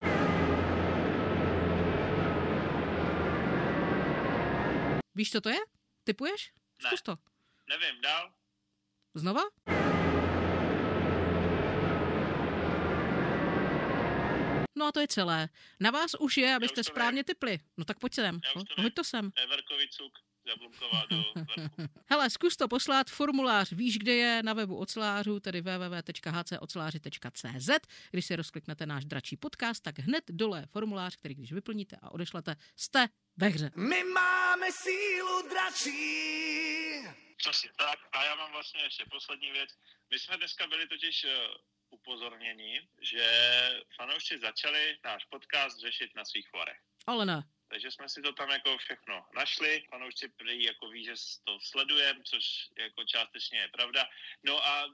Víš, 5.15 5.31
co 5.33 5.41
to 5.41 5.49
je? 5.49 5.59
Typuješ? 6.05 6.53
Ne. 6.83 6.89
Zkus 6.89 7.03
to. 7.03 7.17
Nevím, 7.69 8.01
dál? 8.01 8.33
Znova? 9.15 9.43
No 14.79 14.87
a 14.87 14.93
to 14.93 15.01
je 15.01 15.09
celé. 15.09 15.49
Na 15.81 15.91
vás 15.91 16.15
už 16.15 16.37
je, 16.37 16.55
abyste 16.55 16.81
už 16.81 16.87
správně 16.87 17.25
typli. 17.25 17.59
No 17.77 17.85
tak 17.85 17.99
pojď 17.99 18.15
sem. 18.15 18.41
Ho- 18.55 18.63
vím. 18.77 18.85
Hoď 18.85 18.95
to 18.95 19.05
sem. 19.05 19.31
Everkovi 19.37 19.89
cuk. 19.89 20.13
Jablunkova 20.45 21.07
do 21.11 21.25
Verku. 21.35 21.83
Hele, 22.11 22.31
zkus 22.31 22.57
to 22.57 22.69
poslat, 22.69 23.11
formulář 23.11 23.73
víš, 23.73 23.99
kde 23.99 24.15
je, 24.15 24.43
na 24.43 24.53
webu 24.53 24.77
ocelářů, 24.77 25.41
tedy 25.41 25.61
www.hcoceláři.cz. 25.61 27.71
Když 28.11 28.27
si 28.27 28.37
rozkliknete 28.37 28.87
náš 28.87 29.05
dračí 29.05 29.37
podcast, 29.37 29.83
tak 29.83 29.99
hned 29.99 30.25
dole 30.31 30.61
je 30.61 30.67
formulář, 30.67 31.17
který 31.17 31.35
když 31.35 31.53
vyplníte 31.53 31.97
a 32.03 32.11
odešlete, 32.11 32.57
jste 32.77 33.09
ve 33.37 33.49
hře. 33.49 33.71
My 33.77 34.05
máme 34.05 34.67
sílu 34.73 35.49
dračí. 35.49 35.91
Přesně 37.37 37.71
tak. 37.79 37.99
A 38.13 38.25
já 38.25 38.35
mám 38.35 38.53
vlastně 38.53 38.83
ještě 38.83 39.05
poslední 39.11 39.51
věc. 39.51 39.71
My 40.11 40.19
jsme 40.19 40.37
dneska 40.37 40.67
byli 40.67 40.89
totiž 40.89 41.25
eh, 41.25 41.49
upozorněni, 41.91 42.89
že 43.01 43.25
fanoušci 43.97 44.39
začali 44.39 44.99
náš 45.05 45.25
podcast 45.25 45.81
řešit 45.81 46.15
na 46.17 46.25
svých 46.25 46.49
forech. 46.49 46.79
Ale 47.07 47.27
ne. 47.27 47.43
Takže 47.71 47.91
jsme 47.91 48.09
si 48.09 48.23
to 48.23 48.33
tam 48.33 48.51
jako 48.51 48.79
všechno 48.79 49.27
našli. 49.35 49.85
Fanoušci 49.91 50.29
prý 50.29 50.63
jako 50.65 50.89
ví, 50.89 51.05
že 51.05 51.15
to 51.45 51.59
sledujeme, 51.61 52.21
což 52.25 52.45
jako 52.79 53.05
částečně 53.05 53.59
je 53.59 53.69
pravda. 53.69 54.09
No 54.43 54.67
a 54.67 54.87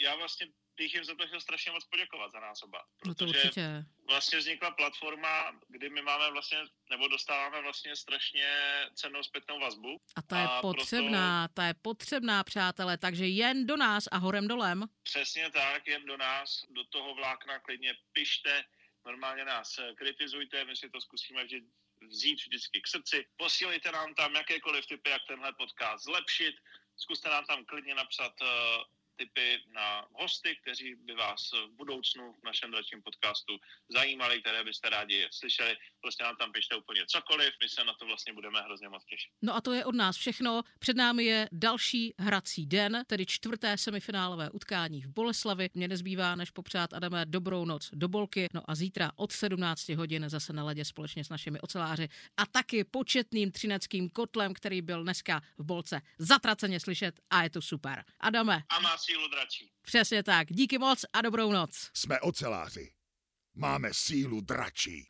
já 0.00 0.14
vlastně 0.16 0.46
bych 0.76 0.94
jim 0.94 1.04
za 1.04 1.14
to 1.14 1.26
chtěl 1.26 1.40
strašně 1.40 1.72
moc 1.72 1.84
poděkovat 1.84 2.32
za 2.32 2.40
nás 2.40 2.62
oba. 2.62 2.84
No 3.06 3.14
to 3.14 3.24
Protože 3.24 3.38
určitě. 3.38 3.84
vlastně 4.08 4.38
vznikla 4.38 4.70
platforma, 4.70 5.60
kdy 5.68 5.90
my 5.90 6.02
máme 6.02 6.30
vlastně, 6.30 6.58
nebo 6.90 7.08
dostáváme 7.08 7.62
vlastně 7.62 7.96
strašně 7.96 8.48
cennou 8.94 9.22
zpětnou 9.22 9.60
vazbu. 9.60 10.00
A 10.16 10.22
ta 10.22 10.38
je 10.40 10.46
A 10.46 10.60
proto- 10.60 10.74
potřebná, 10.78 11.48
ta 11.48 11.64
je 11.66 11.74
potřebná, 11.74 12.44
přátelé, 12.44 12.98
takže 12.98 13.26
jen 13.26 13.66
do 13.66 13.76
nás 13.76 14.04
a 14.12 14.16
horem 14.16 14.48
dolem. 14.48 14.84
Přesně 15.02 15.50
tak, 15.50 15.86
jen 15.86 16.06
do 16.06 16.16
nás, 16.16 16.64
do 16.70 16.84
toho 16.84 17.14
vlákna 17.14 17.58
klidně 17.58 17.94
pište, 18.12 18.64
normálně 19.06 19.44
nás 19.44 19.80
kritizujte, 19.94 20.64
my 20.64 20.76
si 20.76 20.90
to 20.90 21.00
zkusíme 21.00 21.44
vždy 21.44 21.62
vzít 22.08 22.40
vždycky 22.40 22.80
k 22.80 22.86
srdci. 22.86 23.26
Posílejte 23.36 23.92
nám 23.92 24.14
tam 24.14 24.34
jakékoliv 24.34 24.86
typy, 24.86 25.10
jak 25.10 25.22
tenhle 25.28 25.52
podcast 25.52 26.04
zlepšit. 26.04 26.54
Zkuste 26.96 27.28
nám 27.28 27.44
tam 27.46 27.64
klidně 27.64 27.94
napsat 27.94 28.32
uh, 28.40 28.48
typy 29.16 29.62
na 29.66 30.08
hosty, 30.12 30.56
kteří 30.56 30.94
by 30.94 31.14
vás 31.14 31.52
v 31.52 31.68
budoucnu 31.68 32.32
v 32.32 32.42
našem 32.42 32.70
dalším 32.70 33.02
podcastu 33.02 33.58
zajímali, 33.88 34.40
které 34.40 34.64
byste 34.64 34.90
rádi 34.90 35.28
slyšeli. 35.30 35.76
Prostě 36.04 36.24
nám 36.24 36.36
tam 36.36 36.52
pište 36.52 36.76
úplně 36.76 37.00
cokoliv, 37.06 37.50
my 37.62 37.68
se 37.68 37.84
na 37.84 37.94
to 37.94 38.06
vlastně 38.06 38.32
budeme 38.32 38.60
hrozně 38.60 38.88
moc 38.88 39.04
těšit. 39.04 39.30
No 39.42 39.56
a 39.56 39.60
to 39.60 39.72
je 39.72 39.84
od 39.84 39.94
nás 39.94 40.16
všechno. 40.16 40.62
Před 40.78 40.96
námi 40.96 41.24
je 41.24 41.48
další 41.52 42.14
hrací 42.18 42.66
den, 42.66 43.02
tedy 43.06 43.26
čtvrté 43.26 43.78
semifinálové 43.78 44.50
utkání 44.50 45.02
v 45.02 45.06
Boleslavi. 45.08 45.70
Mně 45.74 45.88
nezbývá, 45.88 46.34
než 46.34 46.50
popřát 46.50 46.92
Adame 46.92 47.26
dobrou 47.26 47.64
noc 47.64 47.90
do 47.92 48.08
bolky. 48.08 48.48
No 48.54 48.70
a 48.70 48.74
zítra 48.74 49.12
od 49.16 49.32
17 49.32 49.88
hodin 49.88 50.24
zase 50.28 50.52
na 50.52 50.64
ledě 50.64 50.84
společně 50.84 51.24
s 51.24 51.28
našimi 51.28 51.60
oceláři 51.60 52.08
a 52.36 52.46
taky 52.46 52.84
početným 52.84 53.52
třineckým 53.52 54.10
kotlem, 54.10 54.54
který 54.54 54.82
byl 54.82 55.02
dneska 55.02 55.40
v 55.58 55.64
bolce 55.64 56.00
zatraceně 56.18 56.80
slyšet 56.80 57.20
a 57.30 57.42
je 57.42 57.50
to 57.50 57.62
super. 57.62 58.04
Adame, 58.20 58.62
A 58.68 58.80
má 58.80 58.98
sílu 58.98 59.28
dračí. 59.28 59.70
přesně 59.82 60.22
tak. 60.22 60.48
Díky 60.52 60.78
moc 60.78 61.04
a 61.12 61.20
dobrou 61.20 61.52
noc. 61.52 61.90
Jsme 61.94 62.20
oceláři. 62.20 62.92
Máme 63.54 63.88
sílu 63.92 64.40
dračí. 64.40 65.08